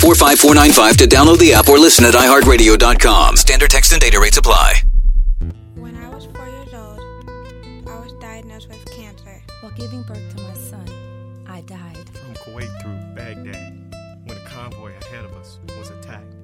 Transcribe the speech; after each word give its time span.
45495 0.00 0.96
to 0.96 1.04
download 1.04 1.38
the 1.38 1.52
app 1.52 1.68
or 1.68 1.78
listen 1.78 2.06
at 2.06 2.14
iHeartRadio.com. 2.14 3.36
Standard 3.36 3.68
text 3.68 3.92
and 3.92 4.00
data 4.00 4.18
rates 4.18 4.38
apply. 4.38 4.80
When 5.74 5.94
I 5.94 6.08
was 6.08 6.24
four 6.24 6.48
years 6.48 6.72
old, 6.72 6.98
I 7.86 8.00
was 8.00 8.14
diagnosed 8.14 8.70
with 8.70 8.82
cancer. 8.96 9.42
While 9.60 9.72
giving 9.72 10.02
birth 10.04 10.36
to 10.36 10.42
my 10.42 10.54
son, 10.54 11.44
I 11.46 11.60
died. 11.60 11.98
From 12.14 12.32
Kuwait 12.32 12.80
through 12.80 13.14
Baghdad, 13.14 13.94
when 14.24 14.38
a 14.38 14.44
convoy 14.48 14.92
ahead 15.02 15.26
of 15.26 15.34
us 15.34 15.58
was 15.76 15.90
attacked, 15.90 16.34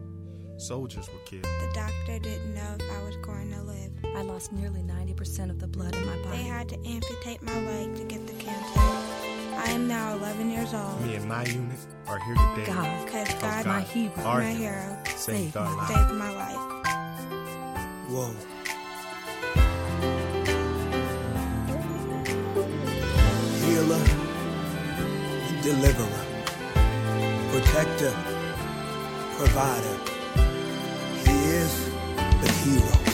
soldiers 0.59 1.09
were 1.09 1.25
killed. 1.25 1.45
The 1.45 1.71
doctor 1.73 2.19
didn't 2.19 2.55
know 2.55 2.77
if 2.79 2.93
I 2.93 3.03
was 3.05 3.17
going 3.23 3.51
to 3.53 3.63
live. 3.63 3.91
I 4.17 4.21
lost 4.21 4.53
nearly 4.53 4.83
90% 4.83 5.49
of 5.49 5.61
the 5.61 5.67
blood 5.67 5.97
in 5.97 6.05
my 6.05 6.17
body. 6.19 6.37
They 6.37 6.43
had 6.43 6.69
to 6.69 6.77
amputate 6.87 7.41
my 7.41 7.59
leg 7.59 7.97
to 7.97 8.05
get 8.05 8.27
the 8.27 8.35
cancer. 8.35 9.16
I 9.57 9.71
am 9.71 9.89
now 9.89 10.15
11 10.17 10.51
years 10.51 10.73
old. 10.75 11.01
Me 11.01 11.15
and 11.17 11.27
my 11.29 11.45
unit 11.45 11.79
are 12.07 12.19
here 12.19 12.35
today. 12.35 12.67
God, 12.67 13.05
Because 13.05 13.29
Because 13.29 13.41
God, 13.41 13.67
my 13.67 13.81
hero, 13.81 14.13
our 14.25 14.41
my 14.41 14.51
hero, 14.53 14.99
saved 15.17 15.57
our 15.57 15.77
lives. 15.77 15.95
saved 15.95 16.13
my 16.13 16.31
life. 16.31 16.63
Whoa. 18.09 18.33
Healer, 23.63 24.05
deliverer, 25.63 26.25
protector, 27.53 28.13
provider. 29.37 29.97
He 31.25 31.37
is 31.61 31.91
the 32.41 32.53
hero. 32.63 33.06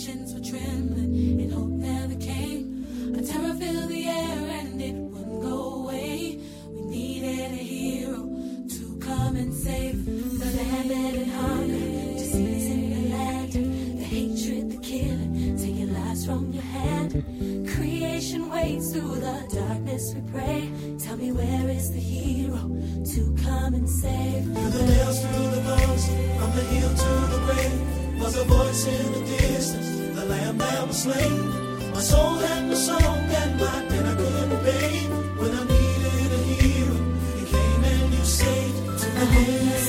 Nations 0.00 0.32
were 0.32 0.40
trembling, 0.40 1.42
and 1.42 1.52
hope 1.52 1.68
never 1.68 2.14
came. 2.14 2.86
A 3.18 3.20
terror 3.20 3.52
filled 3.52 3.90
the 3.90 4.06
air, 4.06 4.48
and 4.48 4.80
it 4.80 4.94
wouldn't 4.94 5.42
go 5.42 5.74
away. 5.74 6.40
We 6.72 6.80
needed 6.86 7.52
a 7.52 7.62
hero 7.62 8.22
to 8.76 8.98
come 8.98 9.36
and 9.36 9.52
save 9.52 10.06
the 10.06 10.46
land 10.56 10.90
had 10.90 11.26
hunger, 11.26 12.14
disease 12.14 12.70
in 12.70 12.90
the 12.94 13.14
land, 13.14 13.52
the 13.52 14.02
hatred, 14.02 14.70
the 14.70 14.78
killing, 14.78 15.58
taking 15.58 15.92
lives 15.92 16.24
from 16.24 16.50
your 16.50 16.62
hand. 16.62 17.68
Creation 17.68 18.48
waits 18.48 18.94
through 18.94 19.16
the 19.16 19.48
darkness. 19.52 20.14
We 20.14 20.22
pray. 20.32 20.72
Tell 20.98 21.18
me 21.18 21.30
where 21.32 21.68
is 21.68 21.92
the 21.92 22.00
hero 22.00 22.56
to 22.56 23.36
come 23.44 23.74
and 23.74 23.86
save? 23.86 24.44
Through 24.44 24.70
the 24.70 24.82
nails, 24.82 25.20
through 25.20 25.50
the 25.50 25.60
thorns, 25.60 26.06
from 26.38 26.56
the 26.56 26.64
heel 26.72 26.88
to 26.88 27.10
the 27.32 27.52
grave, 27.52 27.99
was 28.20 28.36
a 28.36 28.44
voice 28.44 28.86
in 28.86 29.12
the 29.12 29.20
distance, 29.20 29.88
the 30.14 30.24
lamb 30.26 30.58
that 30.58 30.86
was 30.86 31.02
slain. 31.02 31.92
My 31.92 32.00
soul 32.00 32.34
had 32.36 32.64
no 32.66 32.74
song, 32.74 33.18
and 33.40 33.52
my 33.58 33.78
pen 33.88 34.06
I 34.06 34.14
couldn't 34.14 34.62
pay. 34.64 34.92
When 35.40 35.52
I 35.60 35.62
needed 35.72 36.30
a 36.38 36.40
hero, 36.52 36.96
you 37.38 37.46
came 37.54 37.84
and 37.92 38.14
you 38.14 38.24
saved. 38.24 38.76
To 39.00 39.06
the 39.18 39.26
homeless 39.34 39.86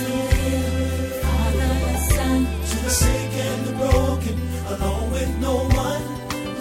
Father 1.23 1.73
Son. 2.16 2.40
to 2.70 2.76
the 2.86 2.94
sick 3.02 3.32
and 3.48 3.62
the 3.68 3.73
broken, 3.82 4.36
alone 4.73 5.12
with 5.12 5.32
no 5.40 5.56
one. 5.88 6.04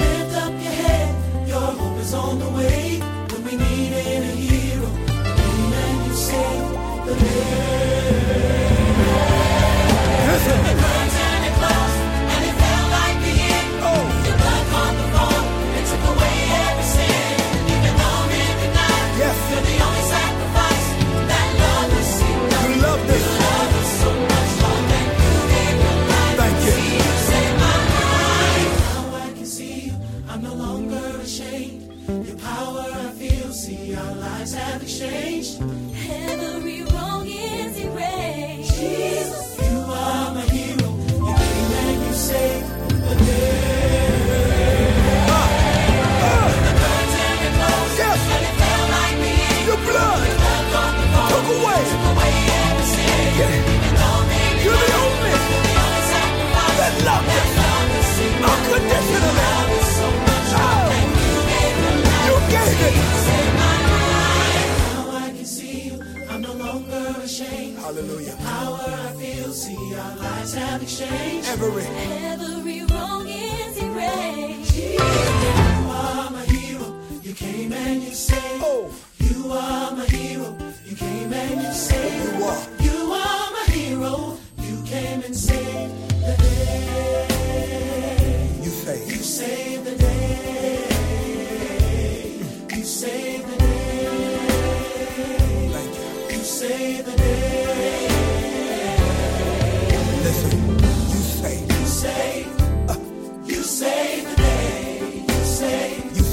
Lift 0.01 0.34
up 0.45 0.53
your 0.65 0.77
head, 0.83 1.49
your 1.49 1.69
hope 1.81 1.99
is 2.01 2.12
on 2.15 2.39
the 2.41 2.51
way. 2.59 2.99
When 3.31 3.43
we 3.47 3.55
needed 3.65 4.23
a 4.33 4.34
hero, 4.49 4.89
you 4.89 5.34
came 5.39 5.73
and 5.84 6.07
you 6.07 6.15
saved 6.15 6.75
the 7.07 7.15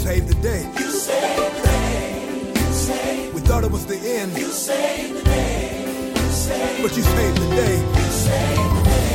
saved. 0.07 0.29
You 0.29 0.29
saved 0.29 0.29
the 0.29 0.35
day. 0.41 0.61
You 0.79 0.91
saved 0.91 1.55
the 1.57 1.67
day. 1.67 2.53
You 2.55 2.73
saved. 2.73 3.33
We 3.35 3.41
thought 3.41 3.63
it 3.63 3.71
was 3.71 3.85
the 3.85 3.97
end, 3.97 4.37
You 4.37 4.47
saved 4.51 5.17
the 5.17 5.23
day. 5.23 6.13
You 6.15 6.29
saved. 6.31 6.81
but 6.83 6.95
you 6.97 7.03
saved 7.03 7.37
the 7.37 7.49
day. 7.55 7.75
You 7.77 8.09
saved 8.25 8.75
the 8.77 8.83
day. 8.83 9.13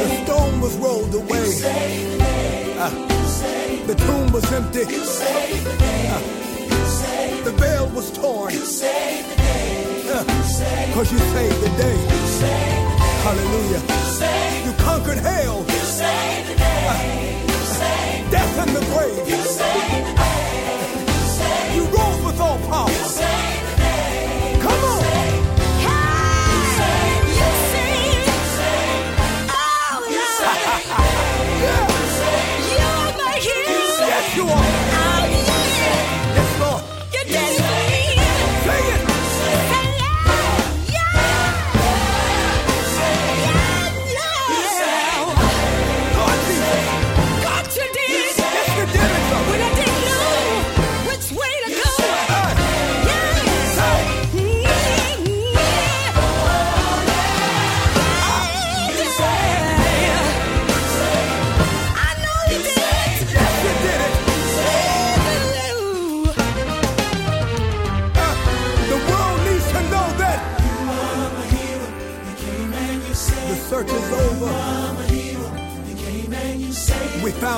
The 0.00 0.24
stone 0.24 0.60
was 0.60 0.76
rolled 0.76 1.14
away. 1.14 1.44
Saved 1.46 2.12
the 2.12 2.18
day. 2.18 2.76
Uh, 2.78 2.90
You 2.90 3.26
saved. 3.28 3.86
the 3.86 3.94
tomb 3.94 4.32
was 4.32 4.52
empty. 4.52 4.80
You 4.80 5.04
saved 5.04 5.64
the 5.66 5.76
day. 5.76 6.02
You 6.70 6.84
saved. 7.00 7.44
The 7.44 7.52
veil 7.52 7.86
was 7.88 8.10
torn. 8.12 8.52
You 8.52 8.64
saved 8.64 9.30
the 9.30 9.36
day. 9.36 10.86
Because 10.88 11.12
you 11.12 11.18
saved 11.18 11.60
the 11.66 11.72
day. 11.84 11.96
You 12.14 12.26
saved 12.40 12.86
the 12.90 12.96
day. 13.00 13.20
Hallelujah. 13.24 13.80
You 13.80 14.04
saved. 14.20 14.66
You 14.66 14.72
conquered 14.84 15.18
hell, 15.18 15.58
You 15.68 15.84
saved 16.00 16.48
the 16.50 16.56
day. 16.56 17.44
You 17.48 17.49
death, 18.30 18.58
and 18.62 18.70
the 18.76 18.80
You 18.80 18.92
grave. 18.92 19.16
the 19.16 19.22
day. 19.58 20.04
You. 21.36 21.76
You 21.76 21.82
rose 21.96 22.20
with 22.24 22.40
all 22.40 22.58
power. 22.68 22.90
You 22.90 23.04
saved 23.18 23.64
the 23.68 23.74
day. 23.76 24.58
Come 24.64 24.84
on. 24.84 25.02
You 26.50 26.60
saved. 26.76 27.30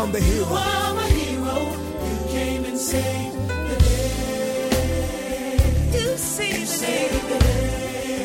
I'm 0.03 0.11
the 0.11 0.19
hero. 0.19 0.49
You 0.49 0.55
are 0.55 0.95
my 0.95 1.09
hero. 1.11 1.59
You 2.09 2.17
came 2.33 2.65
and 2.65 2.77
saved 2.77 3.49
the 3.49 3.77
day. 3.79 5.59
You 5.93 6.17
saved, 6.17 7.15
the 7.31 7.39
day. 7.39 8.17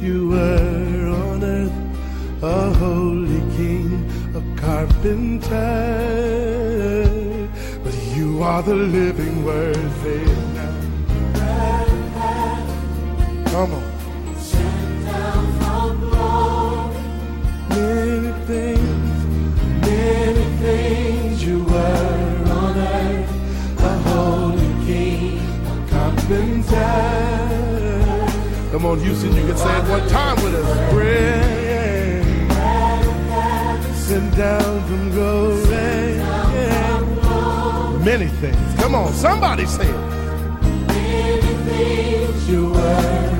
you 0.00 0.28
were 0.28 1.08
on 1.08 1.44
earth 1.44 1.86
a 2.42 2.70
holy 2.74 3.40
king, 3.56 3.90
a 4.34 4.60
carpenter. 4.60 5.48
But 7.82 7.94
you 8.14 8.42
are 8.42 8.62
the 8.62 8.74
living 8.74 9.44
word. 9.44 9.76
Come 28.76 28.84
on, 28.84 29.00
Houston, 29.00 29.34
you 29.34 29.46
can 29.46 29.56
say 29.56 29.74
it 29.74 29.88
one 29.88 30.06
time 30.06 30.36
with 30.44 30.54
us. 30.54 30.92
Bread 30.92 32.52
send 33.94 34.36
down 34.36 34.84
from 34.86 35.10
glory. 35.12 35.64
Many 38.04 38.26
things. 38.26 38.74
Come 38.78 38.94
on, 38.94 39.14
somebody 39.14 39.64
say 39.64 39.88
it. 39.88 39.96
Many 40.88 41.54
things 41.64 42.50
you 42.50 42.72
were 42.72 43.32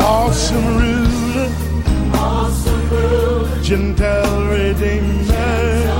awesome 0.00 0.76
ruler, 0.76 1.48
awesome 2.14 2.90
ruler, 2.90 3.46
redeemer. 4.50 5.97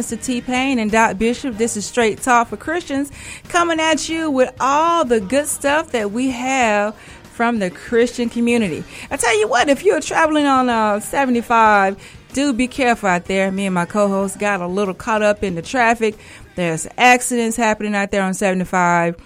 Mr. 0.00 0.24
T 0.24 0.40
Pain 0.40 0.78
and 0.78 0.90
Doc 0.90 1.18
Bishop. 1.18 1.58
This 1.58 1.76
is 1.76 1.84
Straight 1.84 2.22
Talk 2.22 2.48
for 2.48 2.56
Christians 2.56 3.12
coming 3.50 3.78
at 3.78 4.08
you 4.08 4.30
with 4.30 4.50
all 4.58 5.04
the 5.04 5.20
good 5.20 5.46
stuff 5.46 5.90
that 5.90 6.10
we 6.10 6.30
have 6.30 6.96
from 7.34 7.58
the 7.58 7.68
Christian 7.68 8.30
community. 8.30 8.82
I 9.10 9.18
tell 9.18 9.38
you 9.38 9.46
what, 9.46 9.68
if 9.68 9.84
you're 9.84 10.00
traveling 10.00 10.46
on 10.46 10.70
uh, 10.70 11.00
75, 11.00 12.02
do 12.32 12.54
be 12.54 12.66
careful 12.66 13.10
out 13.10 13.26
there. 13.26 13.52
Me 13.52 13.66
and 13.66 13.74
my 13.74 13.84
co 13.84 14.08
host 14.08 14.38
got 14.38 14.62
a 14.62 14.66
little 14.66 14.94
caught 14.94 15.20
up 15.20 15.44
in 15.44 15.54
the 15.54 15.60
traffic. 15.60 16.16
There's 16.54 16.86
accidents 16.96 17.58
happening 17.58 17.94
out 17.94 18.10
there 18.10 18.22
on 18.22 18.32
75. 18.32 19.16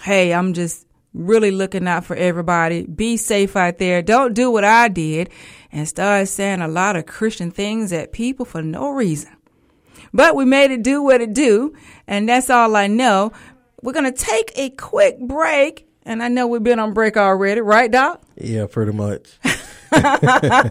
Hey, 0.00 0.32
I'm 0.32 0.54
just 0.54 0.86
really 1.12 1.50
looking 1.50 1.88
out 1.88 2.04
for 2.04 2.14
everybody. 2.14 2.86
Be 2.86 3.16
safe 3.16 3.56
out 3.56 3.78
there. 3.78 4.00
Don't 4.00 4.34
do 4.34 4.48
what 4.48 4.62
I 4.62 4.86
did 4.86 5.28
and 5.72 5.88
start 5.88 6.28
saying 6.28 6.60
a 6.60 6.68
lot 6.68 6.94
of 6.94 7.06
Christian 7.06 7.50
things 7.50 7.92
at 7.92 8.12
people 8.12 8.44
for 8.44 8.62
no 8.62 8.90
reason. 8.90 9.32
But 10.12 10.34
we 10.34 10.44
made 10.44 10.70
it 10.70 10.82
do 10.82 11.02
what 11.02 11.20
it 11.20 11.32
do, 11.32 11.74
and 12.06 12.28
that's 12.28 12.50
all 12.50 12.76
I 12.76 12.86
know. 12.86 13.32
We're 13.82 13.92
going 13.92 14.12
to 14.12 14.12
take 14.12 14.52
a 14.56 14.70
quick 14.70 15.18
break, 15.20 15.88
and 16.04 16.22
I 16.22 16.28
know 16.28 16.46
we've 16.46 16.62
been 16.62 16.78
on 16.78 16.92
break 16.92 17.16
already, 17.16 17.60
right, 17.60 17.90
Doc? 17.90 18.22
Yeah, 18.36 18.66
pretty 18.66 18.92
much. 18.92 19.38
okay, 19.92 20.62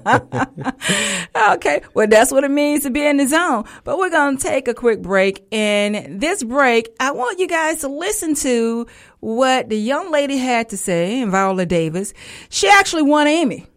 well, 1.94 2.08
that's 2.08 2.32
what 2.32 2.44
it 2.44 2.52
means 2.52 2.84
to 2.84 2.90
be 2.90 3.06
in 3.06 3.18
the 3.18 3.28
zone. 3.28 3.66
But 3.84 3.98
we're 3.98 4.10
going 4.10 4.38
to 4.38 4.44
take 4.44 4.68
a 4.68 4.74
quick 4.74 5.02
break. 5.02 5.46
And 5.52 6.22
this 6.22 6.44
break, 6.44 6.90
I 7.00 7.12
want 7.12 7.40
you 7.40 7.48
guys 7.48 7.82
to 7.82 7.88
listen 7.88 8.36
to 8.36 8.88
what 9.20 9.70
the 9.70 9.78
young 9.78 10.12
lady 10.12 10.38
had 10.38 10.70
to 10.70 10.78
say, 10.78 11.24
Viola 11.26 11.66
Davis. 11.66 12.14
She 12.50 12.70
actually 12.70 13.04
won 13.04 13.28
Emmy. 13.28 13.68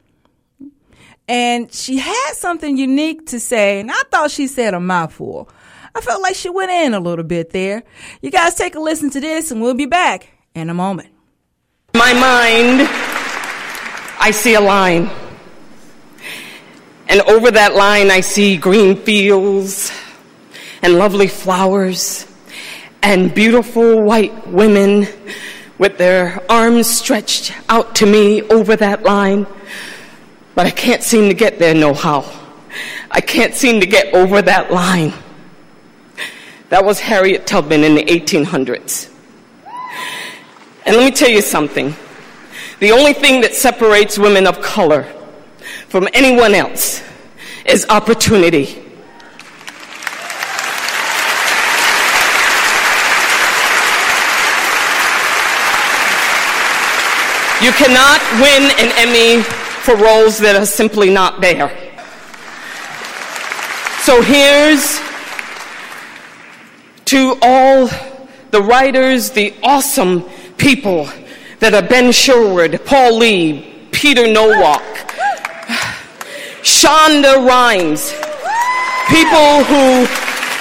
And 1.29 1.73
she 1.73 1.99
had 1.99 2.33
something 2.35 2.77
unique 2.77 3.27
to 3.29 3.41
say, 3.41 3.81
and 3.81 3.91
I 3.91 4.03
thought 4.11 4.31
she 4.31 4.47
said 4.47 4.75
a 4.75 4.81
mouthful. 4.81 5.49
I 5.95 6.01
felt 6.01 6.23
like 6.23 6.35
she 6.35 6.51
went 6.51 6.71
in 6.71 6.95
a 6.95 7.01
little 7.01 7.25
bit 7.25 7.51
there. 7.51 7.83
You 8.21 8.31
guys 8.31 8.55
take 8.55 8.75
a 8.75 8.81
listen 8.81 9.11
to 9.11 9.21
this, 9.21 9.51
and 9.51 9.61
we'll 9.61 9.75
be 9.75 9.87
back 9.87 10.29
in 10.55 10.71
a 10.71 10.75
moment. 10.75 11.09
My 11.95 12.13
mind, 12.15 12.89
I 14.19 14.31
see 14.33 14.55
a 14.55 14.61
line. 14.61 15.11
And 17.09 17.21
over 17.23 17.51
that 17.51 17.75
line, 17.75 18.11
I 18.11 18.21
see 18.21 18.57
green 18.57 18.97
fields 18.97 19.93
and 20.81 20.95
lovely 20.95 21.29
flowers 21.29 22.27
and 23.03 23.35
beautiful 23.35 24.01
white 24.03 24.49
women 24.49 25.07
with 25.79 25.99
their 25.99 26.41
arms 26.51 26.89
stretched 26.89 27.53
out 27.69 27.97
to 27.97 28.07
me 28.07 28.43
over 28.43 28.77
that 28.77 29.03
line. 29.03 29.47
But 30.55 30.67
I 30.67 30.71
can't 30.71 31.03
seem 31.03 31.29
to 31.29 31.35
get 31.35 31.59
there 31.59 31.75
no 31.75 31.95
how. 31.95 32.31
I 33.11 33.21
can't 33.21 33.55
seem 33.55 33.81
to 33.81 33.87
get 33.87 34.15
over 34.15 34.43
that 34.43 34.73
line. 34.73 35.13
That 36.69 36.85
was 36.85 37.01
Harriet 37.01 37.47
Tubman 37.47 37.85
in 37.85 37.95
the 37.95 38.05
1800s. 38.05 39.11
And 40.87 40.97
let 40.97 41.05
me 41.05 41.11
tell 41.11 41.29
you 41.29 41.43
something. 41.43 41.95
The 42.81 42.93
only 42.93 43.13
thing 43.13 43.41
that 43.43 43.55
separates 43.55 44.19
women 44.19 44.47
of 44.47 44.61
color 44.61 45.05
from 45.89 46.09
anyone 46.15 46.55
else 46.55 47.03
is 47.65 47.87
opportunity. 47.89 48.79
You 57.63 57.71
cannot 57.73 58.21
win 58.41 58.73
an 58.81 58.91
Emmy 58.99 59.62
for 59.83 59.97
roles 59.97 60.39
that 60.39 60.55
are 60.57 60.67
simply 60.67 61.11
not 61.11 61.41
there. 61.41 61.69
So 64.03 64.23
here's 64.23 65.01
to 67.07 67.37
all 67.43 67.89
the 68.51 68.63
writers, 68.63 69.31
the 69.31 69.55
awesome 69.63 70.23
people 70.57 71.09
that 71.59 71.75
are 71.75 71.83
Ben 71.83 72.13
Sherwood, 72.13 72.81
Paul 72.85 73.19
Lee, 73.19 73.89
Peter 73.93 74.33
Nowalk, 74.33 74.83
Shonda 76.63 77.47
Rhimes, 77.47 78.13
people 79.09 79.65
who 79.65 80.07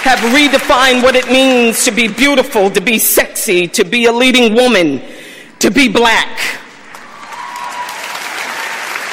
have 0.03 0.19
redefined 0.33 1.03
what 1.03 1.15
it 1.15 1.27
means 1.27 1.85
to 1.85 1.91
be 1.91 2.07
beautiful, 2.07 2.71
to 2.71 2.81
be 2.81 2.97
sexy, 2.97 3.67
to 3.67 3.83
be 3.83 4.05
a 4.05 4.11
leading 4.11 4.55
woman, 4.55 5.01
to 5.59 5.69
be 5.69 5.87
black. 5.87 6.60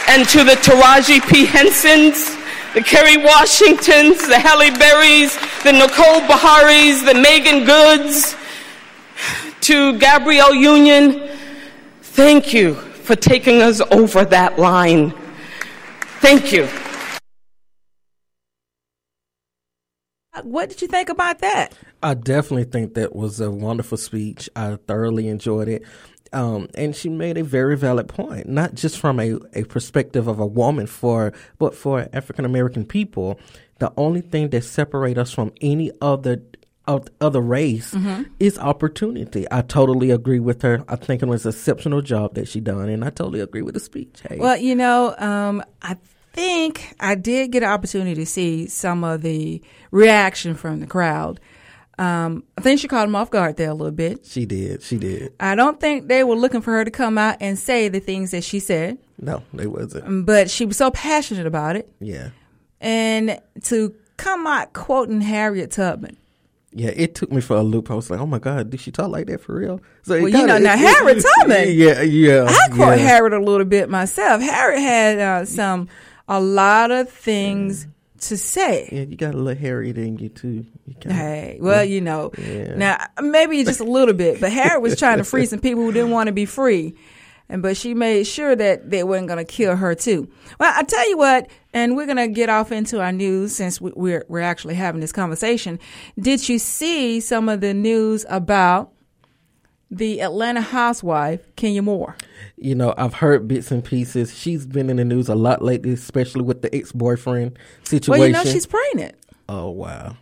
And 0.08 0.26
to 0.30 0.42
the 0.42 0.52
Taraji 0.52 1.20
P. 1.28 1.44
Hensons, 1.44 2.34
the 2.74 2.82
Kerry 2.82 3.18
Washingtons, 3.18 4.26
the 4.26 4.38
Halle 4.38 4.70
Berrys, 4.70 5.36
the 5.62 5.72
Nicole 5.72 6.20
Beharies, 6.22 7.04
the 7.04 7.14
Meagan 7.14 7.64
Goods, 7.64 8.34
to 9.60 9.98
Gabrielle 9.98 10.54
Union, 10.54 11.28
thank 12.00 12.54
you 12.54 12.74
for 12.74 13.14
taking 13.16 13.60
us 13.60 13.82
over 13.90 14.24
that 14.24 14.58
line. 14.58 15.12
Thank 16.20 16.52
you. 16.52 16.68
What 20.42 20.68
did 20.68 20.80
you 20.80 20.88
think 20.88 21.08
about 21.08 21.40
that? 21.40 21.74
I 22.02 22.14
definitely 22.14 22.64
think 22.64 22.94
that 22.94 23.14
was 23.14 23.40
a 23.40 23.50
wonderful 23.50 23.98
speech. 23.98 24.48
I 24.54 24.76
thoroughly 24.86 25.28
enjoyed 25.28 25.68
it. 25.68 25.82
Um, 26.32 26.68
and 26.74 26.94
she 26.94 27.08
made 27.08 27.38
a 27.38 27.44
very 27.44 27.76
valid 27.76 28.08
point, 28.08 28.48
not 28.48 28.74
just 28.74 28.98
from 28.98 29.18
a, 29.20 29.38
a 29.54 29.64
perspective 29.64 30.28
of 30.28 30.38
a 30.38 30.46
woman 30.46 30.86
for, 30.86 31.32
but 31.58 31.74
for 31.74 32.08
African 32.12 32.44
American 32.44 32.84
people. 32.84 33.38
The 33.78 33.92
only 33.96 34.20
thing 34.20 34.50
that 34.50 34.64
separates 34.64 35.18
us 35.18 35.32
from 35.32 35.52
any 35.60 35.92
other 36.00 36.42
other 37.20 37.40
race 37.40 37.92
mm-hmm. 37.92 38.22
is 38.40 38.58
opportunity. 38.58 39.46
I 39.50 39.60
totally 39.60 40.10
agree 40.10 40.40
with 40.40 40.62
her. 40.62 40.84
I 40.88 40.96
think 40.96 41.22
it 41.22 41.26
was 41.26 41.44
an 41.44 41.50
exceptional 41.50 42.00
job 42.00 42.34
that 42.34 42.48
she 42.48 42.60
done, 42.60 42.88
and 42.88 43.04
I 43.04 43.10
totally 43.10 43.40
agree 43.40 43.62
with 43.62 43.74
the 43.74 43.80
speech. 43.80 44.22
Hey. 44.26 44.38
Well, 44.38 44.56
you 44.56 44.74
know, 44.74 45.14
um, 45.18 45.62
I 45.82 45.96
think 46.32 46.94
I 46.98 47.14
did 47.14 47.52
get 47.52 47.62
an 47.62 47.68
opportunity 47.68 48.14
to 48.14 48.26
see 48.26 48.68
some 48.68 49.04
of 49.04 49.22
the 49.22 49.62
reaction 49.90 50.54
from 50.54 50.80
the 50.80 50.86
crowd. 50.86 51.40
Um, 51.98 52.44
I 52.56 52.60
think 52.60 52.78
she 52.78 52.86
caught 52.86 53.08
him 53.08 53.16
off 53.16 53.30
guard 53.30 53.56
there 53.56 53.70
a 53.70 53.74
little 53.74 53.92
bit. 53.92 54.24
She 54.24 54.46
did. 54.46 54.82
She 54.82 54.98
did. 54.98 55.32
I 55.40 55.56
don't 55.56 55.80
think 55.80 56.06
they 56.06 56.22
were 56.22 56.36
looking 56.36 56.60
for 56.60 56.72
her 56.72 56.84
to 56.84 56.90
come 56.90 57.18
out 57.18 57.36
and 57.40 57.58
say 57.58 57.88
the 57.88 57.98
things 57.98 58.30
that 58.30 58.44
she 58.44 58.60
said. 58.60 58.98
No, 59.20 59.42
they 59.52 59.66
wasn't. 59.66 60.06
Um, 60.06 60.24
but 60.24 60.48
she 60.48 60.64
was 60.64 60.76
so 60.76 60.92
passionate 60.92 61.46
about 61.46 61.74
it. 61.74 61.90
Yeah. 61.98 62.30
And 62.80 63.40
to 63.64 63.94
come 64.16 64.46
out 64.46 64.72
quoting 64.72 65.22
Harriet 65.22 65.72
Tubman. 65.72 66.16
Yeah, 66.70 66.90
it 66.94 67.14
took 67.14 67.32
me 67.32 67.40
for 67.40 67.56
a 67.56 67.62
loop. 67.62 67.90
I 67.90 67.94
was 67.94 68.10
like, 68.10 68.20
"Oh 68.20 68.26
my 68.26 68.38
god, 68.38 68.68
did 68.70 68.78
she 68.80 68.90
talk 68.92 69.08
like 69.08 69.26
that 69.28 69.40
for 69.40 69.54
real?" 69.54 69.80
So 70.02 70.20
well, 70.20 70.30
kinda, 70.30 70.38
you 70.38 70.46
know, 70.46 70.58
now 70.58 70.76
Harriet 70.76 71.24
Tubman. 71.38 71.68
Yeah, 71.72 72.02
yeah. 72.02 72.44
I 72.46 72.68
quote 72.68 72.98
yeah. 72.98 73.06
Harriet 73.06 73.32
a 73.32 73.42
little 73.42 73.64
bit 73.64 73.88
myself. 73.88 74.42
Harriet 74.42 74.80
had 74.80 75.18
uh, 75.18 75.44
some 75.46 75.88
a 76.28 76.38
lot 76.38 76.90
of 76.90 77.08
things 77.08 77.86
to 78.20 78.36
say. 78.36 78.88
Yeah, 78.92 79.02
you 79.02 79.16
got 79.16 79.34
a 79.34 79.38
little 79.38 79.60
Harriet 79.60 79.98
in 79.98 80.18
you 80.18 80.28
too. 80.28 80.66
You 80.86 80.94
kinda, 80.94 81.14
hey, 81.14 81.58
well, 81.60 81.84
yeah. 81.84 81.94
you 81.94 82.00
know, 82.00 82.30
yeah. 82.38 82.74
now 82.74 83.06
maybe 83.22 83.62
just 83.64 83.80
a 83.80 83.84
little 83.84 84.14
bit, 84.14 84.40
but 84.40 84.52
Harriet 84.52 84.82
was 84.82 84.98
trying 84.98 85.18
to 85.18 85.24
free 85.24 85.46
some 85.46 85.60
people 85.60 85.82
who 85.82 85.92
didn't 85.92 86.10
want 86.10 86.28
to 86.28 86.32
be 86.32 86.46
free, 86.46 86.94
and 87.48 87.62
but 87.62 87.76
she 87.76 87.94
made 87.94 88.24
sure 88.26 88.54
that 88.54 88.90
they 88.90 89.04
weren't 89.04 89.26
going 89.26 89.44
to 89.44 89.44
kill 89.44 89.76
her 89.76 89.94
too. 89.94 90.28
Well, 90.58 90.72
I 90.74 90.82
tell 90.82 91.08
you 91.08 91.16
what, 91.16 91.48
and 91.72 91.96
we're 91.96 92.06
going 92.06 92.16
to 92.16 92.28
get 92.28 92.48
off 92.48 92.72
into 92.72 93.00
our 93.00 93.12
news 93.12 93.54
since 93.54 93.80
we're 93.80 94.24
we're 94.28 94.40
actually 94.40 94.74
having 94.74 95.00
this 95.00 95.12
conversation. 95.12 95.78
Did 96.18 96.48
you 96.48 96.58
see 96.58 97.20
some 97.20 97.48
of 97.48 97.60
the 97.60 97.74
news 97.74 98.26
about? 98.28 98.92
The 99.90 100.20
Atlanta 100.20 100.60
housewife, 100.60 101.40
Kenya 101.56 101.82
Moore. 101.82 102.16
You 102.56 102.74
know, 102.74 102.94
I've 102.96 103.14
heard 103.14 103.48
bits 103.48 103.70
and 103.70 103.84
pieces. 103.84 104.36
She's 104.36 104.66
been 104.66 104.90
in 104.90 104.96
the 104.96 105.04
news 105.04 105.28
a 105.28 105.34
lot 105.34 105.62
lately, 105.62 105.92
especially 105.92 106.42
with 106.42 106.62
the 106.62 106.74
ex 106.74 106.92
boyfriend 106.92 107.58
situation. 107.84 108.20
Well, 108.20 108.26
you 108.28 108.32
know, 108.32 108.44
she's 108.44 108.66
pregnant. 108.66 109.14
Oh, 109.48 109.70
wow. 109.70 110.16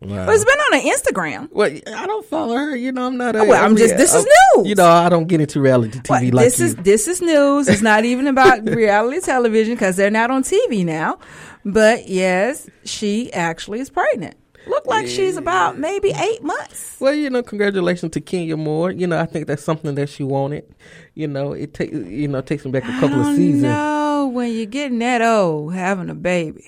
Wow. 0.00 0.26
Well, 0.26 0.30
it's 0.30 0.44
been 0.44 0.58
on 0.58 0.80
her 0.80 0.94
Instagram. 0.94 1.48
Well, 1.50 1.70
I 1.72 2.06
don't 2.06 2.24
follow 2.24 2.54
her. 2.54 2.76
You 2.76 2.92
know, 2.92 3.06
I'm 3.08 3.16
not. 3.16 3.34
A, 3.34 3.44
well, 3.44 3.64
I'm 3.64 3.76
just. 3.76 3.96
This 3.96 4.14
is 4.14 4.24
news. 4.54 4.68
You 4.68 4.76
know, 4.76 4.86
I 4.86 5.08
don't 5.08 5.26
get 5.26 5.40
into 5.40 5.60
reality 5.60 5.98
TV 5.98 6.08
well, 6.08 6.34
like 6.34 6.44
this 6.44 6.60
you. 6.60 6.66
is 6.66 6.76
this 6.76 7.08
is 7.08 7.20
news. 7.20 7.68
It's 7.68 7.82
not 7.82 8.04
even 8.04 8.28
about 8.28 8.64
reality 8.68 9.20
television 9.20 9.74
because 9.74 9.96
they're 9.96 10.10
not 10.10 10.30
on 10.30 10.44
TV 10.44 10.84
now. 10.84 11.18
But 11.64 12.08
yes, 12.08 12.70
she 12.84 13.32
actually 13.32 13.80
is 13.80 13.90
pregnant. 13.90 14.36
Look 14.68 14.86
like 14.86 15.06
yeah. 15.06 15.12
she's 15.12 15.36
about 15.36 15.78
maybe 15.78 16.10
eight 16.10 16.42
months. 16.42 16.96
Well, 17.00 17.14
you 17.14 17.30
know, 17.30 17.42
congratulations 17.42 18.12
to 18.12 18.20
Kenya 18.20 18.56
Moore. 18.56 18.90
You 18.90 19.06
know, 19.06 19.18
I 19.18 19.26
think 19.26 19.46
that's 19.46 19.64
something 19.64 19.94
that 19.94 20.08
she 20.08 20.24
wanted. 20.24 20.74
You 21.14 21.26
know, 21.26 21.52
it 21.52 21.74
takes 21.74 21.92
you 21.92 22.28
know 22.28 22.40
takes 22.42 22.64
me 22.64 22.70
back 22.70 22.84
a 22.84 23.00
couple 23.00 23.20
of 23.20 23.34
seasons. 23.34 23.62
No, 23.62 24.30
when 24.32 24.52
you're 24.52 24.66
getting 24.66 24.98
that 24.98 25.22
old, 25.22 25.74
having 25.74 26.10
a 26.10 26.14
baby. 26.14 26.64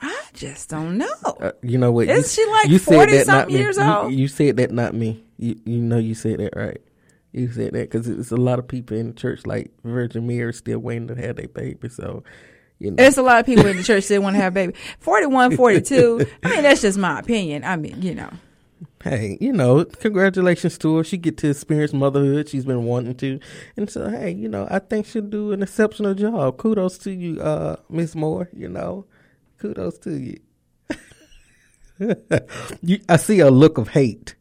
I 0.00 0.20
just 0.34 0.68
don't 0.68 0.98
know. 0.98 1.06
Uh, 1.24 1.52
you 1.62 1.78
know 1.78 1.92
what? 1.92 2.08
Is 2.08 2.36
you, 2.36 2.44
she 2.44 2.50
like 2.50 2.82
forty 2.82 3.22
something 3.22 3.54
years 3.54 3.78
old? 3.78 4.12
You, 4.12 4.18
you, 4.18 4.28
said 4.28 4.56
that, 4.56 4.72
not 4.72 4.94
me. 4.94 5.22
You 5.38 5.60
you 5.64 5.78
know 5.78 5.98
you 5.98 6.14
said 6.14 6.40
that 6.40 6.56
right. 6.56 6.80
You 7.30 7.50
said 7.50 7.72
that 7.74 7.90
because 7.90 8.08
it's 8.08 8.32
a 8.32 8.36
lot 8.36 8.58
of 8.58 8.66
people 8.66 8.96
in 8.96 9.08
the 9.08 9.12
church, 9.14 9.46
like 9.46 9.70
Virgin 9.84 10.26
Mary, 10.26 10.52
still 10.52 10.80
waiting 10.80 11.06
to 11.06 11.14
have 11.14 11.36
their 11.36 11.48
baby. 11.48 11.88
So, 11.88 12.24
you 12.82 12.90
know, 12.90 12.96
There's 12.96 13.16
a 13.16 13.22
lot 13.22 13.38
of 13.38 13.46
people 13.46 13.66
in 13.66 13.76
the 13.76 13.82
church 13.84 14.08
that 14.08 14.20
want 14.20 14.34
to 14.34 14.42
have 14.42 14.52
a 14.52 14.54
baby. 14.54 14.74
41, 14.98 15.56
42. 15.56 16.26
I 16.42 16.50
mean, 16.50 16.62
that's 16.64 16.82
just 16.82 16.98
my 16.98 17.20
opinion. 17.20 17.62
I 17.62 17.76
mean, 17.76 18.02
you 18.02 18.14
know. 18.14 18.30
hey, 19.04 19.38
you 19.40 19.52
know, 19.52 19.84
congratulations 19.84 20.78
to 20.78 20.96
her. 20.96 21.04
She 21.04 21.16
get 21.16 21.38
to 21.38 21.50
experience 21.50 21.92
motherhood. 21.92 22.48
She's 22.48 22.64
been 22.64 22.84
wanting 22.84 23.14
to, 23.16 23.38
and 23.76 23.88
so 23.88 24.10
hey, 24.10 24.32
you 24.32 24.48
know, 24.48 24.66
I 24.68 24.80
think 24.80 25.06
she'll 25.06 25.22
do 25.22 25.52
an 25.52 25.62
exceptional 25.62 26.14
job. 26.14 26.56
Kudos 26.56 26.98
to 26.98 27.12
you, 27.12 27.40
uh, 27.40 27.76
Miss 27.88 28.16
Moore. 28.16 28.48
You 28.52 28.68
know, 28.68 29.06
kudos 29.58 29.98
to 29.98 30.10
you. 30.18 30.40
you. 32.82 32.98
I 33.08 33.16
see 33.16 33.38
a 33.38 33.50
look 33.50 33.78
of 33.78 33.88
hate. 33.88 34.34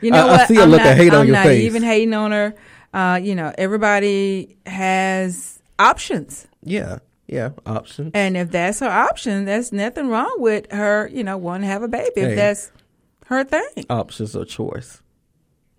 You 0.00 0.12
know 0.12 0.28
I, 0.28 0.42
I 0.42 0.46
see 0.46 0.56
a 0.56 0.62
I'm 0.62 0.70
look 0.70 0.80
not, 0.80 0.92
of 0.92 0.96
hate 0.96 1.12
I'm 1.12 1.20
on 1.20 1.26
your 1.26 1.36
not 1.36 1.44
face. 1.44 1.64
even 1.64 1.82
hating 1.82 2.14
on 2.14 2.32
her. 2.32 2.54
Uh, 2.94 3.20
you 3.22 3.34
know, 3.34 3.52
everybody 3.58 4.56
has 4.66 5.60
options. 5.78 6.46
Yeah, 6.62 6.98
yeah, 7.32 7.50
option. 7.66 8.10
And 8.14 8.36
if 8.36 8.50
that's 8.50 8.80
her 8.80 8.88
option, 8.90 9.46
there's 9.46 9.72
nothing 9.72 10.08
wrong 10.08 10.34
with 10.38 10.70
her, 10.70 11.08
you 11.12 11.24
know, 11.24 11.36
wanting 11.38 11.62
to 11.62 11.66
have 11.68 11.82
a 11.82 11.88
baby. 11.88 12.20
Hey. 12.20 12.30
If 12.30 12.36
that's 12.36 12.72
her 13.26 13.42
thing. 13.44 13.86
Options 13.88 14.36
are 14.36 14.44
choice. 14.44 15.00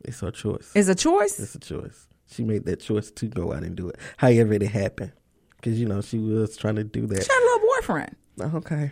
It's 0.04 0.20
her 0.22 0.32
choice. 0.32 0.72
It's 0.76 0.90
a 0.90 0.96
choice. 0.96 1.40
It's 1.40 1.56
a 1.56 1.60
choice. 1.60 2.08
She 2.28 2.44
made 2.44 2.66
that 2.66 2.80
choice 2.80 3.12
to 3.12 3.28
go 3.28 3.54
out 3.54 3.64
and 3.64 3.76
do 3.76 3.90
it. 3.90 3.98
However 4.18 4.54
it 4.54 4.64
happened, 4.64 5.12
because 5.58 5.80
you 5.80 5.86
know 5.88 6.02
she 6.02 6.18
was 6.18 6.58
trying 6.58 6.76
to 6.76 6.84
do 6.84 7.06
that. 7.08 7.24
She 7.24 7.32
had 7.32 7.40
a 7.42 7.46
little 7.46 7.68
boyfriend. 7.68 8.16
Oh, 8.42 8.58
okay. 8.58 8.92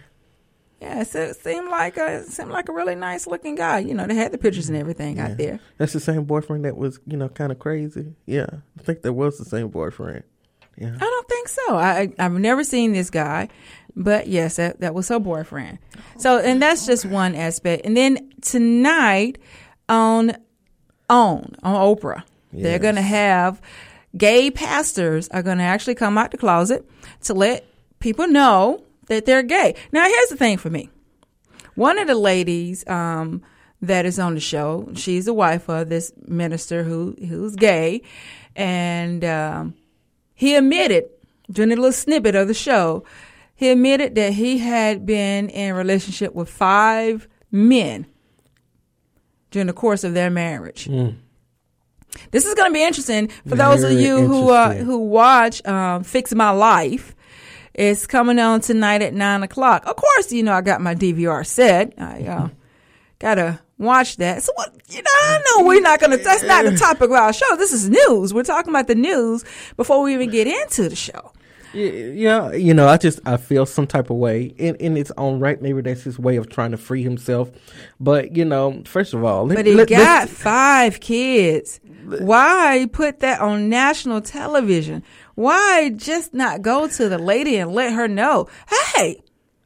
Yeah, 0.79 1.03
so 1.03 1.19
it 1.21 1.35
seemed 1.37 1.69
like 1.69 1.97
a 1.97 2.23
seemed 2.23 2.49
like 2.51 2.69
a 2.69 2.73
really 2.73 2.95
nice 2.95 3.27
looking 3.27 3.55
guy. 3.55 3.79
You 3.79 3.93
know, 3.93 4.05
they 4.07 4.15
had 4.15 4.31
the 4.31 4.37
pictures 4.37 4.67
and 4.69 4.77
everything 4.77 5.17
Yeah. 5.17 5.25
out 5.31 5.37
there. 5.37 5.59
That's 5.77 5.93
the 5.93 5.99
same 5.99 6.23
boyfriend 6.23 6.65
that 6.65 6.77
was, 6.77 6.99
you 7.05 7.17
know, 7.17 7.29
kind 7.29 7.51
of 7.51 7.59
crazy. 7.59 8.13
Yeah, 8.25 8.47
I 8.79 8.81
think 8.83 9.01
that 9.01 9.13
was 9.13 9.37
the 9.37 9.45
same 9.45 9.69
boyfriend. 9.69 10.23
I 10.87 10.99
don't 10.99 11.29
think 11.29 11.47
so. 11.47 11.75
I 11.75 12.13
I've 12.17 12.33
never 12.33 12.63
seen 12.63 12.93
this 12.93 13.09
guy, 13.09 13.49
but 13.95 14.27
yes, 14.27 14.55
that 14.55 14.79
that 14.81 14.93
was 14.93 15.07
her 15.09 15.19
boyfriend. 15.19 15.79
So, 16.17 16.39
and 16.39 16.61
that's 16.61 16.85
just 16.85 17.05
one 17.05 17.35
aspect. 17.35 17.85
And 17.85 17.95
then 17.95 18.31
tonight 18.41 19.37
on 19.89 20.35
on 21.09 21.55
on 21.63 21.95
Oprah, 21.95 22.23
they're 22.53 22.79
going 22.79 22.95
to 22.95 23.01
have 23.01 23.61
gay 24.17 24.51
pastors 24.51 25.27
are 25.29 25.43
going 25.43 25.57
to 25.57 25.63
actually 25.63 25.95
come 25.95 26.17
out 26.17 26.31
the 26.31 26.37
closet 26.37 26.89
to 27.21 27.33
let 27.33 27.65
people 27.99 28.27
know 28.27 28.83
that 29.07 29.25
they're 29.25 29.43
gay. 29.43 29.75
Now, 29.91 30.03
here's 30.05 30.29
the 30.29 30.37
thing 30.37 30.57
for 30.57 30.69
me. 30.69 30.89
One 31.75 31.97
of 31.97 32.07
the 32.07 32.15
ladies 32.15 32.87
um, 32.87 33.41
that 33.81 34.05
is 34.05 34.19
on 34.19 34.33
the 34.33 34.39
show, 34.39 34.89
she's 34.95 35.25
the 35.25 35.33
wife 35.33 35.69
of 35.69 35.89
this 35.89 36.11
minister 36.27 36.83
who 36.83 37.15
who's 37.19 37.55
gay, 37.55 38.01
and 38.55 39.23
um, 39.23 39.75
he 40.41 40.55
admitted 40.55 41.03
during 41.51 41.71
a 41.71 41.75
little 41.75 41.91
snippet 41.91 42.33
of 42.33 42.47
the 42.47 42.53
show, 42.55 43.03
he 43.53 43.69
admitted 43.69 44.15
that 44.15 44.33
he 44.33 44.57
had 44.57 45.05
been 45.05 45.49
in 45.49 45.69
a 45.69 45.75
relationship 45.75 46.33
with 46.33 46.49
five 46.49 47.27
men 47.51 48.07
during 49.51 49.67
the 49.67 49.73
course 49.73 50.03
of 50.03 50.15
their 50.15 50.31
marriage. 50.31 50.87
This 52.31 52.47
is 52.47 52.55
going 52.55 52.71
to 52.71 52.73
be 52.73 52.83
interesting 52.83 53.27
for 53.47 53.53
those 53.55 53.83
of 53.83 53.91
you 53.91 54.25
who 54.25 54.49
uh, 54.49 54.73
who 54.73 54.97
watch 54.97 55.63
um, 55.67 56.03
Fix 56.03 56.33
My 56.33 56.49
Life. 56.49 57.15
It's 57.75 58.07
coming 58.07 58.39
on 58.39 58.61
tonight 58.61 59.03
at 59.03 59.13
nine 59.13 59.43
o'clock. 59.43 59.85
Of 59.85 59.95
course, 59.95 60.31
you 60.31 60.41
know 60.41 60.53
I 60.53 60.61
got 60.61 60.81
my 60.81 60.95
DVR 60.95 61.45
set. 61.45 61.93
I 61.99 62.23
uh, 62.23 62.49
gotta 63.21 63.59
watch 63.77 64.17
that. 64.17 64.43
So 64.43 64.51
what? 64.55 64.73
You 64.89 64.97
know, 65.01 65.09
I 65.13 65.41
know 65.57 65.65
we're 65.65 65.81
not 65.81 65.99
gonna. 65.99 66.17
That's 66.17 66.43
not 66.43 66.65
the 66.65 66.75
topic 66.75 67.03
of 67.03 67.11
our 67.11 67.31
show. 67.33 67.55
This 67.55 67.71
is 67.71 67.89
news. 67.89 68.33
We're 68.33 68.43
talking 68.43 68.71
about 68.71 68.87
the 68.87 68.95
news 68.95 69.45
before 69.77 70.01
we 70.01 70.13
even 70.13 70.29
get 70.29 70.47
into 70.47 70.89
the 70.89 70.95
show. 70.95 71.31
Yeah, 71.73 72.51
you 72.51 72.73
know, 72.73 72.89
I 72.89 72.97
just 72.97 73.21
I 73.25 73.37
feel 73.37 73.65
some 73.65 73.87
type 73.87 74.09
of 74.09 74.17
way 74.17 74.43
in 74.57 74.75
in 74.75 74.97
its 74.97 75.09
own 75.17 75.39
right. 75.39 75.61
Maybe 75.61 75.81
that's 75.81 76.03
his 76.03 76.19
way 76.19 76.35
of 76.35 76.49
trying 76.49 76.71
to 76.71 76.77
free 76.77 77.01
himself. 77.03 77.49
But 77.99 78.35
you 78.35 78.43
know, 78.43 78.83
first 78.85 79.13
of 79.13 79.23
all, 79.23 79.45
let- 79.47 79.55
But 79.55 79.65
he 79.65 79.75
let- 79.75 79.87
got 79.87 80.27
five 80.27 80.99
kids. 80.99 81.79
Why 82.19 82.89
put 82.91 83.21
that 83.21 83.39
on 83.39 83.69
national 83.69 84.19
television? 84.19 85.03
Why 85.35 85.89
just 85.95 86.33
not 86.33 86.61
go 86.61 86.87
to 86.89 87.07
the 87.07 87.17
lady 87.17 87.55
and 87.55 87.71
let 87.71 87.93
her 87.93 88.07
know, 88.09 88.49
hey, 88.95 89.21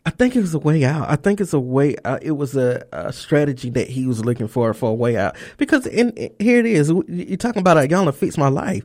I 0.06 0.12
think 0.12 0.36
it 0.36 0.42
was 0.42 0.54
a 0.54 0.60
way 0.60 0.84
out. 0.86 1.10
I 1.10 1.16
think 1.16 1.42
it's 1.42 1.54
a 1.54 1.60
way. 1.60 1.96
Uh, 2.06 2.20
it 2.22 2.32
was 2.34 2.56
a, 2.56 2.86
a 2.92 3.12
strategy 3.12 3.72
that 3.72 3.90
he 3.90 4.06
was 4.06 4.24
looking 4.24 4.48
for 4.48 4.74
for 4.74 4.92
a 4.92 4.94
way 4.94 5.18
out. 5.18 5.36
Because 5.58 5.88
in, 5.88 6.12
in- 6.12 6.34
here 6.38 6.60
it 6.60 6.68
is. 6.68 6.92
You're 7.08 7.38
talking 7.38 7.60
about 7.62 7.78
a 7.78 7.90
y'all 7.90 8.06
to 8.06 8.12
fix 8.12 8.38
my 8.38 8.50
life. 8.50 8.84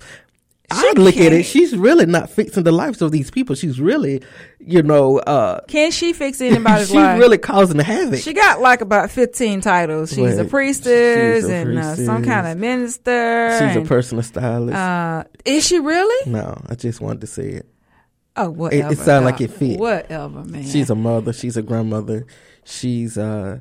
I 0.73 0.93
look 0.97 1.17
at 1.17 1.33
it. 1.33 1.43
She's 1.45 1.77
really 1.77 2.07
not 2.07 2.31
fixing 2.31 2.63
the 2.63 2.71
lives 2.73 3.03
of 3.03 3.11
these 3.11 3.29
people. 3.31 3.57
She's 3.57 3.81
really, 3.81 4.23
you 4.61 4.83
know, 4.83 5.19
uh, 5.19 5.63
can 5.63 5.91
she 5.91 6.13
fix 6.13 6.41
anybody's 6.41 6.65
life? 6.65 6.87
she's 6.89 6.95
life? 6.95 7.19
really 7.19 7.39
causing 7.39 7.77
the 7.77 7.83
havoc. 7.83 8.21
She 8.21 8.33
got 8.33 8.61
like 8.61 8.81
about 8.81 9.11
15 9.11 9.63
titles. 9.63 10.11
She's 10.13 10.39
a 10.39 10.45
priestess 10.45 11.43
she's 11.43 11.51
a 11.51 11.55
and 11.55 11.77
Uh, 11.79 11.97
some 11.97 12.25
kind 12.25 12.47
of 12.47 12.57
minister. 12.57 13.59
She's 13.59 13.77
a 13.77 13.81
personal 13.87 14.23
stylist. 14.23 14.77
Uh, 14.77 15.25
is 15.45 15.67
she 15.67 15.81
really? 15.81 16.31
no, 16.31 16.63
I 16.69 16.77
just 16.77 17.01
wanted 17.01 17.23
to 17.23 17.27
say 17.27 17.49
it. 17.49 17.67
Oh, 18.37 18.47
It, 18.47 18.57
whatever. 18.57 18.93
it 18.93 18.99
sounded 18.99 19.27
like 19.27 19.41
it 19.41 19.51
fit. 19.51 19.79
Whatever, 19.79 20.45
man. 20.45 20.65
She's 20.65 20.89
a 20.91 20.95
mother. 20.95 21.33
She's 21.33 21.57
a 21.57 21.63
grandmother. 21.63 22.27
She's 22.65 23.19
uh. 23.19 23.59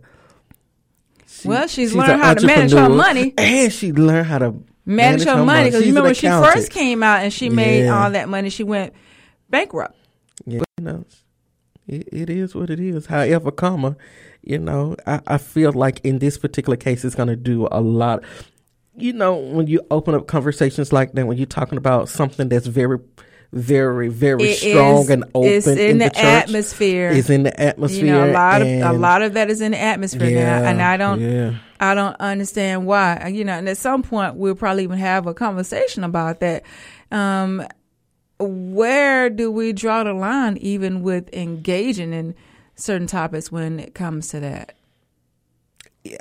she- 1.28 1.48
Well, 1.48 1.68
she's 1.68 1.94
an 1.94 2.00
learned 2.00 2.22
how 2.22 2.34
to 2.34 2.46
manage 2.46 2.72
her 2.72 2.90
money. 2.90 3.34
and 3.38 3.72
she 3.74 3.92
learned 3.94 4.28
how 4.28 4.40
to 4.40 4.56
Manage 4.86 5.24
her 5.26 5.44
money. 5.46 5.66
Because 5.66 5.82
you 5.82 5.90
remember 5.90 6.08
when 6.08 6.16
she 6.16 6.28
first 6.28 6.72
came 6.72 7.04
out 7.04 7.22
and 7.22 7.32
she 7.32 7.50
made 7.50 7.86
Yeah. 7.86 8.04
all 8.04 8.12
that 8.12 8.28
money, 8.28 8.50
she 8.50 8.64
went 8.64 8.94
bankrupt. 9.50 9.96
Yeah, 10.48 10.62
you 10.80 10.84
know, 10.84 11.06
it, 11.88 12.08
it 12.12 12.30
is 12.32 12.56
what 12.56 12.72
it 12.72 12.80
is. 12.80 13.06
However, 13.06 13.52
comma, 13.52 13.96
you 14.42 14.58
know, 14.58 14.96
I, 15.06 15.22
I 15.28 15.38
feel 15.38 15.74
like 15.74 16.00
in 16.04 16.18
this 16.20 16.40
particular 16.40 16.76
case, 16.76 17.06
it's 17.06 17.14
going 17.14 17.28
to 17.28 17.36
do 17.36 17.68
a 17.72 17.82
lot. 17.82 18.24
You 18.98 19.14
know, 19.14 19.36
when 19.36 19.68
you 19.68 19.82
open 19.92 20.16
up 20.16 20.26
conversations 20.28 20.92
like 20.92 21.12
that, 21.14 21.28
when 21.28 21.38
you're 21.38 21.46
talking 21.46 21.78
about 21.78 22.10
something 22.10 22.50
that's 22.50 22.66
very, 22.66 22.98
very, 23.52 24.10
very 24.10 24.44
It 24.52 24.58
strong 24.58 25.02
is- 25.02 25.10
and 25.10 25.24
open 25.34 25.50
it's 25.52 25.68
in, 25.68 25.78
in 25.80 25.98
the, 25.98 26.10
the, 26.10 26.20
atmosphere. 26.20 27.10
it's 27.10 27.30
in 27.30 27.44
the 27.44 27.60
atmosphere. 27.60 28.06
You 28.06 28.12
know, 28.12 28.30
a 28.30 28.32
lot 28.32 28.62
of 28.62 28.68
a 28.68 28.94
lot 28.94 29.22
of 29.22 29.34
that 29.34 29.50
is 29.50 29.62
in 29.62 29.72
the 29.72 29.80
atmosphere 29.80 30.32
now, 30.32 30.64
and 30.64 30.82
I 30.82 30.98
don't, 30.98 31.20
yeah. 31.20 31.56
I 31.80 31.96
don't 31.96 32.16
understand 32.20 32.86
why. 32.86 33.28
You 33.34 33.44
know, 33.46 33.54
and 33.54 33.68
at 33.68 33.78
some 33.78 34.04
point 34.04 34.36
we'll 34.36 34.56
probably 34.56 34.84
even 34.84 35.00
have 35.00 35.26
a 35.26 35.34
conversation 35.34 36.04
about 36.04 36.42
that. 36.42 36.64
Um, 37.12 37.66
where 38.40 39.30
do 39.30 39.52
we 39.52 39.74
draw 39.74 40.04
the 40.04 40.14
line, 40.14 40.58
even 40.58 41.02
with 41.02 41.34
engaging 41.34 42.14
in 42.14 42.36
certain 42.76 43.08
topics 43.08 43.52
when 43.52 43.80
it 43.80 43.96
comes 43.96 44.30
to 44.30 44.40
that? 44.42 44.74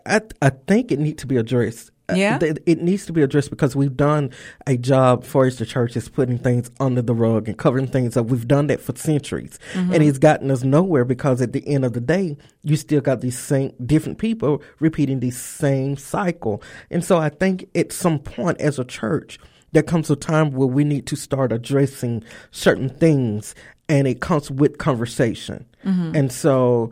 I 0.06 0.22
I 0.42 0.48
think 0.50 0.90
it 0.90 0.98
needs 0.98 1.20
to 1.20 1.26
be 1.26 1.36
addressed. 1.36 1.90
Uh, 2.10 2.14
Yeah? 2.14 2.38
th- 2.38 2.56
it 2.64 2.80
needs 2.82 3.04
to 3.06 3.12
be 3.12 3.22
addressed 3.22 3.50
because 3.50 3.76
we've 3.76 3.96
done 3.96 4.30
a 4.66 4.76
job 4.76 5.24
for 5.24 5.44
as 5.46 5.58
the 5.58 5.66
church 5.66 5.96
is 5.96 6.08
putting 6.08 6.38
things 6.38 6.70
under 6.80 7.02
the 7.02 7.14
rug 7.14 7.48
and 7.48 7.58
covering 7.58 7.86
things 7.86 8.16
up. 8.16 8.26
We've 8.26 8.48
done 8.48 8.66
that 8.68 8.80
for 8.80 8.96
centuries, 8.96 9.58
Mhm. 9.74 9.94
and 9.94 10.02
it's 10.04 10.18
gotten 10.18 10.50
us 10.50 10.64
nowhere 10.64 11.04
because 11.04 11.42
at 11.42 11.52
the 11.52 11.66
end 11.68 11.84
of 11.84 11.92
the 11.92 12.00
day, 12.00 12.36
you 12.64 12.76
still 12.76 13.00
got 13.02 13.20
these 13.20 13.38
same 13.38 13.72
different 13.84 14.18
people 14.18 14.62
repeating 14.80 15.20
the 15.20 15.30
same 15.30 15.96
cycle. 15.96 16.62
And 16.90 17.04
so 17.04 17.18
I 17.18 17.28
think 17.28 17.68
at 17.74 17.92
some 17.92 18.18
point 18.18 18.58
as 18.60 18.78
a 18.78 18.84
church, 18.84 19.38
there 19.72 19.82
comes 19.82 20.08
a 20.10 20.16
time 20.16 20.52
where 20.52 20.66
we 20.68 20.84
need 20.84 21.04
to 21.08 21.16
start 21.16 21.52
addressing 21.52 22.22
certain 22.50 22.88
things, 22.88 23.54
and 23.86 24.08
it 24.08 24.20
comes 24.20 24.50
with 24.50 24.78
conversation. 24.78 25.66
Mhm. 25.84 26.16
And 26.16 26.32
so 26.32 26.90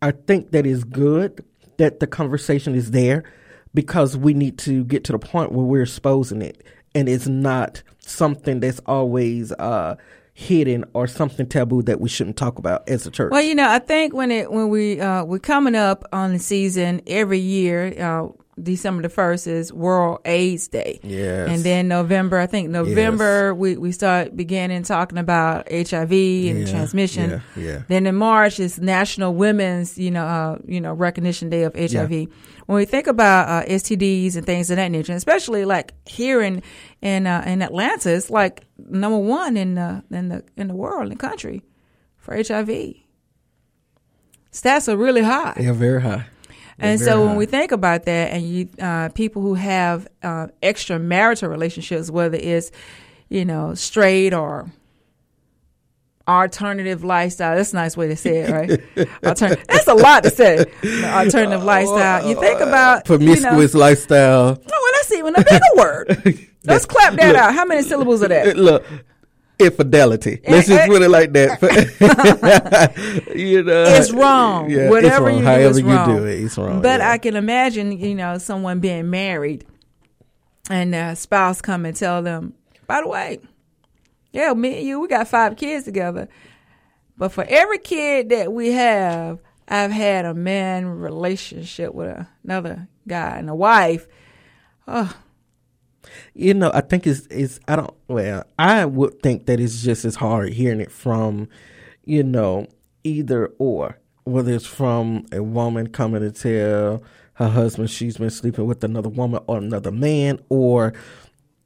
I 0.00 0.12
think 0.12 0.52
that 0.52 0.64
is 0.64 0.84
good 0.84 1.42
that 1.78 1.98
the 1.98 2.06
conversation 2.06 2.74
is 2.76 2.92
there 2.92 3.24
because 3.78 4.16
we 4.16 4.34
need 4.34 4.58
to 4.58 4.82
get 4.82 5.04
to 5.04 5.12
the 5.12 5.20
point 5.20 5.52
where 5.52 5.64
we're 5.64 5.82
exposing 5.82 6.42
it 6.42 6.64
and 6.96 7.08
it's 7.08 7.28
not 7.28 7.80
something 8.00 8.58
that's 8.58 8.80
always 8.86 9.52
uh, 9.52 9.94
hidden 10.34 10.84
or 10.94 11.06
something 11.06 11.46
taboo 11.46 11.82
that 11.82 12.00
we 12.00 12.08
shouldn't 12.08 12.36
talk 12.36 12.58
about 12.58 12.88
as 12.88 13.06
a 13.06 13.10
church. 13.12 13.30
Well, 13.30 13.40
you 13.40 13.54
know, 13.54 13.70
I 13.70 13.78
think 13.78 14.14
when 14.14 14.32
it 14.32 14.50
when 14.50 14.68
we 14.68 15.00
uh, 15.00 15.22
we're 15.22 15.38
coming 15.38 15.76
up 15.76 16.04
on 16.12 16.32
the 16.32 16.40
season 16.40 17.02
every 17.06 17.38
year, 17.38 17.94
uh, 18.02 18.26
December 18.62 19.02
the 19.02 19.08
first 19.08 19.46
is 19.46 19.72
World 19.72 20.20
AIDS 20.24 20.68
Day. 20.68 21.00
Yes. 21.02 21.48
and 21.48 21.62
then 21.64 21.88
November, 21.88 22.38
I 22.38 22.46
think 22.46 22.70
November 22.70 23.54
we 23.54 23.76
we 23.76 23.92
start 23.92 24.36
beginning 24.36 24.82
talking 24.82 25.18
about 25.18 25.70
HIV 25.70 26.12
and 26.12 26.60
Yeah, 26.60 26.64
transmission. 26.66 27.30
yeah, 27.30 27.40
yeah. 27.62 27.82
Then 27.88 28.06
in 28.06 28.14
March 28.16 28.58
is 28.60 28.78
National 28.78 29.34
Women's 29.34 29.96
you 29.98 30.10
know 30.10 30.24
uh, 30.26 30.58
you 30.66 30.80
know 30.80 30.92
recognition 30.92 31.48
day 31.50 31.62
of 31.64 31.74
HIV. 31.74 32.10
Yeah. 32.12 32.24
When 32.66 32.76
we 32.76 32.84
think 32.84 33.06
about 33.06 33.48
uh, 33.48 33.66
STDs 33.66 34.36
and 34.36 34.44
things 34.44 34.70
of 34.70 34.76
that 34.76 34.90
nature, 34.90 35.14
especially 35.14 35.64
like 35.64 35.94
here 36.06 36.42
in 36.42 36.62
in 37.00 37.26
uh, 37.26 37.42
in 37.46 37.62
Atlanta, 37.62 38.10
it's 38.14 38.28
like 38.30 38.64
number 38.78 39.18
one 39.18 39.56
in 39.56 39.74
the 39.74 40.02
in 40.10 40.28
the 40.28 40.44
in 40.56 40.68
the 40.68 40.74
world 40.74 41.04
in 41.04 41.08
the 41.10 41.16
country 41.16 41.62
for 42.18 42.34
HIV. 42.36 42.68
Stats 44.52 44.88
are 44.92 44.96
really 44.96 45.22
high. 45.22 45.54
yeah, 45.60 45.72
very 45.72 46.02
high. 46.02 46.26
And 46.78 47.00
so 47.00 47.20
when 47.20 47.30
high. 47.30 47.36
we 47.36 47.46
think 47.46 47.72
about 47.72 48.04
that, 48.04 48.32
and 48.32 48.42
you 48.42 48.68
uh, 48.80 49.08
people 49.10 49.42
who 49.42 49.54
have 49.54 50.06
uh, 50.22 50.48
extramarital 50.62 51.48
relationships, 51.48 52.10
whether 52.10 52.38
it's 52.40 52.70
you 53.28 53.44
know 53.44 53.74
straight 53.74 54.32
or 54.32 54.70
alternative 56.28 57.02
lifestyle, 57.02 57.56
that's 57.56 57.72
a 57.72 57.76
nice 57.76 57.96
way 57.96 58.08
to 58.08 58.16
say 58.16 58.40
it, 58.40 58.50
right? 58.50 58.68
Altern- 59.22 59.64
that's 59.66 59.88
a 59.88 59.94
lot 59.94 60.22
to 60.24 60.30
say. 60.30 60.58
Alternative 61.04 61.64
lifestyle. 61.64 62.28
You 62.28 62.38
think 62.38 62.60
about 62.60 63.06
promiscuous 63.06 63.72
you 63.72 63.78
know, 63.78 63.84
lifestyle. 63.84 64.44
Oh, 64.48 64.56
well, 64.56 64.92
that's 64.94 65.12
even 65.12 65.34
a 65.34 65.44
bigger 65.44 65.60
word. 65.76 66.48
Let's 66.64 66.84
clap 66.84 67.14
that 67.14 67.34
out. 67.34 67.54
How 67.54 67.64
many 67.64 67.82
syllables 67.82 68.22
are 68.22 68.28
that? 68.28 68.56
Look, 68.56 68.84
infidelity. 69.58 70.40
Let's 70.48 70.68
just 70.68 70.80
eh. 70.82 70.86
put 70.86 71.02
it 71.02 71.08
like 71.08 71.32
that. 71.32 71.60
you 73.34 73.62
know, 73.62 73.84
It's 73.84 74.12
wrong. 74.12 74.70
Yeah, 74.70 74.88
Whatever 74.90 75.28
it's 75.28 75.34
wrong. 75.34 75.34
you 75.34 75.40
do 75.40 75.44
However 75.46 75.70
is 75.70 75.80
you 75.80 75.86
wrong. 75.86 76.16
do 76.16 76.24
it, 76.26 76.40
it's 76.44 76.58
wrong. 76.58 76.82
But 76.82 77.00
yeah. 77.00 77.10
I 77.10 77.18
can 77.18 77.36
imagine, 77.36 77.92
you 77.92 78.14
know, 78.14 78.38
someone 78.38 78.80
being 78.80 79.10
married 79.10 79.64
and 80.70 80.94
a 80.94 81.16
spouse 81.16 81.60
come 81.60 81.84
and 81.84 81.96
tell 81.96 82.22
them, 82.22 82.54
by 82.86 83.00
the 83.00 83.08
way, 83.08 83.40
yeah, 84.32 84.52
me 84.52 84.78
and 84.78 84.86
you, 84.86 85.00
we 85.00 85.08
got 85.08 85.28
five 85.28 85.56
kids 85.56 85.84
together. 85.84 86.28
But 87.16 87.32
for 87.32 87.44
every 87.48 87.78
kid 87.78 88.28
that 88.28 88.52
we 88.52 88.72
have, 88.72 89.40
I've 89.66 89.90
had 89.90 90.24
a 90.24 90.34
man 90.34 90.86
relationship 90.86 91.92
with 91.94 92.26
another 92.44 92.88
guy 93.06 93.38
and 93.38 93.50
a 93.50 93.54
wife. 93.54 94.06
Oh, 94.86 95.14
you 96.38 96.54
know, 96.54 96.70
I 96.72 96.82
think 96.82 97.06
it's 97.06 97.26
it's 97.30 97.58
I 97.66 97.74
don't 97.74 97.94
well, 98.06 98.44
I 98.58 98.84
would 98.84 99.20
think 99.22 99.46
that 99.46 99.58
it's 99.58 99.82
just 99.82 100.04
as 100.04 100.14
hard 100.14 100.52
hearing 100.52 100.80
it 100.80 100.92
from, 100.92 101.48
you 102.04 102.22
know, 102.22 102.68
either 103.02 103.52
or. 103.58 103.98
Whether 104.22 104.52
it's 104.52 104.66
from 104.66 105.26
a 105.32 105.42
woman 105.42 105.88
coming 105.88 106.20
to 106.20 106.30
tell 106.30 107.02
her 107.34 107.48
husband 107.48 107.90
she's 107.90 108.18
been 108.18 108.30
sleeping 108.30 108.66
with 108.66 108.84
another 108.84 109.08
woman 109.08 109.40
or 109.46 109.58
another 109.58 109.90
man 109.90 110.38
or 110.48 110.92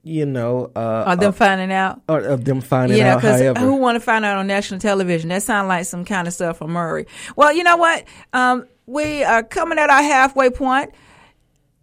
you 0.05 0.27
know, 0.27 0.73
uh, 0.75 1.05
are 1.07 1.17
them 1.17 1.29
uh, 1.29 1.33
finding 1.33 1.73
out? 1.73 2.03
or 2.09 2.21
of 2.21 2.45
them 2.45 2.61
finding 2.61 2.99
you 2.99 3.05
know, 3.05 3.11
out. 3.11 3.23
However, 3.23 3.61
who 3.61 3.77
want 3.77 3.95
to 3.97 4.01
find 4.01 4.25
out 4.25 4.37
on 4.37 4.49
national 4.49 4.81
television? 4.81 5.29
That 5.29 5.45
sounds 5.45 5.69
like 5.69 5.85
some 5.85 6.05
kind 6.05 6.27
of 6.27 6.35
stuff 6.35 6.59
from 6.59 6.73
Maury. 6.73 7.07
Well, 7.37 7.53
you 7.53 7.63
know 7.63 7.77
what? 7.77 8.05
Um, 8.33 8.67
we 8.87 9.23
are 9.23 9.45
coming 9.45 9.79
at 9.79 9.91
our 9.91 10.03
halfway 10.03 10.51
point, 10.51 10.91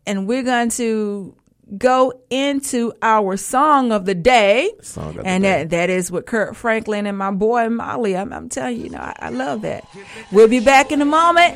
and 0.06 0.28
we're 0.28 0.44
going 0.44 0.70
to 0.72 1.34
go 1.78 2.14
into 2.30 2.94
our 3.02 3.38
song 3.38 3.92
of 3.92 4.06
the 4.06 4.16
day. 4.16 4.72
Song 4.82 5.10
of 5.10 5.16
the 5.16 5.26
and 5.26 5.44
day. 5.44 5.64
that 5.64 5.70
that 5.72 5.90
is 5.90 6.12
with 6.12 6.26
Kirk 6.26 6.56
Franklin 6.56 7.06
and 7.06 7.18
my 7.18 7.32
boy 7.32 7.70
Mali. 7.70 8.16
I'm, 8.18 8.34
I'm 8.34 8.50
telling 8.50 8.78
you, 8.78 8.84
you 8.86 8.90
know, 8.90 9.00
I, 9.00 9.16
I 9.20 9.30
love 9.30 9.62
that. 9.62 9.86
We'll 10.32 10.48
be 10.48 10.60
back 10.60 10.92
in 10.92 11.02
a 11.02 11.06
moment. 11.06 11.56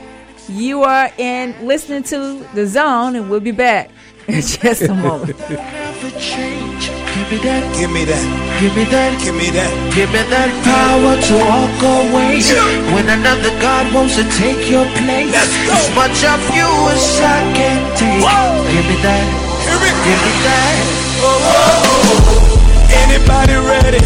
You 0.50 0.84
are 0.84 1.10
in 1.18 1.56
listening 1.66 2.04
to 2.04 2.46
the 2.54 2.68
zone, 2.68 3.16
and 3.16 3.30
we'll 3.30 3.40
be 3.40 3.52
back 3.52 3.90
in 4.28 4.42
just 4.42 4.82
a 4.82 4.94
moment. 4.94 5.38
Give 5.38 7.32
me 7.32 7.38
that. 7.38 7.64
Give 7.80 7.92
me 7.92 8.04
that. 8.06 8.60
Give 8.60 8.76
me 8.76 8.84
that. 8.86 9.22
Give 9.24 9.36
me 9.36 9.50
that. 9.52 9.72
Give 9.96 10.10
me 10.12 10.20
that 10.34 10.50
power 10.68 11.16
to 11.16 11.36
walk 11.48 11.80
away. 11.80 12.42
When 12.94 13.08
another 13.08 13.50
God 13.62 13.94
wants 13.94 14.16
to 14.18 14.24
take 14.36 14.70
your 14.70 14.86
place. 15.00 15.32
As 15.72 15.88
much 15.96 16.24
of 16.28 16.42
you 16.52 16.68
as 16.92 17.22
I 17.22 17.40
can 17.56 17.80
take. 17.96 18.20
Give 18.20 18.86
me 18.90 19.02
that. 19.02 19.53
Give 19.64 20.20
me 20.20 20.34
that. 20.44 20.76
Anybody 23.04 23.56
ready? 23.56 24.04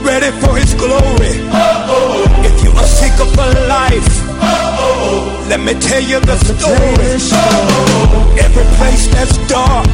Ready 0.00 0.30
for 0.40 0.56
His 0.56 0.72
glory? 0.74 1.36
If 2.48 2.64
you 2.64 2.70
are 2.72 2.88
seeker 2.88 3.28
for 3.36 3.50
life, 3.68 4.08
let 5.48 5.60
me 5.60 5.74
tell 5.74 6.02
you 6.02 6.18
the 6.20 6.36
story. 6.38 7.20
Every 8.40 8.64
place 8.80 9.06
that's 9.12 9.36
dark, 9.48 9.86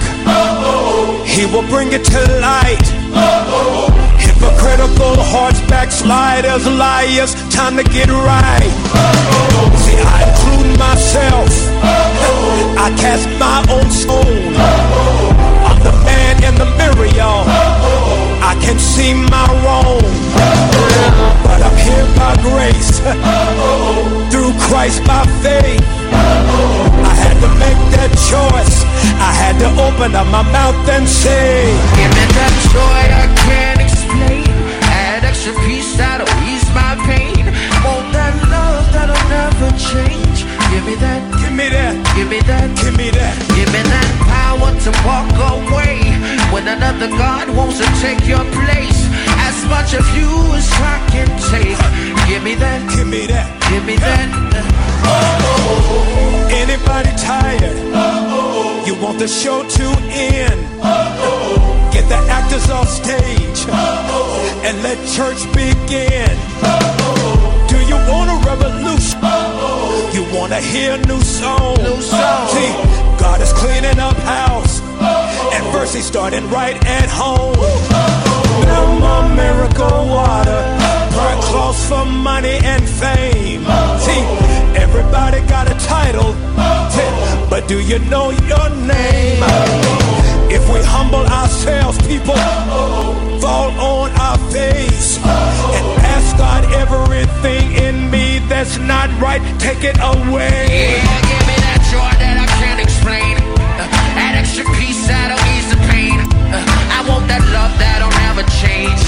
He 1.27 1.47
will 1.47 1.67
bring 1.67 1.93
it 1.93 2.05
to 2.05 2.21
light. 2.41 2.87
Hypocritical 4.23 5.17
hearts, 5.35 5.61
backsliders, 5.63 6.65
liars, 6.67 7.35
time 7.51 7.77
to 7.77 7.83
get 7.83 8.09
right. 8.09 8.73
See, 9.83 9.99
I 9.99 10.23
myself. 10.79 11.51
I 12.79 12.95
cast 12.97 13.29
my 13.39 13.59
own 13.75 13.91
stone. 13.91 14.55
I'm 15.67 15.79
the 15.83 15.93
man 16.07 16.43
in 16.49 16.55
the 16.55 16.69
mirror, 16.79 17.11
y'all. 17.19 17.45
I 18.41 18.55
can 18.63 18.79
see 18.79 19.13
my 19.13 19.49
wrong. 19.63 20.01
But 21.45 21.61
I'm 21.67 21.77
here 21.87 22.09
by 22.17 22.33
grace. 22.41 23.01
Through 24.31 24.55
Christ 24.67 25.05
by 25.05 25.27
faith. 25.43 25.85
I 27.11 27.15
had 27.25 27.37
to 27.45 27.51
make 27.59 27.81
that 27.99 28.13
choice. 28.31 28.77
I 29.19 29.33
had 29.43 29.59
to 29.63 29.69
open 29.83 30.15
up 30.15 30.29
my 30.29 30.43
mouth 30.43 30.89
and 30.89 31.07
say, 31.09 31.75
Give 31.99 32.13
me 32.17 32.25
that 32.39 32.55
joy 32.73 33.03
I 33.23 33.27
can't 33.47 33.81
explain. 33.83 34.49
Add 34.87 35.25
extra 35.25 35.53
peace 35.67 35.97
that'll 35.97 36.31
ease 36.49 36.69
my 36.73 36.95
pain. 37.11 37.45
Want 37.85 38.13
that 38.15 38.35
love 38.49 38.87
that'll 38.95 39.29
never 39.29 39.71
change. 39.77 40.28
Give 40.79 40.87
me 40.87 40.95
that. 41.03 41.21
Give 41.43 41.53
me 41.59 41.69
that. 41.75 41.95
Give 42.15 42.29
me 42.31 42.39
that. 42.47 42.67
Give 42.79 42.95
me 42.97 43.11
that. 43.11 43.35
Give 43.59 43.67
me 43.75 43.83
that 43.83 44.09
power 44.31 44.71
to 44.87 44.91
walk 45.03 45.27
away 45.59 45.99
when 46.55 46.69
another 46.71 47.09
God 47.19 47.51
wants 47.51 47.83
to 47.83 47.87
take 47.99 48.23
your 48.31 48.47
place. 48.55 49.01
As 49.43 49.59
much 49.67 49.91
of 49.99 50.07
you 50.15 50.31
as 50.55 50.71
I 50.79 51.03
can 51.11 51.27
take. 51.51 51.75
Give 52.31 52.43
me 52.47 52.55
that. 52.63 52.79
Give 52.95 53.09
me 53.11 53.27
that. 53.27 53.51
Give 53.69 53.85
me 53.85 53.97
that. 53.99 54.31
Oh, 55.03 56.47
Anybody 56.55 57.11
tired? 57.19 57.75
Oh, 57.93 58.85
You 58.87 58.95
want 59.03 59.19
the 59.19 59.27
show 59.27 59.67
to 59.67 59.87
end? 60.15 60.61
Oh, 60.79 61.91
Get 61.93 62.07
the 62.09 62.23
actors 62.31 62.71
off 62.71 62.87
stage 62.89 63.67
and 64.63 64.79
let 64.87 64.97
church 65.11 65.43
begin. 65.53 66.31
Do 67.67 67.77
you 67.83 67.99
want 68.07 68.31
a 68.31 68.39
revolution? 68.47 68.88
You 70.59 70.65
want 70.65 70.73
to 70.73 70.79
hear 70.79 70.95
a 70.95 71.07
new 71.07 71.23
song? 71.23 71.77
See, 71.77 72.73
God 73.17 73.41
is 73.41 73.53
cleaning 73.53 74.01
up 74.01 74.17
house. 74.17 74.81
And 75.55 75.65
first 75.73 75.95
he 75.95 76.01
started 76.03 76.43
right 76.51 76.75
at 76.85 77.09
home. 77.09 77.55
No 78.67 78.99
more 78.99 79.37
miracle 79.37 80.09
water. 80.09 80.63
Burn 81.15 81.39
clothes 81.43 81.89
for 81.89 82.05
money 82.05 82.59
and 82.65 82.83
fame. 82.89 83.63
See, 84.03 84.23
everybody 84.75 85.47
got 85.47 85.71
a 85.71 85.79
title. 85.87 86.35
But 87.49 87.69
do 87.69 87.79
you 87.79 88.01
know 88.11 88.31
your 88.31 88.69
name? 88.71 89.43
If 90.51 90.69
we 90.73 90.81
humble 90.83 91.25
ourselves, 91.25 91.99
people 92.05 92.35
fall 93.39 93.71
on 93.79 94.11
our 94.11 94.39
face 94.51 95.19
and 95.25 96.03
ask 96.03 96.37
God 96.37 96.65
everything 96.73 97.73
in 97.75 98.11
me 98.11 98.28
that's 98.49 98.79
not 98.79 99.09
right, 99.21 99.43
take 99.61 99.85
it 99.85 99.97
away. 100.01 100.49
Yeah, 100.73 101.21
give 101.29 101.45
me 101.45 101.57
that 101.69 101.81
joy 101.93 102.13
that 102.17 102.37
I 102.41 102.47
can't 102.59 102.81
explain. 102.81 103.37
Uh, 103.77 103.85
that 104.17 104.33
extra 104.41 104.65
peace 104.81 105.05
that'll 105.07 105.39
ease 105.53 105.69
the 105.69 105.81
pain. 105.93 106.19
Uh, 106.49 106.65
I 106.97 107.05
want 107.05 107.29
that 107.29 107.45
love 107.53 107.73
that'll 107.77 108.13
never 108.25 108.43
change. 108.59 108.99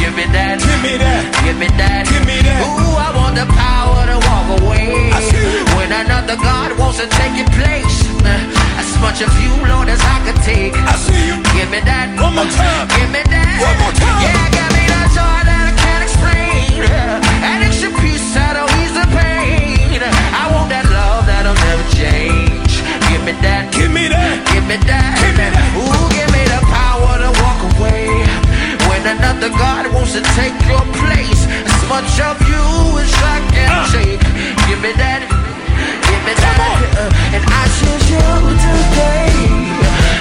Give 0.00 0.16
me 0.16 0.24
that. 0.32 0.58
Give 0.64 0.80
me 0.80 0.96
that. 0.96 1.22
Give 1.44 1.58
me 1.60 1.68
that. 1.76 2.08
Give 2.08 2.24
me 2.24 2.40
that. 2.40 2.60
Ooh, 2.64 2.96
I 2.96 3.12
want 3.12 3.36
the 3.36 3.46
power 3.52 4.00
to 4.08 4.16
walk 4.16 4.48
away. 4.64 5.12
I 5.12 5.20
see 5.28 5.44
you. 5.44 5.62
When 5.76 5.92
another 5.92 6.40
God 6.40 6.72
wants 6.80 6.98
to 7.04 7.06
take 7.20 7.36
your 7.36 7.50
place. 7.52 8.08
Uh, 8.24 8.80
as 8.80 8.90
much 9.04 9.20
of 9.20 9.30
you, 9.44 9.52
Lord, 9.68 9.92
as 9.92 10.00
I 10.00 10.16
could 10.24 10.40
take. 10.42 10.72
I 10.74 10.96
see 10.96 11.20
you. 11.28 11.36
Give 11.52 11.68
me 11.68 11.84
that. 11.84 12.16
One 12.16 12.32
more 12.32 12.48
time. 12.48 12.88
Give 12.96 13.10
me 13.12 13.22
that. 13.28 13.56
One 13.60 13.76
more 13.76 13.92
time. 13.92 14.24
Yeah, 14.24 14.49
me 23.30 23.40
that. 23.42 23.70
Give 23.72 23.92
me 23.92 24.08
that. 24.08 24.42
Give 24.50 24.64
me 24.66 24.76
that. 24.90 25.14
Give 25.22 25.34
me 25.38 25.46
that. 25.54 25.54
Ooh, 25.78 26.02
give 26.10 26.30
me 26.34 26.42
the 26.50 26.60
power 26.66 27.14
to 27.22 27.30
walk 27.42 27.60
away. 27.78 28.10
When 28.90 29.02
another 29.06 29.50
God 29.54 29.86
wants 29.94 30.12
to 30.18 30.22
take 30.34 30.54
your 30.66 30.82
place. 30.98 31.42
As 31.62 31.80
much 31.86 32.10
of 32.26 32.36
you 32.50 32.64
as 32.98 33.12
I 33.22 33.38
can 33.54 33.70
Uh. 33.70 33.86
take. 33.94 34.20
Give 34.66 34.80
me 34.82 34.92
that. 34.98 35.22
Give 35.30 36.22
me 36.26 36.34
that. 36.42 36.58
Uh, 36.98 37.34
and 37.38 37.44
I 37.46 37.64
choose 37.78 38.06
you 38.10 38.26
today. 38.66 39.30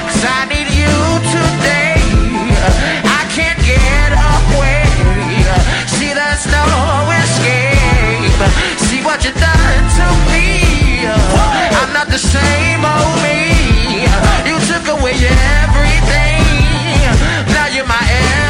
Cause 0.05 0.25
I 0.25 0.45
need 0.53 0.69
you 0.69 0.93
today. 1.33 1.97
I 3.09 3.21
can't 3.33 3.57
get 3.65 4.11
away. 4.13 4.85
See, 5.97 6.13
there's 6.13 6.45
no 6.45 6.65
escape. 7.25 8.37
See 8.85 9.01
what 9.01 9.23
you 9.25 9.31
done 9.33 9.41
to 9.41 9.47
me. 9.49 9.57
I'm 9.57 9.58
not 11.99 12.07
the 12.07 12.17
same 12.17 12.79
old 12.79 13.15
me. 13.19 14.07
You 14.47 14.55
took 14.71 14.87
away 14.87 15.19
everything. 15.59 16.39
Now 17.51 17.67
you're 17.67 17.83
my 17.83 17.99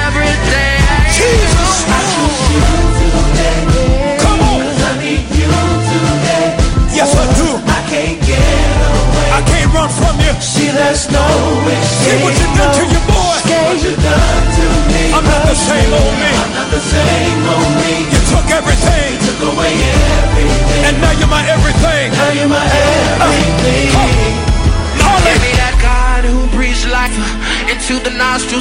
everything. 0.06 0.78
Jesus, 1.18 1.78
I 1.90 2.00
choose 2.14 2.46
you 2.54 2.62
today. 3.10 4.22
Come 4.22 4.42
on, 4.54 4.62
I 4.62 4.92
need 5.02 5.26
you 5.34 5.50
today. 5.90 6.48
Yes, 6.94 7.10
I 7.18 7.26
do. 7.42 7.50
I 7.66 7.82
can't 7.90 8.22
get 8.22 8.38
away. 8.38 9.30
I 9.34 9.42
can't 9.50 9.74
run 9.74 9.90
from 9.98 10.16
you. 10.22 10.34
See, 10.38 10.70
there's 10.70 11.10
no 11.10 11.26
escape. 11.74 12.06
See 12.06 12.18
what 12.22 12.36
you 12.38 12.48
done 12.54 12.74
to 12.78 12.84
your 12.86 13.06
boy. 13.10 13.38
What 13.50 13.82
you 13.82 13.96
done 13.98 14.46
to 14.58 14.66
me. 14.94 15.02
I'm 15.10 15.26
not 15.26 15.42
the 15.50 15.58
same 15.58 15.90
old 15.90 16.16
me. 16.22 16.29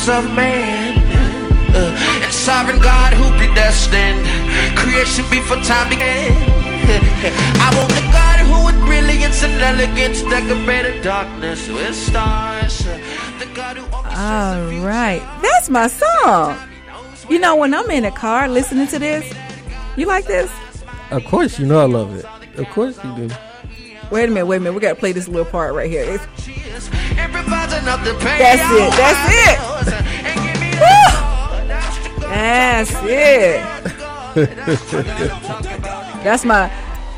Of 0.09 0.33
man. 0.35 0.97
Uh, 1.75 2.23
and 2.23 2.33
sovereign 2.33 2.79
God 2.79 3.13
who 3.13 3.29
predestined 3.37 4.25
creation 4.75 5.23
before 5.29 5.59
time 5.59 5.91
began. 5.91 6.33
I 7.61 7.71
want 7.77 7.91
the 7.91 8.01
God 8.11 8.41
who 8.41 8.65
with 8.65 8.87
brilliance 8.87 9.43
and 9.43 9.53
elegance 9.61 10.23
decorated 10.23 11.03
darkness 11.03 11.69
with 11.69 11.95
stars. 11.95 12.85
The 13.39 13.47
God 13.55 13.77
who 13.77 13.85
All 13.95 14.83
right. 14.83 15.21
That's 15.43 15.69
my 15.69 15.89
song. 15.89 16.59
You 17.29 17.39
know, 17.39 17.55
when 17.55 17.75
I'm 17.75 17.91
in 17.91 18.07
a 18.07 18.11
car 18.11 18.49
listening 18.49 18.87
to 18.89 18.99
this, 18.99 19.31
you 19.99 20.07
like 20.07 20.25
this? 20.25 20.51
Of 21.11 21.27
course, 21.27 21.59
you 21.59 21.67
know 21.67 21.81
I 21.81 21.85
love 21.85 22.17
it. 22.17 22.25
Of 22.59 22.71
course 22.71 22.99
you 23.05 23.15
do. 23.15 23.35
Wait 24.11 24.25
a 24.25 24.29
minute, 24.29 24.47
wait 24.47 24.57
a 24.57 24.61
minute. 24.61 24.73
We 24.73 24.81
got 24.81 24.95
to 24.95 25.01
play 25.01 25.13
this 25.13 25.29
little 25.29 25.45
part 25.45 25.75
right 25.75 25.91
here. 25.91 26.03
It's, 26.03 26.49
that's 27.97 28.63
it. 28.73 28.93
That's 29.01 29.25
it. 29.33 29.59
Woo! 30.81 31.29
That's 32.21 32.93
it. 33.05 33.79
That's 36.23 36.45
my 36.45 36.71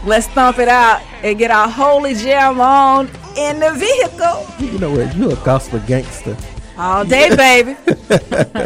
let's 0.04 0.28
thump 0.28 0.58
it 0.58 0.68
out 0.68 1.02
and 1.22 1.36
get 1.38 1.50
our 1.50 1.68
holy 1.68 2.14
jam 2.14 2.60
on 2.60 3.08
in 3.36 3.60
the 3.60 3.72
vehicle. 3.72 4.46
You 4.64 4.78
know 4.78 4.92
what? 4.92 5.14
You 5.16 5.30
a 5.30 5.36
gospel 5.44 5.80
gangster. 5.80 6.36
All 6.78 7.04
day, 7.04 7.34
baby. 7.36 7.76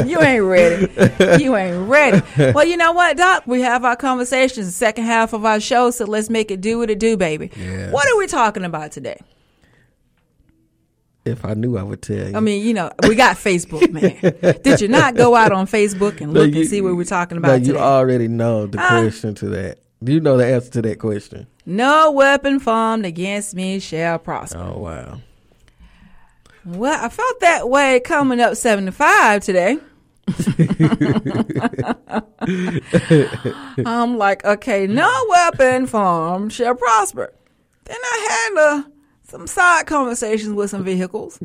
you 0.09 0.21
ain't 0.21 0.45
ready. 0.45 1.43
You 1.43 1.57
ain't 1.57 1.89
ready. 1.89 2.23
Well, 2.53 2.65
you 2.65 2.77
know 2.77 2.93
what, 2.93 3.17
Doc? 3.17 3.43
We 3.47 3.63
have 3.63 3.85
our 3.85 3.97
conversations, 3.97 4.67
the 4.67 4.73
second 4.73 5.05
half 5.05 5.33
of 5.33 5.45
our 5.45 5.59
show, 5.59 5.91
so 5.91 6.05
let's 6.05 6.31
make 6.31 6.53
it 6.53 6.61
do 6.61 6.79
what 6.79 6.91
it 6.91 7.01
do, 7.01 7.17
baby. 7.17 7.51
Yeah. 7.57 7.91
What 7.91 8.09
are 8.09 8.17
we 8.17 8.29
talking 8.29 8.65
about 8.65 8.93
today? 8.93 9.19
If 11.25 11.45
I 11.45 11.55
knew, 11.55 11.79
I 11.79 11.83
would 11.83 12.03
tell 12.03 12.29
you. 12.29 12.37
I 12.37 12.41
mean, 12.41 12.67
you 12.67 12.75
know, 12.75 12.91
we 13.09 13.15
got 13.15 13.37
Facebook, 13.37 13.91
man. 14.43 14.61
Did 14.63 14.81
you 14.83 14.89
not 14.89 15.15
go 15.15 15.35
out 15.35 15.53
on 15.53 15.67
Facebook 15.67 16.21
and 16.21 16.33
No, 16.35 16.41
look 16.43 16.53
you- 16.53 16.61
and 16.61 16.69
see 16.71 16.81
what 16.83 16.95
we're 16.97 17.05
talking 17.05 17.41
no, 17.41 17.49
about 17.49 17.61
you 17.61 17.69
today? 17.69 17.79
already 17.79 18.29
know 18.29 18.67
the 18.67 18.79
Ah. 18.79 19.01
question 19.01 19.35
to 19.37 19.49
that. 19.51 19.79
Do 20.03 20.13
you 20.13 20.21
know 20.21 20.37
the 20.37 20.45
answer 20.47 20.71
to 20.73 20.83
that 20.83 20.99
question. 20.99 21.47
no 21.65 22.11
weapon 22.13 22.61
formed 22.61 23.07
against 23.07 23.55
me 23.55 23.79
shall 23.79 24.19
prosper. 24.19 24.59
Oh 24.59 24.79
wow. 24.81 25.21
Well, 26.67 27.03
I 27.03 27.09
felt 27.09 27.41
that 27.41 27.69
way 27.71 28.01
coming 28.01 28.41
up 28.41 28.57
75 28.57 29.43
today. 29.43 29.79
I'm 33.87 34.17
like, 34.19 34.45
okay, 34.45 34.87
no 34.87 35.11
weapon 35.31 35.87
formed 35.87 36.53
shall 36.53 36.75
prosper. 36.75 37.33
Then 37.85 37.97
I 38.03 38.27
had 38.55 38.63
uh, 38.63 38.83
some 39.25 39.47
side 39.47 39.87
conversations 39.87 40.53
with 40.53 40.71
some 40.71 40.85
vehicles. 40.85 41.39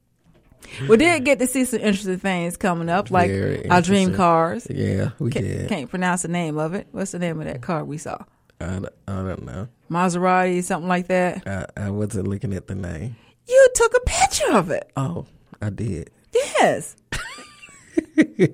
we 0.88 0.96
did 0.96 1.24
get 1.24 1.38
to 1.38 1.46
see 1.46 1.64
some 1.64 1.80
interesting 1.80 2.18
things 2.18 2.56
coming 2.56 2.88
up, 2.88 3.10
like 3.10 3.30
our 3.70 3.80
dream 3.82 4.14
cars. 4.14 4.66
Yeah, 4.70 5.10
we 5.18 5.30
Ca- 5.30 5.40
did. 5.40 5.68
Can't 5.68 5.88
pronounce 5.90 6.22
the 6.22 6.28
name 6.28 6.58
of 6.58 6.74
it. 6.74 6.88
What's 6.92 7.12
the 7.12 7.18
name 7.18 7.38
of 7.40 7.46
that 7.46 7.62
car 7.62 7.84
we 7.84 7.98
saw? 7.98 8.18
I, 8.60 8.66
don't- 8.66 8.88
I 9.08 9.14
don't 9.22 9.44
know. 9.44 9.68
Maserati, 9.90 10.62
something 10.64 10.88
like 10.88 11.06
that. 11.08 11.46
I, 11.46 11.86
I 11.86 11.90
wasn't 11.90 12.26
looking 12.28 12.52
at 12.54 12.66
the 12.66 12.74
name. 12.74 13.16
You 13.48 13.68
took 13.74 13.94
a 13.94 14.00
picture 14.00 14.52
of 14.52 14.70
it. 14.70 14.90
Oh, 14.96 15.26
I 15.62 15.70
did. 15.70 16.10
Yes. 16.34 16.96
and 18.16 18.48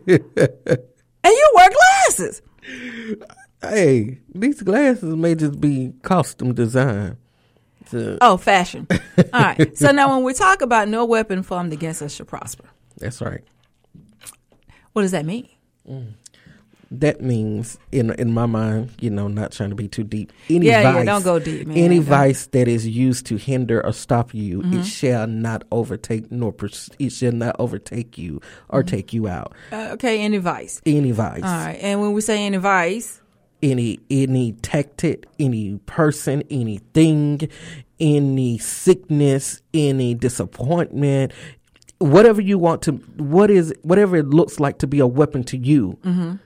you 1.25 1.53
wear 1.55 1.71
glasses. 1.71 2.43
Hey, 3.63 4.19
these 4.35 4.61
glasses 4.63 5.17
may 5.17 5.35
just 5.35 5.61
be 5.61 5.95
costume 6.03 6.53
design. 6.55 7.17
So, 7.93 8.19
Oh, 8.21 8.37
fashion. 8.39 8.87
All 8.91 9.41
right. 9.41 9.77
So 9.77 9.93
now, 9.93 10.15
when 10.15 10.25
we 10.25 10.33
talk 10.35 10.63
about 10.63 10.89
no 10.89 11.05
weapon 11.05 11.43
formed 11.45 11.73
against 11.73 12.03
us 12.03 12.13
shall 12.15 12.27
prosper, 12.27 12.65
that's 12.99 13.21
right. 13.21 13.43
what 14.93 15.03
does 15.03 15.13
that 15.13 15.25
mean? 15.25 15.49
That 16.91 17.23
means, 17.23 17.79
in 17.91 18.11
in 18.19 18.33
my 18.35 18.45
mind, 18.45 18.91
you 19.01 19.09
know, 19.09 19.27
not 19.27 19.53
trying 19.53 19.71
to 19.71 19.75
be 19.77 19.89
too 19.89 20.05
deep. 20.05 20.31
Any 20.51 20.67
Yeah, 20.67 20.83
yeah, 20.83 20.93
vice, 20.93 21.07
don't 21.07 21.23
go 21.25 21.39
deep, 21.39 21.67
man. 21.67 21.77
Any 21.79 22.01
vice 22.01 22.47
that 22.49 22.69
is 22.69 22.87
used 22.87 23.25
to 23.27 23.37
hinder 23.39 23.81
or 23.85 23.93
stop 23.95 24.35
you, 24.35 24.61
Mhm. 24.61 24.81
it 24.81 24.85
shall 24.85 25.27
not 25.27 25.65
overtake 25.73 26.31
nor 26.31 26.53
pers- 26.53 26.91
it 26.99 27.11
shall 27.13 27.33
not 27.33 27.57
overtake 27.59 28.19
you 28.19 28.43
or 28.69 28.83
Mhm. 28.83 28.87
take 28.89 29.15
you 29.15 29.27
out. 29.27 29.55
Uh, 29.73 29.89
okay, 29.93 30.21
any 30.21 30.37
vice. 30.37 30.83
Any 30.85 31.13
vice. 31.13 31.43
All 31.43 31.49
right. 31.67 31.79
And 31.81 31.99
when 32.03 32.13
we 32.13 32.21
say 32.21 32.45
any 32.45 32.59
vice, 32.59 33.22
any 33.63 33.99
any 34.11 34.53
tactic, 34.53 35.25
any 35.39 35.79
person, 35.87 36.43
anything, 36.51 37.49
any 38.01 38.59
sickness, 38.59 39.63
any 39.73 40.15
disappointment, 40.15 41.33
whatever 41.99 42.41
you 42.41 42.59
want 42.59 42.83
to, 42.83 42.93
what 43.17 43.51
is 43.51 43.73
whatever 43.83 44.17
it 44.17 44.27
looks 44.29 44.59
like 44.59 44.79
to 44.79 44.87
be 44.87 44.99
a 44.99 45.07
weapon 45.07 45.45
to 45.45 45.57
you. 45.57 45.99
Mhm. 46.05 46.41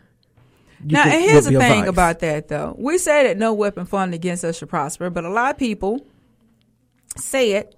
you 0.85 0.93
now, 0.93 1.05
can- 1.05 1.12
and 1.12 1.23
here's 1.31 1.47
the 1.47 1.59
thing 1.59 1.89
about 1.89 2.19
that, 2.21 2.49
though. 2.49 2.75
We 2.79 2.99
say 2.99 3.25
that 3.27 3.39
no 3.39 3.55
weapon 3.55 3.87
formed 3.87 4.12
against 4.12 4.45
us 4.45 4.59
should 4.59 4.69
prosper, 4.69 5.09
but 5.09 5.25
a 5.25 5.31
lot 5.31 5.51
of 5.53 5.57
people 5.59 6.05
say 7.17 7.53
it, 7.53 7.75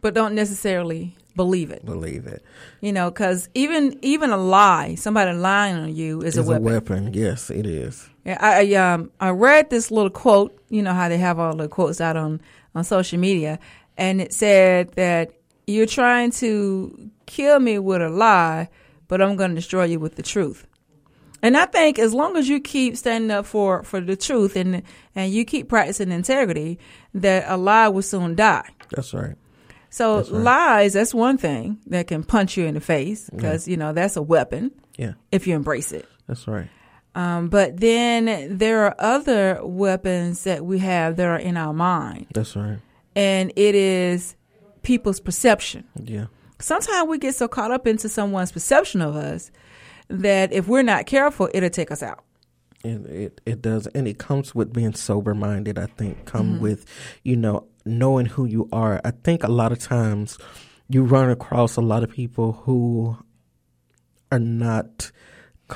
but 0.00 0.14
don't 0.14 0.34
necessarily 0.34 1.14
believe 1.36 1.70
it. 1.70 1.84
Believe 1.84 2.26
it. 2.26 2.42
You 2.80 2.92
know, 2.92 3.10
because 3.10 3.50
even 3.54 3.98
even 4.00 4.30
a 4.30 4.38
lie, 4.38 4.94
somebody 4.94 5.32
lying 5.36 5.76
on 5.76 5.94
you, 5.94 6.22
is 6.22 6.38
It's 6.38 6.46
a 6.46 6.50
weapon. 6.50 6.64
weapon. 6.64 7.10
Yes, 7.12 7.50
it 7.50 7.66
is. 7.66 8.08
Yeah, 8.24 8.38
I, 8.40 8.72
I 8.72 8.74
um 8.74 9.10
I 9.20 9.30
read 9.30 9.70
this 9.70 9.90
little 9.90 10.10
quote. 10.10 10.56
You 10.68 10.82
know 10.82 10.94
how 10.94 11.08
they 11.08 11.18
have 11.18 11.38
all 11.38 11.56
the 11.56 11.68
quotes 11.68 12.00
out 12.00 12.16
on 12.16 12.40
on 12.74 12.84
social 12.84 13.18
media, 13.18 13.58
and 13.96 14.20
it 14.20 14.32
said 14.32 14.92
that 14.92 15.32
you're 15.66 15.86
trying 15.86 16.30
to 16.32 17.10
kill 17.26 17.60
me 17.60 17.78
with 17.78 18.02
a 18.02 18.08
lie, 18.08 18.68
but 19.08 19.22
I'm 19.22 19.36
going 19.36 19.50
to 19.50 19.54
destroy 19.54 19.84
you 19.84 20.00
with 20.00 20.16
the 20.16 20.22
truth. 20.22 20.66
And 21.44 21.56
I 21.56 21.66
think 21.66 21.98
as 21.98 22.14
long 22.14 22.36
as 22.36 22.48
you 22.48 22.60
keep 22.60 22.96
standing 22.96 23.30
up 23.30 23.46
for 23.46 23.82
for 23.82 24.00
the 24.00 24.14
truth 24.16 24.54
and 24.54 24.82
and 25.16 25.32
you 25.32 25.44
keep 25.44 25.68
practicing 25.68 26.12
integrity, 26.12 26.78
that 27.14 27.44
a 27.48 27.56
lie 27.56 27.88
will 27.88 28.02
soon 28.02 28.36
die. 28.36 28.68
That's 28.90 29.12
right. 29.12 29.34
So 29.90 30.18
That's 30.18 30.30
right. 30.30 30.42
lies, 30.42 30.92
that's 30.94 31.12
one 31.12 31.36
thing 31.36 31.78
that 31.88 32.06
can 32.06 32.22
punch 32.22 32.56
you 32.56 32.64
in 32.64 32.74
the 32.74 32.80
face 32.80 33.28
because 33.28 33.68
you 33.68 33.76
know 33.76 33.92
that's 33.92 34.16
a 34.16 34.22
weapon. 34.22 34.70
Yeah. 34.96 35.14
If 35.32 35.46
you 35.46 35.54
embrace 35.56 35.92
it. 35.92 36.06
That's 36.28 36.46
right. 36.46 36.68
Um, 37.14 37.48
but 37.48 37.78
then 37.80 38.56
there 38.56 38.84
are 38.86 38.94
other 38.98 39.60
weapons 39.62 40.44
that 40.44 40.64
we 40.64 40.78
have 40.78 41.16
that 41.16 41.26
are 41.26 41.36
in 41.38 41.56
our 41.58 41.74
mind, 41.74 42.26
That's 42.32 42.56
right. 42.56 42.78
and 43.14 43.52
it 43.54 43.74
is 43.74 44.34
people's 44.82 45.20
perception. 45.20 45.84
Yeah. 46.02 46.26
Sometimes 46.58 47.08
we 47.08 47.18
get 47.18 47.34
so 47.34 47.48
caught 47.48 47.70
up 47.70 47.86
into 47.86 48.08
someone's 48.08 48.50
perception 48.52 49.02
of 49.02 49.14
us 49.16 49.50
that 50.08 50.52
if 50.52 50.68
we're 50.68 50.82
not 50.82 51.04
careful, 51.06 51.50
it'll 51.52 51.68
take 51.70 51.90
us 51.90 52.02
out. 52.02 52.24
It, 52.84 53.06
it 53.06 53.40
it 53.46 53.62
does, 53.62 53.86
and 53.88 54.08
it 54.08 54.18
comes 54.18 54.54
with 54.54 54.72
being 54.72 54.94
sober 54.94 55.34
minded. 55.34 55.78
I 55.78 55.86
think 55.86 56.24
come 56.24 56.56
Mhm. 56.56 56.60
with 56.60 56.84
you 57.22 57.36
know 57.36 57.66
knowing 57.84 58.26
who 58.26 58.44
you 58.44 58.68
are. 58.72 59.00
I 59.04 59.10
think 59.10 59.44
a 59.44 59.48
lot 59.48 59.70
of 59.70 59.78
times 59.78 60.38
you 60.88 61.04
run 61.04 61.30
across 61.30 61.76
a 61.76 61.80
lot 61.80 62.02
of 62.02 62.10
people 62.10 62.52
who 62.64 63.16
are 64.32 64.38
not 64.40 65.12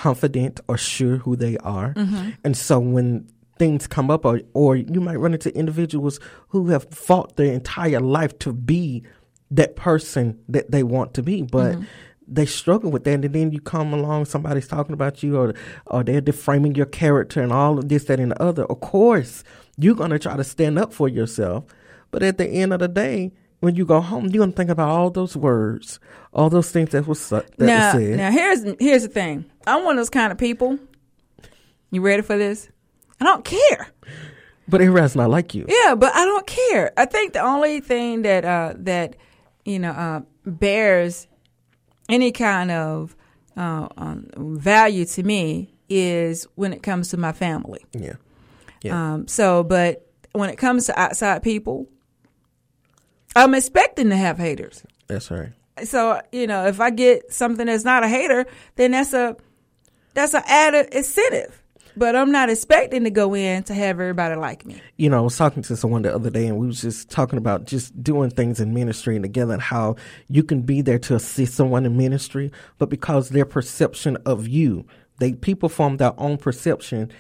confident 0.04 0.60
or 0.68 0.76
sure 0.76 1.16
who 1.24 1.32
they 1.36 1.56
are, 1.58 1.94
Mhm. 1.94 2.34
and 2.44 2.54
so 2.56 2.78
when 2.78 3.26
things 3.58 3.86
come 3.86 4.10
up, 4.10 4.24
or 4.26 4.40
or 4.52 4.76
you 4.76 5.00
might 5.00 5.18
run 5.24 5.32
into 5.32 5.50
individuals 5.56 6.20
who 6.48 6.60
have 6.68 6.84
fought 6.90 7.36
their 7.36 7.52
entire 7.60 8.00
life 8.00 8.38
to 8.44 8.52
be 8.52 9.02
that 9.50 9.76
person 9.76 10.36
that 10.54 10.70
they 10.70 10.82
want 10.82 11.14
to 11.14 11.22
be, 11.22 11.42
but 11.42 11.72
Mhm. 11.76 11.86
they 12.28 12.44
struggle 12.44 12.90
with 12.90 13.04
that, 13.04 13.24
and 13.24 13.32
then 13.34 13.52
you 13.52 13.60
come 13.60 13.94
along, 13.94 14.24
somebody's 14.26 14.68
talking 14.68 14.92
about 14.92 15.22
you, 15.22 15.36
or 15.38 15.54
or 15.86 16.04
they're 16.04 16.20
deframing 16.20 16.76
your 16.76 16.86
character 17.02 17.40
and 17.40 17.52
all 17.52 17.78
of 17.78 17.88
this, 17.88 18.04
that, 18.04 18.20
and 18.20 18.32
the 18.32 18.42
other. 18.42 18.64
Of 18.64 18.80
course, 18.80 19.42
you're 19.78 19.94
gonna 19.94 20.18
try 20.18 20.36
to 20.36 20.44
stand 20.44 20.78
up 20.78 20.92
for 20.92 21.08
yourself, 21.08 21.64
but 22.10 22.22
at 22.22 22.36
the 22.38 22.46
end 22.46 22.72
of 22.74 22.80
the 22.80 22.88
day, 22.88 23.32
when 23.60 23.74
you 23.74 23.86
go 23.86 24.00
home, 24.00 24.24
you're 24.26 24.42
gonna 24.44 24.52
think 24.52 24.70
about 24.70 24.88
all 24.90 25.10
those 25.10 25.34
words, 25.36 25.98
all 26.34 26.50
those 26.50 26.70
things 26.70 26.90
that 26.90 27.06
was 27.06 27.20
su- 27.20 27.40
that 27.58 27.66
now, 27.74 27.94
was 27.94 28.02
said. 28.04 28.16
now 28.18 28.30
here's 28.30 28.60
here's 28.78 29.02
the 29.04 29.08
thing. 29.20 29.44
I'm 29.66 29.84
one 29.84 29.96
of 29.96 29.98
those 29.98 30.10
kind 30.10 30.32
of 30.32 30.38
people. 30.38 30.78
You 31.90 32.00
ready 32.00 32.22
for 32.22 32.36
this? 32.36 32.68
I 33.20 33.24
don't 33.24 33.44
care. 33.44 33.88
but 34.68 34.80
everybody's 34.80 35.16
not 35.16 35.30
like 35.30 35.54
you. 35.54 35.66
Yeah, 35.68 35.94
but 35.94 36.14
I 36.14 36.24
don't 36.24 36.46
care. 36.46 36.92
I 36.96 37.06
think 37.06 37.32
the 37.32 37.40
only 37.40 37.80
thing 37.80 38.22
that 38.22 38.44
uh, 38.44 38.74
that 38.78 39.16
you 39.64 39.78
know 39.78 39.90
uh, 39.90 40.20
bears 40.44 41.26
any 42.08 42.32
kind 42.32 42.70
of 42.70 43.16
uh, 43.56 43.88
um, 43.96 44.28
value 44.36 45.04
to 45.04 45.22
me 45.22 45.74
is 45.88 46.46
when 46.56 46.72
it 46.72 46.82
comes 46.82 47.08
to 47.08 47.16
my 47.16 47.32
family. 47.32 47.84
Yeah. 47.92 48.14
Yeah. 48.82 49.14
Um, 49.14 49.28
so, 49.28 49.64
but 49.64 50.06
when 50.32 50.50
it 50.50 50.56
comes 50.56 50.86
to 50.86 50.98
outside 51.00 51.42
people, 51.42 51.88
I'm 53.34 53.54
expecting 53.54 54.10
to 54.10 54.16
have 54.16 54.38
haters. 54.38 54.82
That's 55.06 55.30
right. 55.30 55.52
So 55.84 56.20
you 56.32 56.46
know, 56.46 56.66
if 56.66 56.80
I 56.80 56.90
get 56.90 57.32
something 57.32 57.66
that's 57.66 57.84
not 57.84 58.04
a 58.04 58.08
hater, 58.08 58.46
then 58.76 58.92
that's 58.92 59.12
a 59.12 59.36
that's 60.16 60.34
an 60.34 60.42
added 60.46 60.88
incentive. 60.92 61.62
but 61.96 62.16
I'm 62.16 62.32
not 62.32 62.50
expecting 62.50 63.04
to 63.04 63.10
go 63.10 63.34
in 63.34 63.62
to 63.64 63.74
have 63.74 64.00
everybody 64.00 64.34
like 64.34 64.66
me. 64.66 64.80
you 64.96 65.08
know, 65.08 65.18
I 65.18 65.20
was 65.20 65.36
talking 65.36 65.62
to 65.62 65.76
someone 65.76 66.02
the 66.02 66.14
other 66.14 66.30
day, 66.30 66.46
and 66.46 66.58
we 66.58 66.66
was 66.66 66.80
just 66.82 67.10
talking 67.10 67.38
about 67.38 67.66
just 67.66 68.02
doing 68.02 68.30
things 68.30 68.58
in 68.58 68.74
ministry 68.74 69.14
and 69.14 69.22
together, 69.22 69.52
and 69.52 69.62
how 69.62 69.96
you 70.28 70.42
can 70.42 70.62
be 70.62 70.80
there 70.80 70.98
to 71.00 71.14
assist 71.14 71.54
someone 71.54 71.86
in 71.86 71.96
ministry, 71.96 72.50
but 72.78 72.88
because 72.90 73.28
their 73.28 73.44
perception 73.44 74.16
of 74.26 74.48
you, 74.48 74.86
they 75.18 75.34
people 75.34 75.68
form 75.68 75.98
their 75.98 76.18
own 76.18 76.38
perception 76.38 77.10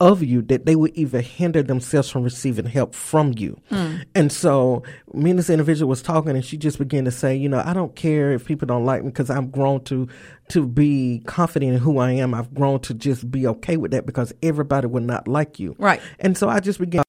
of 0.00 0.22
you 0.22 0.42
that 0.42 0.66
they 0.66 0.74
would 0.74 0.92
even 0.96 1.22
hinder 1.22 1.62
themselves 1.62 2.08
from 2.08 2.22
receiving 2.22 2.64
help 2.64 2.94
from 2.94 3.34
you. 3.36 3.60
Hmm. 3.68 3.96
And 4.14 4.32
so, 4.32 4.82
me 5.12 5.30
and 5.30 5.38
this 5.38 5.50
individual 5.50 5.88
was 5.88 6.02
talking, 6.02 6.30
and 6.30 6.44
she 6.44 6.56
just 6.56 6.78
began 6.78 7.04
to 7.04 7.10
say, 7.10 7.36
you 7.36 7.48
know, 7.48 7.62
I 7.64 7.74
don't 7.74 7.94
care 7.94 8.32
if 8.32 8.46
people 8.46 8.66
don't 8.66 8.84
like 8.84 9.02
me 9.02 9.10
because 9.10 9.30
I'm 9.30 9.50
grown 9.50 9.84
to 9.84 10.08
to 10.48 10.66
be 10.66 11.22
confident 11.26 11.74
in 11.74 11.78
who 11.78 11.98
I 11.98 12.12
am. 12.12 12.34
I've 12.34 12.52
grown 12.54 12.80
to 12.80 12.94
just 12.94 13.30
be 13.30 13.46
okay 13.46 13.76
with 13.76 13.92
that 13.92 14.06
because 14.06 14.32
everybody 14.42 14.86
would 14.86 15.04
not 15.04 15.28
like 15.28 15.60
you. 15.60 15.76
Right. 15.78 16.00
And 16.18 16.36
so 16.36 16.48
I 16.48 16.60
just 16.60 16.80
began 16.80 17.04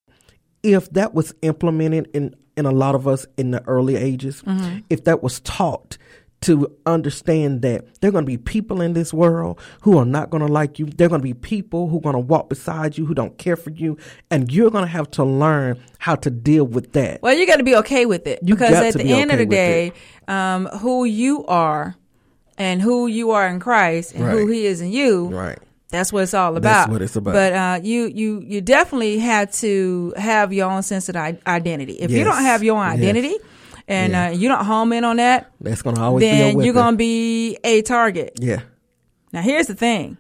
if 0.64 0.90
that 0.92 1.14
was 1.14 1.34
implemented 1.42 2.10
in 2.14 2.36
in 2.58 2.66
a 2.66 2.72
lot 2.72 2.96
of 2.96 3.08
us 3.08 3.26
in 3.38 3.52
the 3.52 3.64
early 3.68 3.96
ages, 3.96 4.44
mm-hmm. 4.44 4.80
if 4.90 5.06
that 5.06 5.24
was 5.24 5.40
taught 5.42 5.98
to 6.42 6.76
understand 6.88 7.62
that 7.62 7.86
there 8.02 8.10
are 8.10 8.12
going 8.12 8.26
to 8.26 8.30
be 8.30 8.38
people 8.38 8.82
in 8.82 8.94
this 8.94 9.14
world 9.14 9.60
who 9.82 9.98
are 9.98 10.06
not 10.06 10.32
going 10.32 10.46
to 10.46 10.52
like 10.52 10.80
you. 10.80 10.88
There 10.88 11.06
are 11.06 11.10
going 11.10 11.22
to 11.22 11.24
be 11.24 11.36
people 11.36 11.88
who 11.88 11.98
are 11.98 12.02
going 12.02 12.16
to 12.16 12.20
walk 12.20 12.50
beside 12.50 12.98
you 12.98 13.06
who 13.06 13.14
don't 13.14 13.38
care 13.38 13.56
for 13.56 13.70
you, 13.70 13.98
and 14.32 14.52
you're 14.52 14.72
going 14.72 14.84
to 14.84 14.90
have 14.90 15.10
to 15.12 15.24
learn 15.24 15.80
how 16.00 16.16
to 16.16 16.32
deal 16.32 16.66
with 16.66 16.94
that. 16.94 17.22
Well, 17.22 17.34
you 17.36 17.46
got 17.46 17.58
to 17.58 17.64
be 17.64 17.76
okay 17.78 18.08
with 18.08 18.26
it 18.26 18.40
You 18.42 18.56
because 18.56 18.74
at 18.74 18.94
the 18.94 19.04
be 19.04 19.14
end 19.14 19.32
of 19.32 19.38
the 19.38 19.46
day, 19.46 19.94
um, 20.28 20.66
who 20.66 21.06
you 21.06 21.46
are 21.46 21.96
and 22.58 22.82
who 22.82 23.06
you 23.08 23.32
are 23.32 23.48
in 23.48 23.60
Christ 23.60 24.16
and 24.16 24.24
who 24.28 24.48
He 24.48 24.66
is 24.66 24.82
in 24.82 24.92
you. 24.92 25.28
Right. 25.28 25.60
That's 25.90 26.12
what 26.14 26.24
it's 26.24 26.34
all 26.34 26.56
about. 26.56 26.62
That's 26.64 26.92
what 26.92 27.02
it's 27.02 27.16
about. 27.18 27.34
But 27.34 27.54
uh, 27.54 27.80
you 27.84 28.06
you 28.06 28.40
you 28.40 28.62
definitely 28.62 29.20
have 29.20 29.52
to 29.56 30.14
have 30.16 30.54
your 30.54 30.72
own 30.72 30.84
sense 30.84 31.10
of 31.10 31.16
identity. 31.18 31.94
If 31.94 32.10
you 32.12 32.24
don't 32.24 32.42
have 32.42 32.64
your 32.64 32.78
own 32.78 33.00
Yes. 33.00 33.42
And 33.92 34.14
Yeah. 34.14 34.28
uh, 34.28 34.30
you 34.32 34.48
don't 34.48 34.66
home 34.66 34.94
in 34.94 35.04
on 35.04 35.18
that, 35.18 35.52
That's 35.60 35.82
going 35.82 35.96
to 35.98 36.02
always 36.02 36.24
be 36.24 36.28
a 36.28 36.32
then 36.32 36.56
weapon. 36.56 36.66
you're 36.66 36.74
gonna 36.74 36.98
be 36.98 37.58
a 37.64 37.82
target. 37.82 38.34
yeah. 38.40 38.62
Now, 39.34 39.42
here's 39.42 39.68
the 39.68 39.76
thing. 39.76 40.18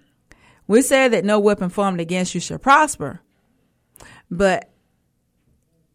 We 0.67 0.81
say 0.81 1.07
that 1.09 1.25
no 1.25 1.39
weapon 1.39 1.69
formed 1.69 1.99
against 1.99 2.33
you 2.33 2.39
shall 2.41 2.59
prosper. 2.59 3.19
But 4.29 4.69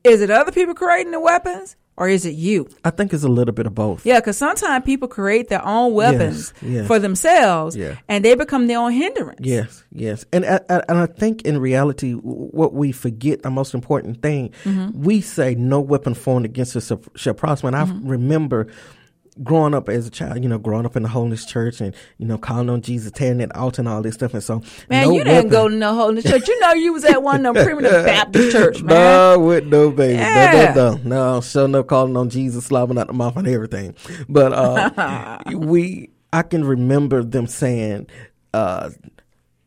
is 0.05 0.21
it 0.21 0.31
other 0.31 0.53
people 0.53 0.75
creating 0.75 1.13
the 1.13 1.21
weapons 1.21 1.77
or 1.97 2.09
is 2.09 2.27
it 2.27 2.35
you? 2.35 2.69
I 2.85 2.91
think 2.91 3.13
it's 3.13 3.25
a 3.25 3.29
little 3.29 3.55
bit 3.55 3.67
of 3.67 3.75
both. 3.75 4.05
Yeah, 4.05 4.21
because 4.21 4.37
sometimes 4.37 4.85
people 4.85 5.09
create 5.09 5.49
their 5.49 5.65
own 5.65 5.95
weapons 5.95 6.53
Yes, 6.61 6.71
yes. 6.71 6.87
for 6.87 6.99
themselves 6.99 7.75
Yeah. 7.77 7.97
and 8.09 8.25
they 8.25 8.35
become 8.35 8.67
their 8.67 8.79
own 8.79 8.93
hindrance. 8.93 9.41
Yes, 9.43 9.83
yes, 9.93 10.25
and 10.33 10.45
I, 10.45 10.61
I- 10.69 10.83
and 10.89 10.99
I 10.99 11.07
think 11.07 11.43
in 11.43 11.59
reality, 11.59 12.13
what 12.13 12.75
we 12.75 12.93
forget 12.93 13.43
the 13.43 13.51
most 13.51 13.75
important 13.75 14.21
thing, 14.23 14.51
Mm-hmm. 14.65 15.03
we 15.03 15.21
say 15.21 15.55
no 15.55 15.81
weapon 15.81 16.15
formed 16.15 16.45
against 16.45 16.77
us 16.77 16.93
shall- 17.17 17.35
prosper. 17.35 17.69
And 17.69 17.77
Mm-hmm. 17.77 18.07
I 18.07 18.11
remember 18.11 18.67
growing 19.43 19.75
up 19.75 19.89
as 19.89 20.07
a 20.07 20.11
child, 20.11 20.43
you 20.43 20.49
know, 20.49 20.59
growing 20.59 20.87
up 20.87 20.97
in 20.97 21.03
the 21.03 21.09
holiness 21.09 21.45
church 21.45 21.81
and 21.81 21.95
you 22.19 22.27
know 22.27 22.39
calling 22.39 22.71
on 22.71 22.81
Jesus, 22.83 23.11
tearing 23.13 23.39
that 23.39 23.55
altar 23.57 23.83
and 23.83 23.89
all 23.89 24.03
this 24.03 24.15
stuff. 24.15 24.33
And 24.35 24.43
so, 24.43 24.63
Man, 24.89 25.07
no 25.09 25.13
you 25.13 25.19
didn't 25.25 25.35
weapon- 25.35 25.51
go 25.51 25.69
to 25.69 25.75
no 25.75 25.95
holiness 25.95 26.25
church. 26.25 26.49
You 26.49 26.59
know 26.61 26.73
you 26.73 26.93
was 26.93 27.05
at 27.05 27.23
one 27.23 27.45
of 27.45 27.55
them 27.55 27.65
primitive 27.67 28.05
Baptist 28.07 28.53
church, 28.53 28.83
man. 28.83 28.95
No, 28.95 29.39
with 29.41 29.67
no 29.67 29.91
baby. 29.91 30.15
Yeah. 30.15 30.73
No, 30.75 30.91
no, 30.91 30.97
no. 30.97 31.35
No, 31.35 31.41
sure 31.41 31.69
no 31.69 31.83
calling 31.85 32.17
on 32.17 32.31
Jesus, 32.31 32.69
slobbing 32.69 32.99
out 32.99 33.07
the 33.09 33.13
mouth 33.13 33.37
and 33.37 33.47
everything. 33.49 33.95
But 34.29 34.53
uh, 34.53 35.39
we, 35.55 36.11
I 36.33 36.43
can 36.43 36.65
remember 36.65 37.23
them 37.23 37.47
saying, 37.47 38.07
uh, 38.55 38.91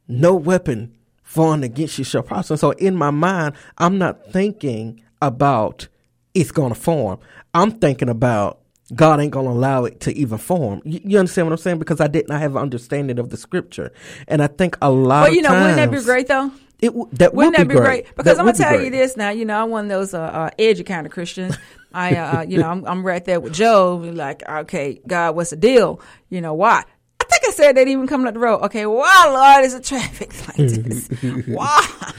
no 0.07 0.34
weapon 0.36 0.95
formed 1.22 1.63
against 1.63 1.97
you 1.99 2.03
shall 2.03 2.24
prosper. 2.24 2.57
So 2.57 2.72
in 2.72 2.95
my 2.95 3.11
mind, 3.11 3.53
I'm 3.78 3.99
not 3.99 4.32
thinking 4.32 5.03
about 5.22 5.88
it's 6.34 6.51
going 6.51 6.74
to 6.74 6.80
form. 6.80 7.20
I'm 7.53 7.72
thinking 7.74 8.09
about 8.09 8.61
God 8.95 9.19
ain't 9.19 9.31
going 9.31 9.45
to 9.45 9.51
allow 9.51 9.85
it 9.85 9.99
to 10.01 10.15
even 10.15 10.37
form. 10.37 10.81
You, 10.83 10.99
you 11.03 11.19
understand 11.19 11.47
what 11.47 11.53
I'm 11.53 11.57
saying? 11.57 11.79
Because 11.79 12.01
I 12.01 12.07
did 12.07 12.27
not 12.27 12.41
have 12.41 12.55
an 12.55 12.61
understanding 12.61 13.19
of 13.19 13.29
the 13.29 13.37
scripture. 13.37 13.91
And 14.27 14.41
I 14.41 14.47
think 14.47 14.77
a 14.81 14.89
lot 14.89 15.23
Well, 15.23 15.33
you 15.33 15.41
know, 15.41 15.51
wouldn't 15.51 15.75
that 15.75 15.91
be 15.91 16.01
great 16.01 16.27
though? 16.27 16.51
It, 16.81 16.87
w- 16.87 17.09
that 17.13 17.33
Wouldn't 17.33 17.57
would 17.57 17.67
that 17.67 17.67
be 17.67 17.75
great? 17.75 18.05
Because 18.15 18.37
That 18.37 18.39
I'm 18.39 18.45
gonna 18.45 18.53
be 18.53 18.63
tell 18.63 18.81
you 18.81 18.89
this 18.89 19.17
now. 19.17 19.29
You 19.29 19.45
know, 19.45 19.61
I'm 19.61 19.69
one 19.69 19.85
of 19.85 19.89
those 19.89 20.13
uh, 20.13 20.21
uh, 20.21 20.49
edgy 20.57 20.83
kind 20.83 21.05
of 21.05 21.11
Christians. 21.11 21.57
I, 21.93 22.15
uh, 22.15 22.41
you 22.43 22.57
know, 22.57 22.69
I'm, 22.69 22.85
I'm 22.85 23.05
right 23.05 23.23
there 23.25 23.39
with 23.39 23.53
Joe. 23.53 23.95
Like, 23.95 24.47
okay, 24.47 25.01
God, 25.05 25.35
what's 25.35 25.49
the 25.49 25.57
deal? 25.57 25.99
You 26.29 26.39
know 26.39 26.53
why? 26.53 26.85
I 27.19 27.23
think 27.25 27.43
I 27.47 27.51
said 27.51 27.75
that 27.75 27.87
even 27.87 28.07
coming 28.07 28.27
up 28.27 28.33
the 28.33 28.39
road. 28.39 28.61
Okay, 28.63 28.85
why, 28.85 29.25
Lord, 29.27 29.65
is 29.65 29.73
it 29.73 29.83
traffic 29.83 30.31
like 30.47 30.57
this? 30.57 31.09
why? 31.47 32.13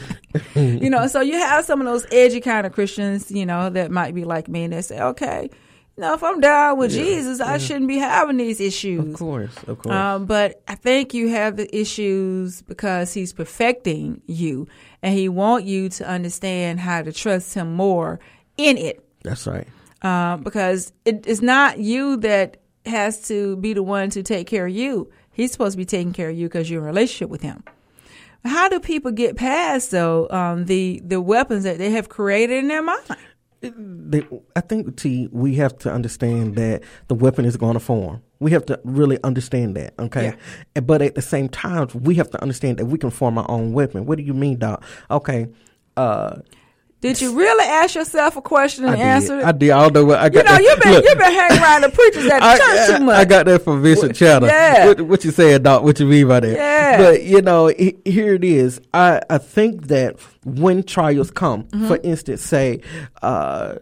you 0.55 0.91
know, 0.91 1.07
so 1.07 1.21
you 1.21 1.35
have 1.39 1.65
some 1.65 1.81
of 1.81 1.87
those 1.87 2.07
edgy 2.13 2.41
kind 2.41 2.67
of 2.67 2.73
Christians, 2.73 3.31
you 3.31 3.47
know, 3.47 3.71
that 3.71 3.91
might 3.91 4.15
be 4.15 4.25
like 4.25 4.49
me, 4.49 4.65
and 4.65 4.73
they 4.73 4.83
say, 4.83 5.01
okay, 5.01 5.51
know, 6.01 6.15
if 6.15 6.23
I'm 6.23 6.41
down 6.41 6.79
with 6.79 6.91
Jesus, 6.91 7.41
I 7.41 7.59
shouldn't 7.59 7.89
be 7.89 7.99
having 7.99 8.37
these 8.37 8.61
issues. 8.61 9.13
Of 9.13 9.19
course, 9.19 9.57
of 9.67 9.79
course. 9.79 9.95
Um, 9.95 10.27
but 10.27 10.63
I 10.67 10.75
think 10.75 11.15
you 11.15 11.29
have 11.29 11.57
the 11.57 11.75
issues 11.77 12.63
because 12.63 13.15
he's 13.15 13.33
perfecting 13.33 14.23
you, 14.27 14.67
and 15.03 15.15
he 15.15 15.29
want 15.29 15.65
you 15.65 15.89
to 15.91 16.09
understand 16.09 16.81
how 16.81 17.03
to 17.03 17.13
trust 17.13 17.55
him 17.55 17.75
more 17.75 18.19
in 18.57 18.77
it. 18.77 19.05
That's 19.23 19.47
right. 19.47 19.69
Um, 20.03 20.43
because 20.43 20.93
it, 21.05 21.27
it's 21.27 21.43
not 21.43 21.79
you 21.79 22.17
that 22.19 22.57
has 22.87 23.29
to 23.29 23.57
be 23.57 23.75
the 23.75 23.83
one 23.83 24.11
to 24.11 24.23
take 24.23 24.47
care 24.47 24.67
of 24.67 24.73
you. 24.75 25.11
He's 25.31 25.53
supposed 25.53 25.75
to 25.75 25.79
be 25.79 25.85
taking 25.85 26.13
care 26.13 26.31
of 26.31 26.37
you 26.37 26.49
because 26.49 26.71
you're 26.71 26.81
in 26.81 26.85
a 26.85 26.87
relationship 26.87 27.29
with 27.29 27.43
him. 27.43 27.63
How 28.45 28.69
do 28.69 28.81
people 28.81 29.11
get 29.13 29.37
past 29.37 29.91
though 29.91 30.29
um, 30.31 30.65
the 30.65 31.03
the 31.05 31.21
weapons 31.21 31.65
that 31.65 31.79
they 31.79 31.91
have 31.91 32.09
created 32.09 32.59
in 32.59 32.69
their 32.69 32.83
mind? 32.83 33.05
They, 33.63 34.27
I 34.57 34.61
think 34.61 34.97
T, 34.97 35.29
we 35.33 35.55
have 35.57 35.77
to 35.79 35.93
understand 35.93 36.57
that 36.57 36.83
the 37.09 37.15
weapon 37.15 37.45
is 37.45 37.57
going 37.59 37.75
to 37.75 37.81
form. 37.81 38.23
We 38.39 38.53
have 38.53 38.65
to 38.67 38.81
really 38.85 39.19
understand 39.23 39.77
that, 39.77 39.93
okay? 39.99 40.35
And- 40.75 40.87
But 40.87 41.03
at 41.03 41.15
the 41.15 41.21
same 41.23 41.49
time, 41.51 41.89
we 41.95 42.15
have 42.15 42.31
to 42.31 42.41
understand 42.41 42.79
that 42.79 42.87
we 42.87 42.97
can 42.99 43.11
form 43.11 43.37
our 43.37 43.51
own 43.51 43.73
weapon. 43.75 44.07
What 44.07 44.17
do 44.17 44.25
you 44.25 44.33
mean, 44.33 44.59
Doc? 44.59 44.83
Okay, 45.11 45.49
uh, 45.99 46.37
Did 47.01 47.21
you 47.21 47.35
really 47.39 47.65
ask 47.65 47.95
yourself 47.95 48.37
a 48.37 48.43
question 48.43 48.85
and 48.85 48.95
I 48.95 48.99
answer 48.99 49.37
did. 49.37 49.43
it? 49.43 49.45
I 49.47 49.53
did. 49.53 49.71
I 49.71 49.81
don't 49.89 49.95
know 49.95 50.05
what 50.05 50.19
I 50.19 50.25
you 50.27 50.31
know, 50.33 50.43
that- 50.43 50.63
you've 50.63 50.81
been 50.81 50.93
look, 50.93 51.05
you've 51.05 51.19
been 51.19 51.33
hanging 51.33 51.63
around 51.63 51.81
the 51.83 51.89
preachers 51.89 52.27
at 52.27 52.41
the 52.41 52.45
I, 52.45 52.59
church 52.59 52.99
too 52.99 53.05
much. 53.05 53.17
I 53.17 53.25
got 53.25 53.47
that 53.47 53.63
from 53.63 53.83
Bishop 53.83 54.13
Chatter. 54.15 54.47
Yeah. 54.47 54.87
What, 54.89 55.01
what 55.01 55.25
you 55.25 55.31
saying, 55.31 55.63
Doc? 55.63 55.83
What 55.83 55.99
you 55.99 56.07
mean 56.07 56.29
by 56.29 56.41
that? 56.41 56.53
Yeah. 56.53 56.99
But 56.99 57.23
you 57.23 57.41
know, 57.41 57.69
he- 57.69 57.97
here 58.05 58.35
it 58.35 58.45
is. 58.45 58.81
I 58.93 59.23
I 59.31 59.39
think 59.39 59.87
that 59.87 60.19
when 60.45 60.83
trials 60.83 61.31
come, 61.31 61.65
Mm-hmm. 61.65 61.89
for 61.89 61.97
instance, 62.03 62.43
say 62.43 62.81
uh, 63.23 63.77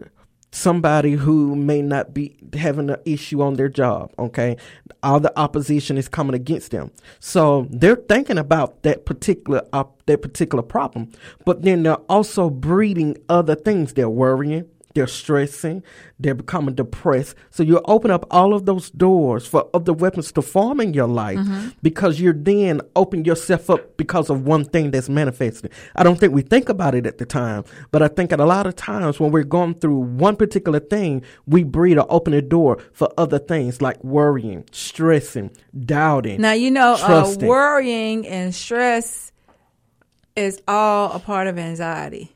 somebody 0.51 1.13
who 1.13 1.55
may 1.55 1.81
not 1.81 2.13
be 2.13 2.35
having 2.53 2.89
an 2.89 2.97
issue 3.05 3.41
on 3.41 3.55
their 3.55 3.69
job, 3.69 4.11
okay, 4.17 4.57
all 5.03 5.19
the 5.19 5.37
opposition 5.39 5.97
is 5.97 6.07
coming 6.07 6.35
against 6.35 6.71
them, 6.71 6.91
so 7.19 7.67
they're 7.69 7.95
thinking 7.95 8.37
about 8.37 8.83
that 8.83 9.05
particular 9.05 9.61
op- 9.73 10.03
that 10.05 10.21
particular 10.21 10.63
problem, 10.63 11.11
but 11.45 11.61
then 11.61 11.83
they're 11.83 11.95
also 12.09 12.49
breeding 12.49 13.17
other 13.29 13.55
things. 13.55 13.93
They're 13.93 14.09
worrying 14.09 14.67
they're 14.95 15.07
stressing, 15.07 15.83
they're 16.19 16.33
becoming 16.33 16.73
depressed. 16.75 17.35
So 17.51 17.61
you 17.63 17.79
open 17.85 18.09
up 18.09 18.25
all 18.31 18.53
of 18.55 18.65
those 18.65 18.89
doors 18.89 19.45
for 19.45 19.69
other 19.73 19.93
weapons 19.93 20.31
to 20.33 20.41
form 20.41 20.79
in 20.81 20.93
your 20.93 21.07
life 21.07 21.37
Mm-hmm. 21.39 21.69
because 21.83 22.19
you're 22.19 22.33
then 22.33 22.81
open 22.95 23.23
yourself 23.23 23.69
up 23.69 23.97
because 23.97 24.29
of 24.31 24.45
one 24.47 24.65
thing 24.65 24.89
that's 24.91 25.07
manifesting. 25.09 25.69
I 25.95 26.03
don't 26.03 26.19
think 26.19 26.33
we 26.33 26.41
think 26.41 26.69
about 26.69 26.95
it 26.95 27.05
at 27.05 27.19
the 27.19 27.25
time, 27.25 27.65
but 27.91 28.01
I 28.01 28.07
think 28.07 28.31
at 28.33 28.39
a 28.39 28.45
lot 28.45 28.65
of 28.65 28.75
times 28.75 29.19
when 29.19 29.31
we're 29.31 29.43
going 29.43 29.75
through 29.75 29.99
one 29.99 30.35
particular 30.35 30.79
thing, 30.79 31.21
we 31.45 31.63
breed 31.63 31.97
or 31.97 32.07
open 32.09 32.33
a 32.33 32.41
door 32.41 32.79
for 32.91 33.09
other 33.17 33.37
things 33.39 33.81
like 33.81 34.03
worrying, 34.03 34.65
stressing, 34.71 35.51
doubting. 35.85 36.41
Now 36.41 36.53
you 36.53 36.71
know, 36.71 36.93
uh, 36.99 37.35
worrying 37.41 38.27
and 38.27 38.53
stress 38.55 39.31
is 40.35 40.61
all 40.67 41.11
a 41.13 41.19
part 41.19 41.47
of 41.47 41.57
anxiety. 41.59 42.31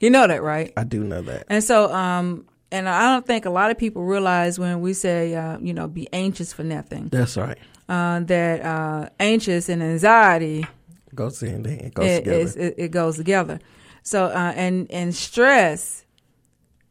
You 0.00 0.10
know 0.10 0.26
that, 0.26 0.42
right? 0.42 0.72
I 0.76 0.84
do 0.84 1.02
know 1.02 1.22
that. 1.22 1.46
And 1.48 1.62
so, 1.62 1.92
um, 1.92 2.46
and 2.70 2.88
I 2.88 3.12
don't 3.14 3.26
think 3.26 3.46
a 3.46 3.50
lot 3.50 3.70
of 3.70 3.78
people 3.78 4.04
realize 4.04 4.58
when 4.58 4.80
we 4.80 4.92
say, 4.92 5.34
uh, 5.34 5.58
you 5.58 5.72
know, 5.74 5.88
be 5.88 6.08
anxious 6.12 6.52
for 6.52 6.62
nothing, 6.62 7.08
That's 7.08 7.36
right. 7.36 7.58
uh, 7.88 8.20
that 8.20 8.60
uh, 8.64 9.08
anxious 9.18 9.68
and 9.68 9.82
anxiety 9.82 10.66
Goes 11.14 11.40
hand 11.40 11.66
in 11.66 11.72
hand. 11.72 11.86
It 11.86 11.94
Goes 11.94 12.06
it, 12.06 12.24
together. 12.24 12.60
it, 12.60 12.74
it 12.78 12.88
goes 12.90 13.16
together. 13.16 13.58
So, 14.02 14.26
uh, 14.26 14.52
and 14.54 14.88
and 14.90 15.14
stress 15.14 16.04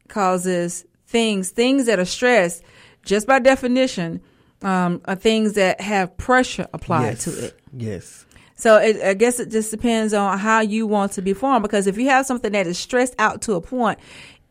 causes 0.08 0.84
things 1.06 1.50
things 1.50 1.86
that 1.86 1.98
are 1.98 2.04
stressed, 2.04 2.62
just 3.04 3.26
by 3.26 3.38
definition, 3.38 4.20
um, 4.62 5.00
are 5.06 5.14
things 5.14 5.54
that 5.54 5.80
have 5.80 6.16
pressure 6.18 6.66
applied 6.74 7.12
yes. 7.12 7.24
to 7.24 7.44
it. 7.46 7.60
Yes. 7.72 8.26
So 8.58 8.76
it, 8.76 9.00
I 9.02 9.14
guess 9.14 9.38
it 9.38 9.50
just 9.50 9.70
depends 9.70 10.12
on 10.12 10.36
how 10.38 10.60
you 10.60 10.86
want 10.86 11.12
to 11.12 11.22
be 11.22 11.32
formed. 11.32 11.62
Because 11.62 11.86
if 11.86 11.96
you 11.96 12.08
have 12.08 12.26
something 12.26 12.52
that 12.52 12.66
is 12.66 12.76
stressed 12.76 13.14
out 13.18 13.40
to 13.42 13.54
a 13.54 13.60
point, 13.60 13.98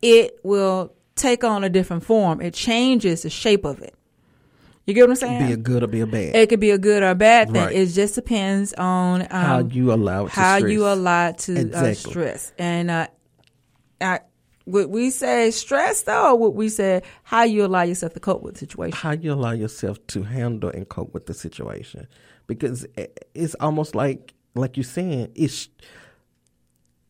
it 0.02 0.40
will 0.44 0.94
take 1.16 1.44
on 1.44 1.64
a 1.66 1.70
different 1.70 2.04
form. 2.04 2.42
It 2.42 2.54
changes 2.54 3.24
the 3.24 3.30
shape 3.30 3.66
of 3.66 3.82
it. 3.82 3.94
You 4.86 4.94
get 4.94 5.02
what 5.02 5.10
I'm 5.10 5.16
saying? 5.18 5.48
Be 5.48 5.52
a 5.52 5.58
good 5.58 5.84
or 5.84 5.88
be 5.88 6.00
a 6.00 6.08
bad. 6.08 6.34
It 6.34 6.48
could 6.48 6.62
be 6.62 6.72
a 6.72 6.78
good 6.78 7.04
or 7.04 7.10
a 7.10 7.16
bad 7.16 7.52
thing. 7.52 7.62
Right. 7.62 7.76
It 7.76 7.88
just 7.88 8.16
depends 8.16 8.74
on 8.74 9.24
um, 9.24 9.28
How 9.30 9.60
you 9.60 9.92
allow 9.92 10.28
it 10.28 10.30
to 10.30 10.36
how 10.36 10.58
stress. 10.60 10.72
you 10.72 10.88
allow 10.88 11.28
it 11.28 11.38
to 11.40 11.74
uh, 11.74 11.94
stress. 11.94 12.54
And 12.58 12.90
uh, 12.90 13.08
I, 14.00 14.22
would 14.66 14.90
we 14.90 15.10
say 15.10 15.52
stress 15.52 16.04
though? 16.04 16.32
Or 16.32 16.40
would 16.40 16.52
we 16.52 16.70
say 16.70 17.02
how 17.24 17.44
you 17.44 17.66
allow 17.66 17.82
yourself 17.82 18.14
to 18.14 18.22
cope 18.22 18.42
with 18.42 18.54
the 18.54 18.60
situation? 18.60 18.98
how 18.98 19.12
you 19.12 19.34
allow 19.34 19.52
yourself 19.52 19.98
to 20.08 20.24
handle 20.24 20.70
and 20.70 20.88
cope 20.88 21.14
with 21.14 21.26
the 21.26 21.34
situation 21.34 22.08
because 22.48 22.86
it's 23.34 23.56
almost 23.60 23.94
like 23.96 24.34
like 24.56 24.76
you're 24.78 24.84
saying 24.84 25.32
it's 25.36 25.70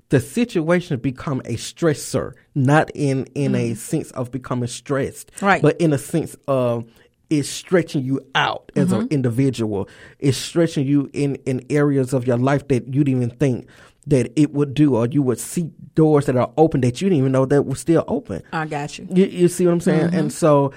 the 0.10 0.20
situation 0.20 0.98
become 1.00 1.40
a 1.42 1.56
stressor 1.56 2.34
not 2.56 2.90
in 2.96 3.26
in 3.36 3.56
a 3.56 3.74
sense 3.74 4.12
of 4.12 4.32
becoming 4.32 4.68
stressed 4.68 5.32
Right. 5.42 5.62
but 5.62 5.80
in 5.80 5.94
a 5.94 5.98
sense 5.98 6.36
of 6.48 6.86
it's 7.30 7.50
stretching 7.50 8.06
you 8.06 8.22
out 8.36 8.72
as 8.76 8.92
an 8.94 9.08
individual 9.12 9.90
it's 10.20 10.38
stretching 10.38 10.88
you 10.88 11.10
in 11.14 11.36
in 11.46 11.66
areas 11.70 12.14
of 12.14 12.26
your 12.26 12.38
life 12.38 12.68
that 12.70 12.94
you 12.94 13.04
didn't 13.04 13.22
even 13.24 13.38
think 13.38 13.68
that 14.06 14.32
it 14.40 14.54
would 14.54 14.74
do 14.74 14.96
or 14.96 15.08
you 15.08 15.22
would 15.22 15.38
see 15.40 15.64
doors 15.94 16.26
that 16.28 16.38
are 16.38 16.52
open 16.56 16.80
that 16.82 17.02
you 17.02 17.10
didn't 17.10 17.20
even 17.20 17.32
know 17.34 17.46
that 17.46 17.64
were 17.64 17.76
still 17.76 18.06
open 18.08 18.42
I 18.54 18.66
got 18.66 18.98
you. 18.98 19.08
you, 19.12 19.26
you 19.26 19.48
see 19.50 19.66
what 19.66 19.74
I'm 19.74 19.82
saying? 19.82 20.08
Mm-hmm. 20.08 20.18
And 20.18 20.32
so 20.34 20.72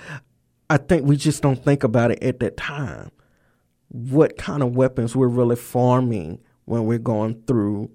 I 0.69 0.77
think 0.79 1.07
we 1.07 1.17
just 1.17 1.41
don't 1.41 1.63
think 1.65 1.85
about 1.85 2.11
it 2.11 2.21
at 2.25 2.41
that 2.41 2.57
time. 2.57 3.13
What 3.91 4.38
kind 4.38 4.62
of 4.62 4.74
weapons 4.76 5.14
we're 5.14 5.28
really 5.28 5.57
forming 5.57 6.38
when 6.64 6.84
we're 6.84 6.99
going 6.99 7.43
through, 7.47 7.91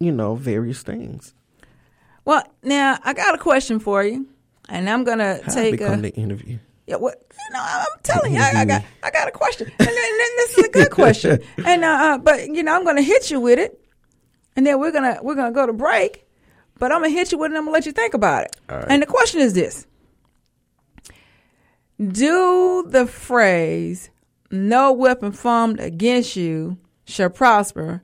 you 0.00 0.10
know, 0.10 0.34
various 0.34 0.82
things. 0.82 1.32
Well, 2.24 2.42
now 2.62 2.98
I 3.04 3.12
got 3.14 3.34
a 3.34 3.38
question 3.38 3.78
for 3.78 4.02
you, 4.02 4.26
and 4.68 4.88
I'm 4.90 5.04
gonna 5.04 5.40
How 5.44 5.52
take 5.54 5.72
become 5.72 6.00
a. 6.00 6.02
the 6.02 6.14
interview. 6.14 6.58
Yeah, 6.86 6.96
what? 6.96 7.22
No, 7.52 7.60
I'm 7.62 7.86
telling 8.02 8.34
you, 8.34 8.40
I, 8.40 8.52
I 8.60 8.64
got, 8.64 8.82
I 9.02 9.10
got 9.10 9.28
a 9.28 9.30
question, 9.30 9.68
and, 9.78 9.86
then, 9.86 9.88
and 9.88 10.38
this 10.38 10.58
is 10.58 10.64
a 10.64 10.68
good 10.70 10.90
question. 10.90 11.40
And 11.64 11.84
uh, 11.84 11.86
uh, 11.86 12.18
but 12.18 12.48
you 12.48 12.62
know, 12.62 12.74
I'm 12.74 12.84
gonna 12.84 13.02
hit 13.02 13.30
you 13.30 13.40
with 13.40 13.58
it, 13.58 13.78
and 14.56 14.66
then 14.66 14.80
we're 14.80 14.92
gonna 14.92 15.18
we're 15.22 15.34
gonna 15.36 15.52
go 15.52 15.66
to 15.66 15.72
break. 15.72 16.26
But 16.78 16.90
I'm 16.90 17.02
gonna 17.02 17.10
hit 17.10 17.30
you 17.30 17.38
with 17.38 17.46
it. 17.46 17.52
and 17.52 17.58
I'm 17.58 17.64
gonna 17.64 17.74
let 17.74 17.86
you 17.86 17.92
think 17.92 18.14
about 18.14 18.44
it. 18.46 18.56
And 18.68 19.00
the 19.02 19.06
question 19.06 19.40
is 19.40 19.54
this: 19.54 19.86
Do 21.98 22.84
the 22.88 23.06
phrase 23.06 24.10
"No 24.54 24.92
weapon 24.92 25.32
formed 25.32 25.80
against 25.80 26.36
you 26.36 26.78
shall 27.04 27.28
prosper" 27.28 28.02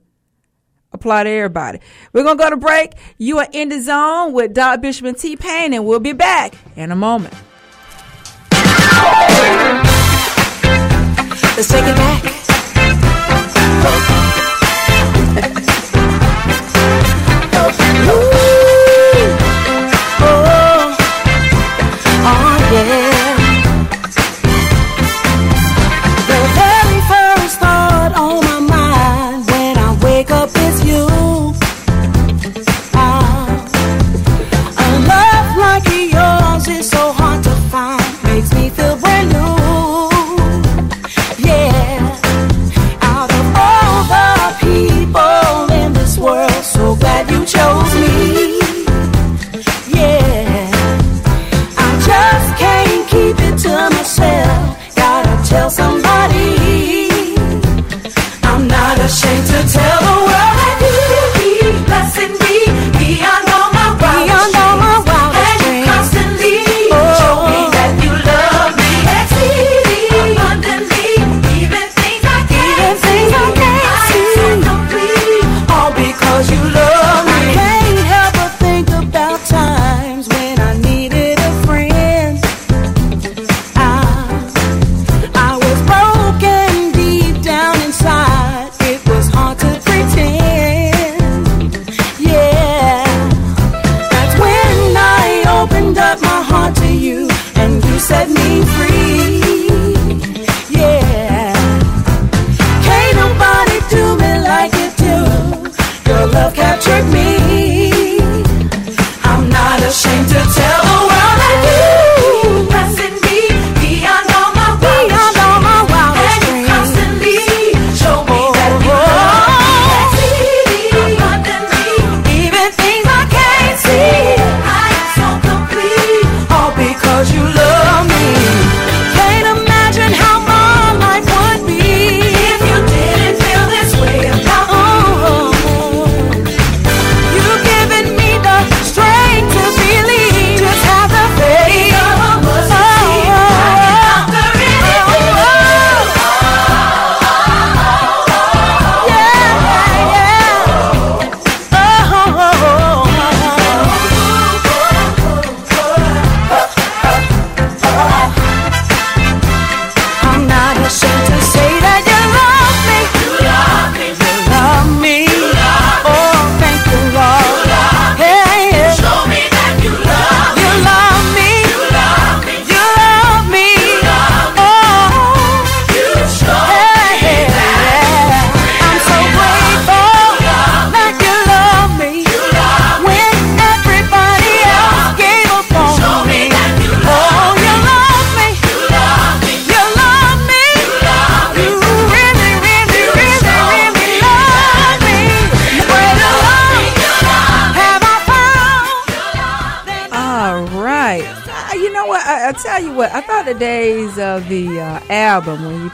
apply 0.91 1.23
to 1.23 1.29
everybody? 1.29 1.79
We're 2.11 2.23
gonna 2.23 2.37
go 2.37 2.49
to 2.49 2.57
break. 2.57 2.93
You 3.17 3.39
are 3.39 3.47
in 3.53 3.69
the 3.69 3.79
zone 3.79 4.33
with 4.33 4.53
Doc 4.53 4.81
Bishop 4.81 5.05
and 5.05 5.17
T 5.17 5.37
Payne, 5.37 5.73
and 5.73 5.85
we'll 5.85 5.99
be 5.99 6.13
back 6.13 6.55
in 6.75 6.91
a 6.91 6.95
moment. 6.95 7.33
Let's 11.55 11.69
take 11.69 11.85
it 11.85 11.95
back. 11.95 12.40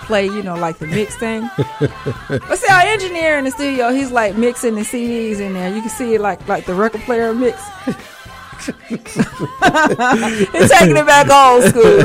Play, 0.08 0.26
you 0.26 0.42
know, 0.42 0.56
like 0.56 0.80
the 0.80 0.88
mix 0.88 1.16
thing. 1.16 1.50
but 1.80 2.58
see, 2.58 2.72
our 2.72 2.82
engineer 2.82 3.38
in 3.38 3.46
the 3.46 3.52
studio, 3.52 3.92
he's 3.92 4.12
like 4.12 4.36
mixing 4.36 4.76
the 4.76 4.82
CDs 4.82 5.40
in 5.40 5.54
there. 5.54 5.74
You 5.74 5.82
can 5.82 5.90
see 5.90 6.16
it 6.16 6.22
like 6.22 6.46
like 6.48 6.66
the 6.66 6.74
record 6.74 7.02
player 7.02 7.34
mix. 7.34 7.62
He's 8.90 8.98
taking 10.70 10.98
it 10.98 11.06
back 11.06 11.30
old 11.30 11.64
school. 11.64 12.00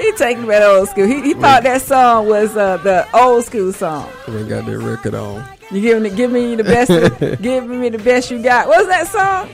He's 0.00 0.14
taking 0.14 0.44
it 0.44 0.48
back 0.48 0.62
old 0.62 0.88
school. 0.88 1.06
He, 1.06 1.20
he 1.20 1.34
thought 1.34 1.64
that 1.64 1.82
song 1.82 2.28
was 2.28 2.56
uh, 2.56 2.78
the 2.78 3.06
old 3.14 3.44
school 3.44 3.72
song. 3.72 4.08
We 4.28 4.44
got 4.44 4.64
that 4.64 4.78
record 4.78 5.14
on. 5.14 5.44
You 5.70 5.80
giving 5.80 6.06
it, 6.06 6.16
give 6.16 6.30
me 6.30 6.54
the 6.54 6.64
best, 6.64 6.90
give 7.42 7.66
me 7.66 7.88
the 7.88 7.98
best 7.98 8.30
you 8.30 8.42
got. 8.42 8.68
What's 8.68 8.88
that 8.88 9.06
song? 9.08 9.48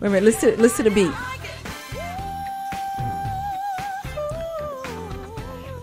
Wait 0.00 0.08
a 0.08 0.10
minute, 0.10 0.24
listen, 0.24 0.60
listen 0.60 0.84
to 0.84 0.90
the 0.90 0.94
beat. 0.94 1.14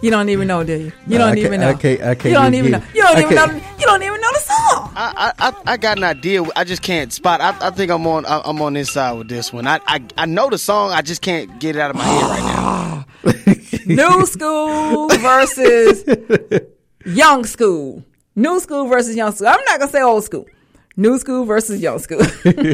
You 0.02 0.10
don't 0.10 0.30
even 0.30 0.48
know, 0.48 0.64
do 0.64 0.74
you? 0.74 0.86
You 1.08 1.18
No, 1.20 1.28
don't 1.28 1.38
I 1.38 1.42
even 1.42 1.60
know. 1.62 1.70
I 1.70 1.74
can't- 1.76 2.02
I 2.02 2.16
can't 2.16 2.26
You 2.26 2.34
don't 2.34 2.54
even 2.56 2.68
even 2.70 2.72
know. 2.80 2.88
You 2.96 3.02
don't 3.04 3.18
I 3.18 3.22
even 3.22 3.36
know. 3.36 3.46
can't- 3.48 3.64
You 3.80 3.86
don't 3.86 4.02
even 4.04 4.20
know 4.22 4.32
the 4.34 4.40
song. 4.40 4.92
I, 4.96 5.32
I, 5.38 5.54
I 5.66 5.78
got 5.78 5.98
an 5.98 6.04
idea. 6.04 6.44
I 6.56 6.64
just 6.64 6.82
can't 6.82 7.14
spot. 7.14 7.40
I, 7.40 7.56
I 7.68 7.70
think 7.70 7.92
I'm 7.92 8.06
on. 8.08 8.26
I- 8.26 8.42
I'm 8.44 8.60
on 8.62 8.74
this 8.74 8.92
side 8.92 9.14
with 9.18 9.28
this 9.30 9.54
one. 9.54 9.68
I, 9.68 9.80
I 9.88 10.02
I 10.18 10.26
know 10.26 10.50
the 10.50 10.58
song. 10.58 10.92
I 10.92 11.02
just 11.02 11.22
can't 11.22 11.60
get 11.60 11.76
it 11.76 11.80
out 11.80 11.92
of 11.92 11.98
my 11.98 12.04
head 12.04 12.24
right 12.24 12.44
now. 12.44 13.06
New 13.86 14.26
school 14.26 15.08
versus 15.10 16.04
young 17.06 17.44
school. 17.46 18.04
New 18.36 18.60
school 18.60 18.88
versus 18.88 19.16
young 19.16 19.32
school. 19.34 19.48
I'm 19.50 19.64
not 19.66 19.80
gonna 19.80 19.92
say 19.92 20.02
old 20.02 20.24
school. 20.24 20.46
New 21.02 21.18
school 21.18 21.46
versus 21.46 21.82
young 21.82 21.98
school. 21.98 22.24
hey, 22.44 22.74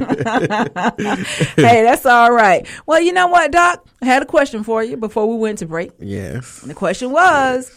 that's 1.55 2.05
all 2.05 2.33
right. 2.33 2.67
Well, 2.85 2.99
you 2.99 3.13
know 3.13 3.27
what, 3.27 3.53
Doc? 3.53 3.87
I 4.01 4.05
had 4.05 4.21
a 4.21 4.25
question 4.25 4.65
for 4.65 4.83
you 4.83 4.97
before 4.97 5.29
we 5.29 5.37
went 5.37 5.59
to 5.59 5.65
break. 5.65 5.91
Yes. 5.99 6.61
And 6.61 6.69
the 6.69 6.75
question 6.75 7.11
was 7.11 7.71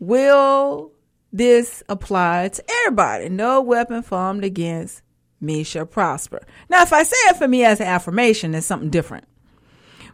Will 0.00 0.90
this 1.32 1.84
apply 1.88 2.48
to 2.48 2.64
everybody? 2.82 3.28
No 3.28 3.62
weapon 3.62 4.02
formed 4.02 4.42
against 4.42 5.02
me 5.40 5.62
shall 5.62 5.86
prosper. 5.86 6.44
Now, 6.68 6.82
if 6.82 6.92
I 6.92 7.04
say 7.04 7.16
it 7.28 7.36
for 7.36 7.46
me 7.46 7.64
as 7.64 7.78
an 7.78 7.86
affirmation, 7.86 8.56
it's 8.56 8.66
something 8.66 8.90
different. 8.90 9.24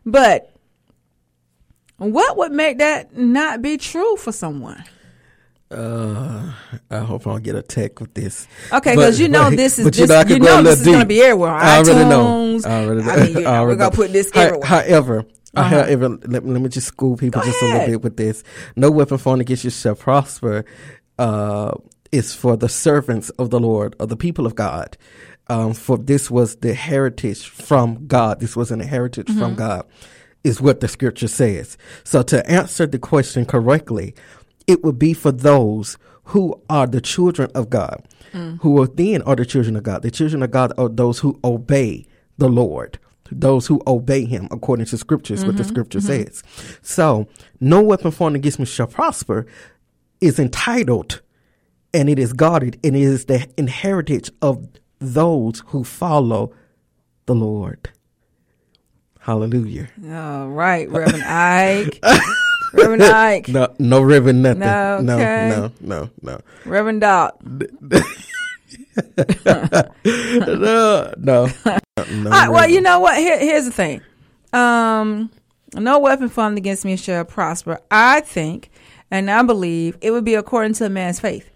But 0.04 0.54
what 1.96 2.36
would 2.36 2.52
make 2.52 2.76
that 2.76 3.16
not 3.16 3.62
be 3.62 3.78
true 3.78 4.16
for 4.16 4.32
someone? 4.32 4.84
Uh, 5.70 6.52
I 6.90 6.98
hope 6.98 7.26
I 7.26 7.30
don't 7.30 7.42
get 7.44 7.54
attacked 7.54 8.00
with 8.00 8.12
this. 8.14 8.48
Okay, 8.72 8.94
'cause 8.96 9.20
you 9.20 9.28
know 9.28 9.50
but- 9.50 9.56
this 9.56 9.78
is- 9.78 9.88
this- 9.90 10.10
I 10.10 10.24
could 10.24 10.32
you 10.32 10.38
know 10.40 10.62
this 10.62 10.80
is 10.80 10.86
gonna 10.86 11.04
be 11.06 11.22
everywhere. 11.22 11.50
I 11.50 11.78
already 11.78 12.04
know. 12.08 12.24
iTunes. 12.24 12.66
I 12.66 12.84
already 12.84 13.02
know. 13.02 13.10
I 13.12 13.16
mean, 13.18 13.26
you 13.36 13.40
know, 13.42 13.62
we're 13.64 13.76
gonna 13.76 13.90
know. 13.90 13.90
put 13.90 14.12
this 14.12 14.30
everywhere. 14.34 14.66
However, 14.66 15.24
Uh-huh. 15.54 15.68
however, 15.68 16.08
let, 16.26 16.44
me- 16.44 16.52
let 16.52 16.62
me 16.62 16.68
just 16.68 16.88
school 16.88 17.16
people 17.16 17.40
Go 17.40 17.46
just 17.46 17.62
a 17.62 17.66
little 17.66 17.86
bit 17.86 18.02
with 18.02 18.16
this. 18.16 18.42
No 18.74 18.90
weapon 18.90 19.18
formed 19.18 19.42
against 19.42 19.62
you 19.64 19.70
shall 19.70 19.94
prosper. 19.94 20.64
Uh, 21.18 21.72
is 22.12 22.34
for 22.34 22.56
the 22.56 22.68
servants 22.68 23.30
of 23.38 23.50
the 23.50 23.60
Lord, 23.60 23.94
of 24.00 24.08
the 24.08 24.16
people 24.16 24.46
of 24.46 24.56
God. 24.56 24.96
Um, 25.48 25.74
for 25.74 25.96
this 25.96 26.28
was 26.30 26.56
the 26.56 26.74
heritage 26.74 27.46
from 27.48 28.06
God. 28.08 28.40
This 28.40 28.56
was 28.56 28.72
an 28.72 28.80
heritage 28.80 29.26
from 29.28 29.54
Mhm. 29.54 29.58
God, 29.58 29.84
is 30.42 30.60
what 30.60 30.80
the 30.80 30.88
scripture 30.88 31.28
says. 31.28 31.76
So 32.02 32.22
to 32.22 32.44
answer 32.50 32.86
the 32.86 32.98
question 32.98 33.44
correctly, 33.44 34.14
it 34.66 34.82
would 34.84 34.98
be 34.98 35.12
for 35.12 35.32
those 35.32 35.96
who 36.24 36.60
are 36.68 36.86
the 36.86 37.00
children 37.00 37.50
of 37.54 37.70
God, 37.70 38.06
Mm. 38.32 38.60
who 38.60 38.80
are 38.80 38.86
then 38.86 39.22
are 39.22 39.34
the 39.36 39.44
children 39.46 39.74
of 39.76 39.82
God. 39.82 40.02
The 40.02 40.10
children 40.10 40.42
of 40.42 40.50
God 40.52 40.72
are 40.78 40.88
those 40.88 41.18
who 41.20 41.38
obey 41.42 42.06
the 42.38 42.48
Lord. 42.48 42.98
Those 43.32 43.68
who 43.68 43.80
obey 43.86 44.24
him 44.24 44.48
according 44.50 44.86
to 44.86 44.98
scriptures, 44.98 45.44
what 45.46 45.56
the 45.56 45.62
Mhm, 45.62 45.68
scripture 45.68 46.00
mhm. 46.00 46.02
says. 46.02 46.42
So, 46.82 47.28
no 47.60 47.80
weapon 47.80 48.10
formed 48.10 48.34
against 48.36 48.58
me 48.58 48.64
shall 48.64 48.88
prosper 48.88 49.46
is 50.20 50.38
entitled 50.40 51.20
and 51.94 52.08
it 52.10 52.18
is 52.18 52.32
guarded 52.32 52.78
and 52.82 52.96
it 52.96 53.02
is 53.02 53.26
the 53.26 53.46
inheritance 53.56 54.30
of 54.42 54.66
those 54.98 55.62
who 55.66 55.84
follow 55.84 56.52
the 57.26 57.34
Lord. 57.34 57.90
Hallelujah. 59.20 59.88
All 60.10 60.48
right, 60.48 60.88
Reverend 60.90 61.22
Ike. 61.24 62.00
Reverend 62.72 63.02
Ike. 63.04 63.48
No, 63.48 63.74
no 63.78 64.00
ribbon, 64.00 64.42
nothing. 64.42 64.60
No, 64.60 65.00
No, 65.00 65.14
okay. 65.14 65.48
no, 65.48 65.72
no, 65.80 66.10
no. 66.22 66.40
Reverend 66.64 67.00
Doc. 67.00 67.40
no, 70.04 71.12
no. 71.18 71.48
no 71.66 72.30
right, 72.30 72.48
well, 72.48 72.68
you 72.68 72.80
know 72.80 73.00
what? 73.00 73.18
Here, 73.18 73.38
here's 73.38 73.64
the 73.64 73.72
thing. 73.72 74.00
Um, 74.52 75.30
no 75.74 75.98
weapon 75.98 76.28
formed 76.28 76.58
against 76.58 76.84
me 76.84 76.96
shall 76.96 77.24
prosper. 77.24 77.78
I 77.90 78.20
think, 78.20 78.70
and 79.10 79.30
I 79.30 79.42
believe, 79.42 79.96
it 80.00 80.10
would 80.10 80.24
be 80.24 80.34
according 80.34 80.74
to 80.74 80.86
a 80.86 80.90
man's 80.90 81.20
faith. 81.20 81.50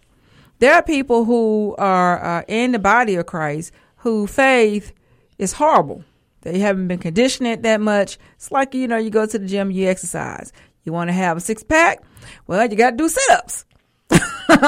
There 0.61 0.73
are 0.75 0.83
people 0.83 1.25
who 1.25 1.75
are 1.79 2.25
uh, 2.25 2.43
in 2.49 2.73
the 2.73 2.79
body 2.79 3.17
of 3.17 3.27
Christ 3.27 3.73
who 3.99 4.27
faith 4.27 4.93
is 5.39 5.55
horrible. 5.55 6.05
They 6.43 6.59
haven't 6.59 6.89
been 6.89 6.99
conditioned 6.99 7.63
that 7.63 7.81
much. 7.81 8.19
It's 8.37 8.53
like 8.53 8.75
you 8.75 8.87
know, 8.87 8.99
you 8.99 9.11
go 9.11 9.27
to 9.27 9.39
the 9.39 9.47
gym, 9.47 9.71
you 9.71 9.89
exercise. 9.89 10.53
You 10.85 10.93
want 10.93 11.09
to 11.09 11.15
have 11.15 11.37
a 11.37 11.41
six 11.41 11.63
pack? 11.63 12.03
Well, 12.47 12.71
you 12.71 12.77
got 12.77 12.91
to 12.91 12.97
do 12.97 13.09
sit 13.09 13.31
ups. 13.31 13.65
I'm 14.49 14.59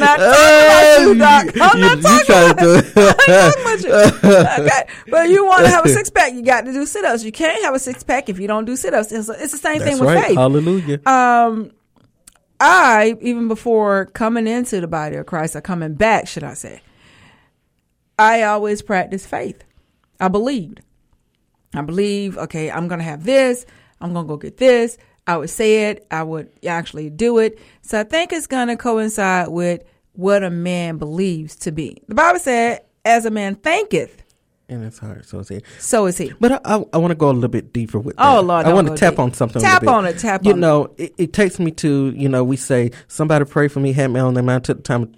not 0.00 0.18
talking 0.18 0.18
about 0.18 0.98
you, 1.00 1.14
Doc. 1.14 1.46
I'm 1.60 1.80
not 1.80 2.02
talking 2.02 2.34
about 2.34 2.58
to 2.58 2.82
talking 2.92 3.62
about 3.62 3.82
you. 3.82 3.92
Okay, 4.64 4.82
but 5.08 5.28
you 5.28 5.46
want 5.46 5.64
to 5.64 5.70
have 5.70 5.86
a 5.86 5.88
six 5.88 6.10
pack, 6.10 6.34
you 6.34 6.42
got 6.42 6.64
to 6.64 6.72
do 6.72 6.84
sit 6.84 7.04
ups. 7.04 7.22
You 7.24 7.30
can't 7.32 7.62
have 7.64 7.74
a 7.74 7.78
six 7.78 8.02
pack 8.02 8.28
if 8.28 8.40
you 8.40 8.48
don't 8.48 8.64
do 8.64 8.74
sit 8.76 8.92
ups. 8.92 9.12
It's, 9.12 9.28
it's 9.28 9.52
the 9.52 9.58
same 9.58 9.78
That's 9.78 9.92
thing 9.92 10.00
with 10.00 10.14
right. 10.14 10.26
faith. 10.26 10.36
Hallelujah. 10.36 11.00
Um, 11.06 11.70
I 12.58 13.16
even 13.20 13.46
before 13.48 14.06
coming 14.06 14.46
into 14.46 14.80
the 14.80 14.88
body 14.88 15.16
of 15.16 15.26
Christ 15.26 15.54
or 15.54 15.60
coming 15.60 15.92
back, 15.94 16.26
should 16.26 16.44
I 16.44 16.54
say, 16.54 16.80
I 18.18 18.42
always 18.42 18.82
practiced 18.82 19.28
faith. 19.28 19.62
I 20.18 20.28
believed. 20.28 20.80
I 21.74 21.82
believe. 21.82 22.38
Okay, 22.38 22.70
I'm 22.70 22.88
gonna 22.88 23.04
have 23.04 23.24
this. 23.24 23.66
I'm 24.00 24.12
gonna 24.12 24.26
go 24.28 24.36
get 24.36 24.56
this. 24.56 24.98
I 25.26 25.36
would 25.38 25.50
say 25.50 25.90
it. 25.90 26.06
I 26.10 26.22
would 26.22 26.50
actually 26.66 27.08
do 27.10 27.38
it. 27.38 27.58
So 27.82 27.98
I 28.00 28.04
think 28.04 28.32
it's 28.32 28.46
gonna 28.46 28.76
coincide 28.76 29.48
with 29.48 29.82
what 30.12 30.44
a 30.44 30.50
man 30.50 30.98
believes 30.98 31.56
to 31.56 31.72
be. 31.72 32.02
The 32.08 32.14
Bible 32.14 32.38
said, 32.38 32.82
"As 33.04 33.24
a 33.24 33.30
man 33.30 33.54
thinketh, 33.56 34.22
And 34.68 34.84
it's 34.84 34.98
hard. 34.98 35.26
So 35.26 35.40
is 35.40 35.48
he. 35.48 35.62
so 35.78 36.06
is 36.06 36.18
he." 36.18 36.32
But 36.40 36.52
I, 36.52 36.60
I, 36.76 36.84
I 36.94 36.96
want 36.98 37.10
to 37.10 37.14
go 37.16 37.30
a 37.30 37.32
little 37.32 37.48
bit 37.48 37.72
deeper 37.72 37.98
with 37.98 38.14
Oh. 38.18 38.40
Lord, 38.40 38.66
I 38.66 38.72
want 38.72 38.88
to 38.88 38.94
tap 38.96 39.14
deep. 39.14 39.18
on 39.20 39.32
something. 39.32 39.62
a 39.62 39.64
Tap 39.64 39.86
on 39.86 40.04
it, 40.06 40.18
tap 40.18 40.44
You 40.44 40.52
on 40.52 40.56
it. 40.56 40.56
You 40.58 40.60
know, 40.60 40.94
it, 41.18 41.32
takes 41.32 41.58
me 41.58 41.70
to 41.72 42.12
you 42.16 42.28
know 42.28 42.44
we 42.44 42.56
say 42.56 42.90
somebody 43.08 43.44
pray 43.46 43.68
for 43.68 43.80
me, 43.80 43.92
had 43.92 44.10
me 44.10 44.20
on 44.20 44.34
them. 44.34 44.48
I 44.48 44.58
took 44.58 44.78
the 44.78 44.82
time 44.82 45.12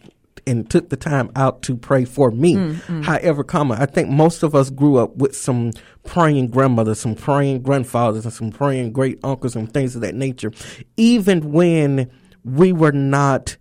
and 0.46 0.68
took 0.70 0.88
the 0.90 0.96
time 0.96 1.30
out 1.36 1.62
to 1.62 1.76
pray 1.76 2.04
for 2.04 2.30
me. 2.30 2.54
Mm, 2.54 2.74
mm. 2.82 3.04
However, 3.04 3.42
comma, 3.42 3.76
I 3.78 3.86
think 3.86 4.08
most 4.08 4.42
of 4.42 4.54
us 4.54 4.70
grew 4.70 4.96
up 4.96 5.16
with 5.16 5.36
some 5.36 5.72
praying 6.04 6.48
grandmothers, 6.48 7.00
some 7.00 7.14
praying 7.14 7.62
grandfathers, 7.62 8.24
and 8.24 8.32
some 8.32 8.50
praying 8.50 8.92
great 8.92 9.18
uncles 9.24 9.56
and 9.56 9.72
things 9.72 9.94
of 9.96 10.02
that 10.02 10.14
nature. 10.14 10.52
Even 10.96 11.52
when 11.52 12.10
we 12.44 12.72
were 12.72 12.92
not 12.92 13.56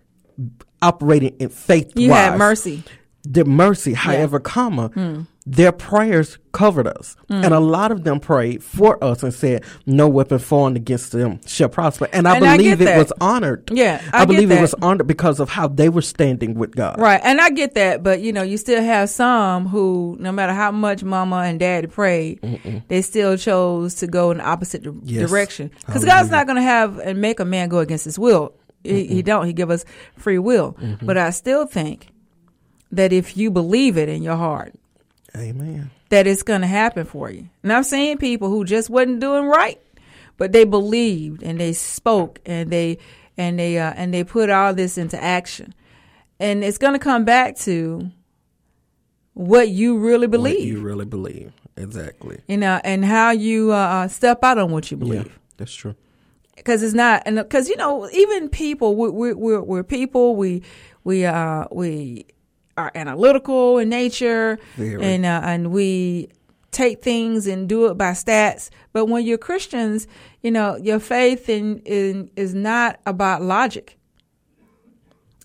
operating 0.82 1.36
in 1.40 1.50
faith, 1.50 1.92
You 1.96 2.14
had 2.14 2.38
mercy. 2.38 2.84
The 3.24 3.44
mercy, 3.46 3.94
however, 3.94 4.40
comma, 4.40 4.90
Mm. 4.90 5.26
Their 5.48 5.72
prayers 5.72 6.40
covered 6.54 6.88
us. 6.88 7.16
Mm. 7.30 7.46
And 7.46 7.54
a 7.54 7.60
lot 7.60 7.92
of 7.92 8.04
them 8.04 8.20
prayed 8.20 8.64
for 8.64 9.02
us 9.04 9.22
and 9.22 9.32
said, 9.32 9.64
No 9.86 10.08
weapon 10.08 10.40
formed 10.40 10.76
against 10.76 11.12
them 11.12 11.40
shall 11.46 11.70
prosper. 11.70 12.08
And 12.12 12.28
I 12.28 12.38
And 12.38 12.44
believe 12.44 12.80
get 12.80 12.82
it 12.82 12.86
that. 12.86 12.98
was 12.98 13.14
honored. 13.22 13.70
Yeah, 13.72 14.02
I 14.12 14.24
I, 14.24 14.26
believe 14.26 14.50
it 14.50 14.60
was 14.60 14.74
honored 14.82 15.06
because 15.06 15.40
of 15.40 15.50
how 15.50 15.68
they 15.68 15.88
were 15.90 16.02
standing 16.02 16.56
with 16.56 16.76
God. 16.76 17.00
Right, 17.00 17.22
and 17.24 17.40
I 17.40 17.52
get 17.52 17.76
that, 17.76 18.02
but 18.02 18.22
you 18.22 18.34
know, 18.34 18.42
you 18.42 18.58
still 18.58 18.82
have 18.82 19.10
some 19.12 19.68
who, 19.68 20.18
no 20.20 20.32
matter 20.32 20.54
how 20.54 20.72
much 20.72 21.04
mama 21.04 21.38
and 21.46 21.60
daddy 21.60 21.86
prayed, 21.88 22.42
Mm-mm. 22.42 22.82
they 22.88 23.04
still 23.04 23.38
chose 23.38 23.94
to 23.96 24.08
go 24.08 24.32
in 24.32 24.38
the 24.40 24.44
opposite 24.46 24.82
di- 24.82 24.92
Yes. 25.04 25.30
direction. 25.30 25.70
Because 25.86 26.04
God's 26.06 26.32
not 26.32 26.48
going 26.48 26.56
to 26.58 26.64
have 26.64 26.98
and 26.98 27.22
make 27.22 27.40
a 27.40 27.46
man 27.46 27.70
go 27.70 27.80
against 27.80 28.06
his 28.06 28.18
will. 28.18 28.56
He, 28.84 29.06
he 29.08 29.22
don't. 29.22 29.46
He 29.46 29.54
give 29.54 29.70
us 29.70 29.86
free 30.18 30.40
will. 30.40 30.76
Mhm. 30.82 31.06
But 31.06 31.18
I 31.20 31.30
still 31.30 31.66
think 31.68 32.08
that 32.92 33.12
if 33.14 33.36
you 33.38 33.52
believe 33.52 33.98
it 33.98 34.10
in 34.10 34.24
your 34.24 34.36
heart, 34.38 34.74
Amen. 35.36 35.92
that 36.10 36.28
it's 36.28 36.44
going 36.44 36.62
to 36.62 36.68
happen 36.68 37.06
for 37.06 37.30
you. 37.30 37.50
And 37.64 37.74
I've 37.74 37.86
seen 37.86 38.18
people 38.18 38.50
who 38.50 38.66
just 38.66 38.90
wasn't 38.90 39.20
doing 39.20 39.46
right, 39.46 39.80
but 40.38 40.52
they 40.52 40.64
believed 40.66 41.44
and 41.44 41.60
they 41.60 41.74
spoke 41.74 42.40
and 42.46 42.70
they 42.70 42.98
and 43.38 43.60
they 43.60 43.78
uh, 43.78 43.94
and 43.96 44.14
they 44.14 44.24
put 44.24 44.50
all 44.50 44.74
this 44.74 44.98
into 44.98 45.22
action. 45.22 45.74
And 46.40 46.64
it's 46.64 46.78
going 46.78 46.94
to 46.94 47.00
come 47.00 47.26
back 47.26 47.58
to 47.60 48.10
what 49.34 49.70
you 49.70 49.98
really 49.98 50.28
What 50.28 50.32
believe, 50.32 50.66
you 50.66 50.82
really 50.82 51.06
believe. 51.06 51.52
Exactly. 51.78 52.40
you 52.48 52.56
know, 52.58 52.80
and 52.86 53.04
how 53.04 53.32
you 53.32 53.72
uh, 53.72 54.08
step 54.08 54.44
out 54.44 54.58
on 54.58 54.72
what 54.72 54.90
you 54.92 54.98
believe. 54.98 55.26
Yeah, 55.26 55.32
that's 55.58 55.74
true. 55.74 55.96
Because 56.56 56.82
it's 56.84 56.94
not, 56.94 57.24
and 57.26 57.36
because 57.36 57.68
you 57.68 57.76
know, 57.76 58.10
even 58.12 58.48
people, 58.48 58.96
we, 58.96 59.10
we, 59.10 59.34
we're 59.34 59.62
we're 59.62 59.84
people. 59.84 60.38
We 60.38 60.64
we 61.04 61.26
uh 61.26 61.66
we 61.70 62.26
are 62.78 62.92
analytical 62.96 63.78
in 63.78 63.90
nature, 63.90 64.60
and 65.02 65.26
uh, 65.26 65.42
and 65.44 65.72
we 65.72 66.30
take 66.72 67.02
things 67.02 67.48
and 67.48 67.70
do 67.70 67.86
it 67.88 67.98
by 67.98 68.12
stats. 68.12 68.70
But 68.92 69.06
when 69.06 69.26
you're 69.26 69.38
Christians, 69.38 70.08
you 70.42 70.52
know, 70.52 70.76
your 70.76 71.00
faith 71.00 71.48
in, 71.48 71.80
in 71.80 72.30
is 72.36 72.54
not 72.54 73.00
about 73.06 73.42
logic. 73.42 73.98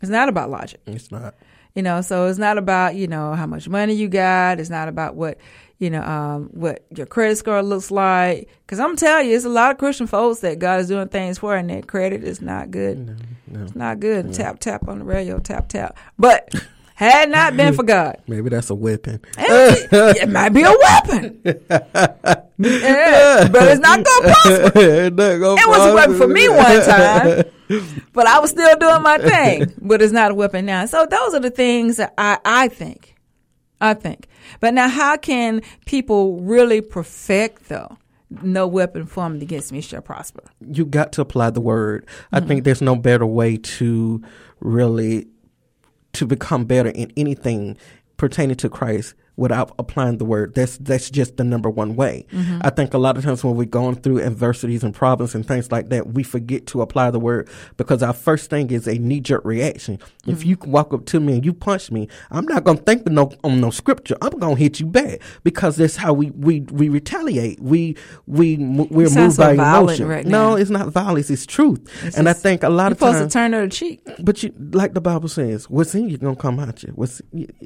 It's 0.02 0.10
not 0.10 0.28
about 0.28 0.50
logic. 0.50 0.80
It's 0.86 1.10
not. 1.12 1.34
You 1.74 1.82
know, 1.82 2.00
so 2.00 2.26
it's 2.26 2.38
not 2.38 2.58
about 2.58 2.96
you 2.96 3.06
know 3.06 3.34
how 3.34 3.46
much 3.46 3.68
money 3.68 3.94
you 3.94 4.08
got. 4.08 4.58
It's 4.58 4.70
not 4.70 4.88
about 4.88 5.14
what 5.14 5.38
you 5.78 5.88
know 5.88 6.02
um, 6.02 6.50
what 6.52 6.84
your 6.96 7.06
credit 7.06 7.38
score 7.38 7.62
looks 7.62 7.92
like. 7.92 8.48
Because 8.66 8.80
I'm 8.80 8.96
telling 8.96 9.28
you, 9.28 9.36
it's 9.36 9.44
a 9.44 9.48
lot 9.48 9.70
of 9.70 9.78
Christian 9.78 10.08
folks 10.08 10.40
that 10.40 10.58
God 10.58 10.80
is 10.80 10.88
doing 10.88 11.08
things 11.08 11.38
for, 11.38 11.54
and 11.54 11.70
their 11.70 11.82
credit 11.82 12.24
is 12.24 12.40
not 12.42 12.72
good. 12.72 13.24
It's 13.52 13.76
not 13.76 14.00
good. 14.00 14.32
Tap 14.34 14.58
tap 14.58 14.88
on 14.88 14.98
the 14.98 15.04
radio, 15.04 15.38
tap 15.38 15.68
tap. 15.68 15.96
But 16.18 16.52
had 17.00 17.30
not 17.30 17.56
been 17.56 17.74
for 17.74 17.82
God, 17.82 18.18
Maybe 18.28 18.50
that's 18.50 18.68
a 18.70 18.74
weapon. 18.74 19.20
it, 19.38 19.88
it 20.22 20.28
might 20.28 20.50
be 20.50 20.62
a 20.62 20.70
weapon. 20.70 21.40
Yeah, 22.62 23.48
but 23.48 23.68
it's 23.68 23.80
not 23.80 24.04
gonna 24.04 24.34
prosper. 24.34 24.72
it 24.78 25.68
was 25.68 25.86
a 25.86 25.94
weapon 25.94 26.16
for 26.18 26.28
me 26.28 26.46
one 26.48 26.82
time, 26.82 27.44
but 28.12 28.26
I 28.26 28.38
was 28.38 28.50
still 28.50 28.76
doing 28.76 29.02
my 29.02 29.16
thing. 29.16 29.72
But 29.80 30.02
it's 30.02 30.12
not 30.12 30.30
a 30.30 30.34
weapon 30.34 30.66
now. 30.66 30.84
So 30.84 31.06
those 31.06 31.32
are 31.32 31.40
the 31.40 31.50
things 31.50 31.96
that 31.96 32.12
I, 32.18 32.38
I 32.44 32.68
think. 32.68 33.16
I 33.80 33.94
think. 33.94 34.28
But 34.60 34.74
now, 34.74 34.88
how 34.90 35.16
can 35.16 35.62
people 35.86 36.40
really 36.42 36.82
perfect 36.82 37.70
though? 37.70 37.96
No 38.42 38.66
weapon 38.66 39.06
formed 39.06 39.42
against 39.42 39.72
me 39.72 39.80
shall 39.80 40.02
prosper. 40.02 40.42
You 40.60 40.84
got 40.84 41.12
to 41.12 41.22
apply 41.22 41.50
the 41.50 41.62
word. 41.62 42.06
I 42.30 42.38
mm-hmm. 42.40 42.48
think 42.48 42.64
there's 42.64 42.82
no 42.82 42.94
better 42.94 43.26
way 43.26 43.56
to 43.56 44.22
really 44.60 45.28
to 46.12 46.26
become 46.26 46.64
better 46.64 46.90
in 46.90 47.12
anything 47.16 47.76
pertaining 48.16 48.56
to 48.56 48.68
Christ 48.68 49.14
without 49.40 49.72
applying 49.78 50.18
the 50.18 50.24
word. 50.24 50.54
That's 50.54 50.76
that's 50.78 51.08
just 51.10 51.36
the 51.38 51.44
number 51.44 51.70
one 51.70 51.96
way. 51.96 52.26
Mhm. 52.32 52.60
I 52.62 52.70
think 52.70 52.92
a 52.94 52.98
lot 52.98 53.16
of 53.16 53.24
times 53.24 53.42
when 53.42 53.56
we're 53.56 53.64
going 53.64 53.96
through 53.96 54.20
adversities 54.20 54.84
and 54.84 54.94
problems 54.94 55.34
and 55.34 55.46
things 55.46 55.72
like 55.72 55.88
that, 55.88 56.12
we 56.14 56.22
forget 56.22 56.66
to 56.66 56.82
apply 56.82 57.10
the 57.10 57.18
word 57.18 57.48
because 57.78 58.02
our 58.02 58.12
first 58.12 58.50
thing 58.50 58.70
is 58.70 58.86
a 58.86 58.98
knee 58.98 59.20
jerk 59.20 59.42
reaction. 59.44 59.98
If 60.26 60.40
Mhm. 60.42 60.46
you 60.46 60.56
walk 60.66 60.92
up 60.92 61.06
to 61.06 61.20
me 61.20 61.34
and 61.36 61.44
you 61.44 61.52
punch 61.54 61.90
me, 61.90 62.06
I'm 62.30 62.44
not 62.46 62.64
gonna 62.64 62.78
think 62.78 63.06
no 63.08 63.30
on 63.42 63.60
no 63.62 63.70
scripture. 63.70 64.16
I'm 64.20 64.38
gonna 64.38 64.56
hit 64.56 64.78
you 64.78 64.86
back 64.86 65.20
because 65.42 65.76
that's 65.76 65.96
how 65.96 66.12
we 66.12 66.30
we, 66.32 66.60
we 66.70 66.88
retaliate. 66.90 67.60
We 67.62 67.96
we 68.26 68.56
we're 68.58 69.08
moved 69.08 69.36
so 69.36 69.42
by 69.42 69.52
emotion. 69.54 70.06
right 70.06 70.26
no, 70.26 70.54
it's 70.56 70.70
not 70.70 70.88
violence. 70.88 71.30
It's 71.30 71.46
truth. 71.46 71.80
It's 72.04 72.16
and 72.18 72.28
I 72.28 72.34
think 72.34 72.62
a 72.62 72.68
lot 72.68 72.84
You're 72.84 72.92
of 72.92 72.98
supposed 72.98 73.18
times 73.18 73.32
to 73.32 73.38
turn 73.38 73.52
her 73.54 73.68
cheek. 73.68 74.06
but 74.22 74.42
you, 74.42 74.52
like 74.72 74.92
the 74.94 75.00
Bible 75.00 75.28
says, 75.28 75.68
what's 75.70 75.94
in 75.94 76.10
you 76.10 76.18
gonna 76.18 76.36
come 76.36 76.60
out 76.60 76.82
you. 76.82 76.92
What's 76.94 77.22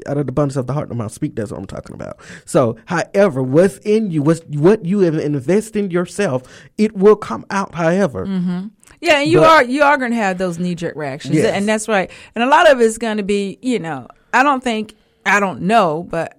out 0.06 0.18
of 0.18 0.26
the 0.26 0.30
abundance 0.30 0.56
of 0.56 0.66
the 0.68 0.72
heart, 0.72 0.88
the 0.88 0.94
mouth 0.94 1.12
speak. 1.12 1.34
That's 1.34 1.50
what 1.50 1.63
I'm 1.64 1.76
talking 1.76 1.94
about. 1.94 2.18
So, 2.44 2.76
however, 2.86 3.42
what's 3.42 3.78
in 3.78 4.10
you, 4.10 4.22
what's 4.22 4.40
what 4.50 4.84
you 4.84 5.00
have 5.00 5.14
invested 5.16 5.76
in 5.86 5.90
yourself, 5.90 6.42
it 6.78 6.94
will 6.96 7.16
come 7.16 7.44
out. 7.50 7.74
However, 7.74 8.26
hmm 8.26 8.66
Yeah, 9.00 9.20
and 9.20 9.30
you 9.30 9.40
But- 9.40 9.50
are 9.50 9.64
you 9.64 9.82
are 9.82 9.96
going 9.96 10.10
to 10.12 10.16
have 10.16 10.38
those 10.38 10.58
knee 10.58 10.74
jerk 10.74 10.94
reactions, 10.96 11.36
Yes. 11.36 11.54
and 11.54 11.68
that's 11.68 11.88
right. 11.88 12.10
And 12.34 12.44
a 12.44 12.46
lot 12.48 12.70
of 12.70 12.80
it's 12.80 12.98
going 12.98 13.16
to 13.16 13.22
be, 13.22 13.58
you 13.62 13.78
know, 13.78 14.08
I 14.32 14.42
don't 14.42 14.62
think 14.62 14.94
I 15.26 15.40
don't 15.40 15.62
know, 15.62 16.06
but 16.10 16.36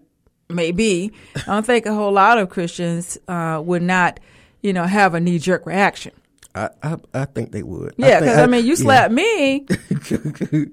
maybe 0.49 1.11
I 1.35 1.41
don't 1.53 1.65
think 1.65 1.85
a 1.85 1.93
whole 1.93 2.11
lot 2.11 2.37
of 2.37 2.49
Christians 2.49 3.17
uh, 3.27 3.61
would 3.65 3.81
not, 3.81 4.19
you 4.61 4.73
know, 4.73 4.83
have 4.85 5.15
a 5.15 5.19
knee 5.19 5.39
jerk 5.39 5.65
reaction. 5.65 6.11
I, 6.55 6.69
I 6.81 6.97
I 7.13 7.25
think 7.25 7.51
they 7.51 7.63
would. 7.63 7.93
Yeah, 7.97 8.21
because 8.21 8.37
I, 8.37 8.47
mean, 8.47 8.65
you 8.65 8.75
yeah. 8.75 9.07
me, 9.09 9.65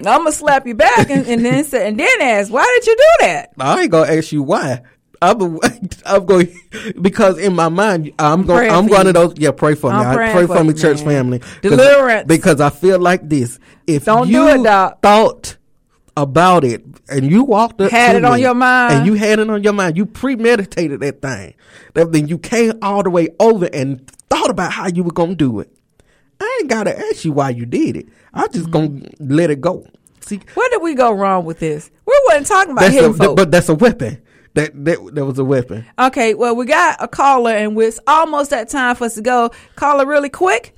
I'm 0.00 0.02
gonna 0.02 0.32
slap 0.32 0.66
you 0.66 0.74
back, 0.74 1.10
and, 1.10 1.26
and 1.26 1.44
then 1.44 1.64
say, 1.64 1.86
and 1.86 2.00
then 2.00 2.22
ask, 2.22 2.50
why 2.50 2.64
did 2.78 2.86
you 2.86 2.96
do 2.96 3.26
that? 3.26 3.52
I 3.58 3.82
ain't 3.82 3.90
gonna 3.90 4.10
ask 4.10 4.32
you 4.32 4.42
why. 4.42 4.82
I'm, 5.20 5.58
I'm 6.06 6.26
going 6.26 6.56
because 7.00 7.38
in 7.38 7.54
my 7.54 7.68
mind 7.68 8.12
I'm 8.18 8.44
going. 8.44 8.58
praying 8.60 8.72
I'm 8.72 8.86
going 8.86 9.06
to 9.06 9.12
those. 9.12 9.34
Yeah, 9.36 9.50
pray 9.50 9.74
for 9.74 9.90
me. 9.90 9.96
I'm 9.96 10.06
I 10.06 10.32
pray 10.32 10.46
for 10.46 10.56
for 10.58 10.64
me, 10.64 10.74
church 10.74 10.98
man. 10.98 11.06
family. 11.06 11.42
Deliverance. 11.60 12.26
Because 12.26 12.60
I 12.60 12.70
feel 12.70 12.98
like 12.98 13.28
this. 13.28 13.58
If 13.86 14.04
Don't 14.04 14.28
you 14.28 14.46
do 14.46 14.60
it, 14.60 14.62
Doc. 14.62 15.02
thought 15.02 15.56
about 16.16 16.64
it 16.64 16.84
and 17.08 17.30
you 17.30 17.44
walked 17.44 17.80
up 17.80 17.90
Had 17.90 18.12
to 18.12 18.18
it 18.18 18.24
on 18.24 18.40
your 18.40 18.54
mind. 18.54 18.94
and 18.94 19.06
you 19.06 19.14
had 19.14 19.38
it 19.38 19.48
on 19.48 19.62
your 19.62 19.72
mind, 19.72 19.96
you 19.96 20.04
premeditated 20.04 21.00
that 21.00 21.22
thing. 21.22 21.54
That 21.94 22.12
then 22.12 22.28
you 22.28 22.38
came 22.38 22.72
all 22.82 23.02
the 23.02 23.10
way 23.10 23.28
over 23.38 23.68
and 23.72 24.10
thought 24.30 24.50
about 24.50 24.72
how 24.72 24.86
you 24.88 25.02
were 25.02 25.12
gonna 25.12 25.34
do 25.34 25.60
it. 25.60 25.70
I 26.40 26.58
ain't 26.60 26.70
gotta 26.70 26.96
ask 26.98 27.24
you 27.24 27.32
why 27.32 27.50
you 27.50 27.66
did 27.66 27.96
it. 27.96 28.08
I'm 28.34 28.50
just 28.52 28.70
Mm-hmm. 28.70 28.98
gonna 28.98 29.10
let 29.18 29.50
it 29.50 29.60
go. 29.60 29.86
See, 30.20 30.40
Where 30.54 30.68
did 30.70 30.82
we 30.82 30.94
go 30.94 31.12
wrong 31.12 31.44
with 31.44 31.58
this? 31.58 31.90
We 32.06 32.20
wasn't 32.28 32.46
talking 32.46 32.72
about 32.72 32.82
that's 32.82 32.94
hitting 32.94 33.10
a, 33.10 33.14
folks. 33.14 33.42
but 33.42 33.50
that's 33.50 33.68
a 33.68 33.74
weapon. 33.74 34.20
That 34.54 34.72
that 34.84 35.14
that 35.14 35.24
was 35.24 35.38
a 35.38 35.44
weapon. 35.44 35.86
Okay, 35.98 36.34
well, 36.34 36.54
we 36.56 36.66
got 36.66 36.96
a 37.00 37.08
caller, 37.08 37.50
and 37.52 37.78
it's 37.80 38.00
almost 38.06 38.50
that 38.50 38.68
time 38.68 38.96
for 38.96 39.04
us 39.04 39.14
to 39.14 39.22
go. 39.22 39.50
Caller, 39.76 40.06
really 40.06 40.28
quick. 40.28 40.74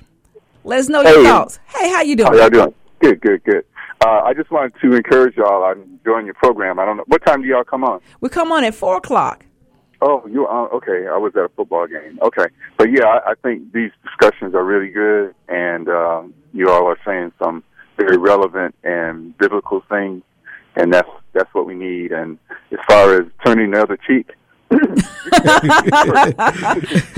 Let 0.63 0.79
us 0.79 0.89
know 0.89 1.01
your 1.01 1.23
thoughts. 1.23 1.59
Hey, 1.67 1.89
how 1.89 2.01
you 2.01 2.15
doing? 2.15 2.31
How 2.31 2.37
y'all 2.37 2.49
doing? 2.49 2.73
Good, 2.99 3.21
good, 3.21 3.43
good. 3.43 3.65
Uh, 4.05 4.21
I 4.23 4.33
just 4.33 4.51
wanted 4.51 4.73
to 4.81 4.93
encourage 4.93 5.35
y'all. 5.37 5.63
I'm 5.63 5.81
enjoying 5.83 6.25
your 6.25 6.35
program. 6.35 6.79
I 6.79 6.85
don't 6.85 6.97
know 6.97 7.03
what 7.07 7.23
time 7.25 7.41
do 7.41 7.47
y'all 7.47 7.63
come 7.63 7.83
on. 7.83 7.99
We 8.19 8.29
come 8.29 8.51
on 8.51 8.63
at 8.63 8.75
four 8.75 8.97
o'clock. 8.97 9.45
Oh, 10.01 10.25
you 10.27 10.47
uh, 10.47 10.67
okay? 10.73 11.07
I 11.07 11.17
was 11.17 11.33
at 11.35 11.43
a 11.43 11.49
football 11.49 11.85
game. 11.87 12.17
Okay, 12.21 12.45
but 12.77 12.89
yeah, 12.91 13.05
I, 13.05 13.31
I 13.31 13.33
think 13.43 13.71
these 13.71 13.91
discussions 14.03 14.55
are 14.55 14.63
really 14.63 14.89
good, 14.89 15.35
and 15.47 15.87
um, 15.89 16.33
you 16.53 16.69
all 16.69 16.87
are 16.87 16.97
saying 17.05 17.31
some 17.37 17.63
very 17.97 18.17
relevant 18.17 18.73
and 18.83 19.37
biblical 19.37 19.83
things, 19.89 20.23
and 20.75 20.91
that's 20.93 21.09
that's 21.33 21.53
what 21.53 21.65
we 21.67 21.75
need. 21.75 22.11
And 22.11 22.39
as 22.71 22.79
far 22.87 23.13
as 23.21 23.27
turning 23.45 23.71
the 23.71 23.81
other 23.83 23.97
cheek, 23.97 24.31
you 24.71 24.77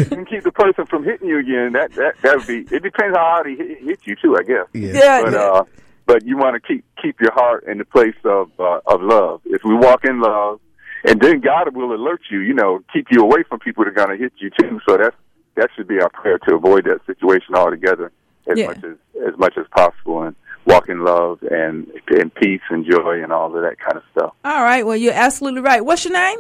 can 0.06 0.26
keep 0.26 0.44
the 0.44 0.52
person 0.54 0.86
from 0.88 1.04
hitting 1.04 1.28
you 1.28 1.40
again. 1.40 1.74
That 1.74 1.94
that 1.94 2.16
that 2.24 2.38
would 2.38 2.48
be. 2.48 2.60
It 2.76 2.84
depends 2.84 3.16
how 3.16 3.24
hard 3.24 3.48
he 3.48 3.56
hit, 3.56 3.80
hit 3.84 4.00
you 4.06 4.16
too, 4.22 4.36
I 4.38 4.44
guess. 4.44 4.66
Yeah. 4.74 4.92
Yeah, 4.94 5.22
But 5.24 5.34
yeah. 5.34 5.40
uh, 5.40 5.64
but 6.06 6.26
you 6.26 6.38
want 6.38 6.62
to 6.62 6.68
keep 6.68 6.84
keep 7.02 7.22
your 7.22 7.32
heart 7.34 7.64
in 7.66 7.78
the 7.78 7.86
place 7.86 8.16
of 8.26 8.52
uh, 8.60 8.80
of 8.88 9.02
love. 9.02 9.42
If 9.46 9.64
we 9.64 9.74
walk 9.76 10.04
in 10.06 10.20
love, 10.20 10.60
and 11.04 11.20
then 11.22 11.40
God 11.42 11.76
will 11.76 11.94
alert 11.94 12.22
you. 12.32 12.40
You 12.40 12.54
know, 12.54 12.84
keep 12.94 13.08
you 13.12 13.22
away 13.22 13.44
from 13.48 13.60
people 13.60 13.84
that 13.84 13.90
are 13.92 13.94
going 14.06 14.18
to 14.18 14.22
hit 14.22 14.34
you 14.38 14.50
too. 14.60 14.80
So 14.88 14.98
that's 14.98 15.16
that 15.56 15.70
should 15.76 15.88
be 15.88 16.00
our 16.02 16.10
prayer 16.10 16.40
to 16.48 16.56
avoid 16.56 16.86
that 16.86 17.00
situation 17.06 17.56
altogether 17.56 18.12
as 18.48 18.58
Yeah. 18.58 18.68
much 18.68 18.84
as 18.84 18.96
as 19.28 19.38
much 19.38 19.58
as 19.58 19.66
possible 19.76 20.24
and 20.24 20.36
walk 20.66 20.90
in 20.90 21.04
love 21.04 21.40
and 21.44 21.88
and 22.10 22.34
peace 22.36 22.62
and 22.70 22.86
joy 22.90 23.22
and 23.22 23.32
all 23.32 23.48
of 23.56 23.62
that 23.62 23.78
kind 23.80 23.98
of 23.98 24.04
stuff. 24.12 24.34
All 24.44 24.64
right. 24.64 24.86
Well, 24.86 24.98
you're 24.98 25.14
absolutely 25.14 25.62
right. 25.62 25.84
What's 25.86 26.04
your 26.06 26.14
name? 26.14 26.40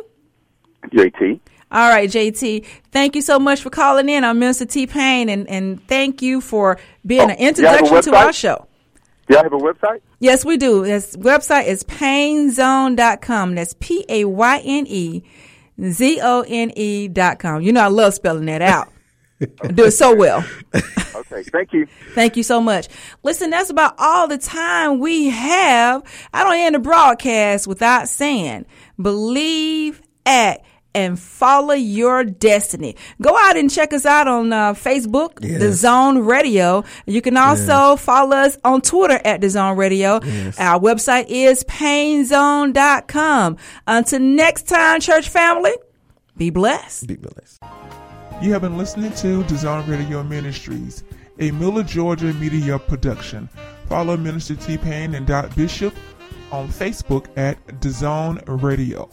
JT. 0.87 1.39
All 1.71 1.89
right, 1.89 2.07
JT. 2.09 2.65
Thank 2.91 3.15
you 3.15 3.21
so 3.21 3.39
much 3.39 3.61
for 3.61 3.69
calling 3.71 4.07
in. 4.07 4.23
I'm 4.23 4.37
Minister 4.37 4.65
T 4.65 4.85
Payne, 4.85 5.27
and, 5.29 5.49
and 5.49 5.85
thank 5.87 6.21
you 6.21 6.39
for 6.39 6.77
being 7.05 7.21
Oh, 7.21 7.29
an 7.29 7.29
you 7.31 7.35
have 7.35 7.39
a 7.41 7.47
introduction 7.47 8.01
to 8.13 8.15
our 8.15 8.31
show. 8.33 8.67
Do 9.27 9.35
y'all 9.35 9.43
have 9.43 9.53
a 9.53 9.57
website? 9.57 10.01
Yes, 10.19 10.43
we 10.43 10.57
do. 10.57 10.83
This 10.83 11.15
website 11.15 11.67
is 11.67 11.83
paynezone.com. 11.83 13.55
That's 13.55 13.73
P 13.79 14.05
A 14.09 14.25
Y 14.25 14.61
N 14.63 14.85
E 14.87 15.23
Z 15.81 16.19
O 16.21 16.43
N 16.47 16.71
E 16.75 17.07
dot 17.07 17.39
com. 17.39 17.61
You 17.61 17.71
know, 17.71 17.81
I 17.81 17.87
love 17.87 18.13
spelling 18.13 18.45
that 18.45 18.61
out. 18.61 18.89
Do 19.39 19.85
it 19.85 19.91
so 19.91 20.15
well. 20.15 20.45
Okay, 21.15 21.43
thank 21.51 21.73
you. 21.73 21.87
Thank 22.15 22.37
you 22.37 22.43
so 22.43 22.59
much. 22.59 22.87
Listen, 23.23 23.49
that's 23.49 23.69
about 23.69 23.95
all 23.97 24.27
the 24.27 24.37
time 24.37 24.99
we 24.99 25.29
have. 25.29 26.03
I 26.33 26.43
don't 26.43 26.55
end 26.55 26.75
the 26.75 26.79
broadcast 26.79 27.65
without 27.65 28.07
saying, 28.09 28.65
believe, 29.01 30.01
act, 30.25 30.65
and 30.95 31.19
follow 31.19 31.73
your 31.73 32.23
destiny. 32.23 32.95
Go 33.21 33.35
out 33.37 33.57
and 33.57 33.69
check 33.71 33.93
us 33.93 34.05
out 34.05 34.27
on 34.27 34.53
uh, 34.53 34.73
Facebook, 34.73 35.39
Yes. 35.41 35.59
The 35.59 35.71
Zone 35.73 36.19
Radio. 36.19 36.83
You 37.05 37.21
can 37.21 37.35
also 37.37 37.95
follow 37.95 38.35
us 38.37 38.57
on 38.63 38.81
Twitter 38.81 39.19
at 39.25 39.41
The 39.41 39.49
Zone 39.49 39.77
Radio. 39.77 40.19
Yes. 40.23 40.59
Our 40.59 40.79
website 40.79 41.25
is 41.29 41.63
paynezone.com. 41.65 43.57
Until 43.87 44.19
next 44.19 44.67
time, 44.67 44.99
church 44.99 45.29
family, 45.29 45.73
be 46.37 46.49
blessed. 46.49 47.07
Be 47.07 47.15
blessed. 47.15 47.61
You 48.41 48.51
have 48.53 48.61
been 48.61 48.77
listening 48.77 49.13
to 49.15 49.43
The 49.43 49.55
Zone 49.57 49.87
Radio 49.89 50.23
Ministries, 50.23 51.03
a 51.39 51.51
Miller, 51.51 51.83
Georgia 51.83 52.33
media 52.33 52.77
production. 52.79 53.47
Follow 53.87 54.17
Minister 54.17 54.55
T 54.55 54.77
Payne 54.77 55.15
and 55.15 55.25
Doc 55.27 55.55
Bishop 55.55 55.93
on 56.51 56.67
Facebook 56.67 57.27
at 57.37 57.57
The 57.81 57.89
Zone 57.89 58.41
Radio. 58.47 59.09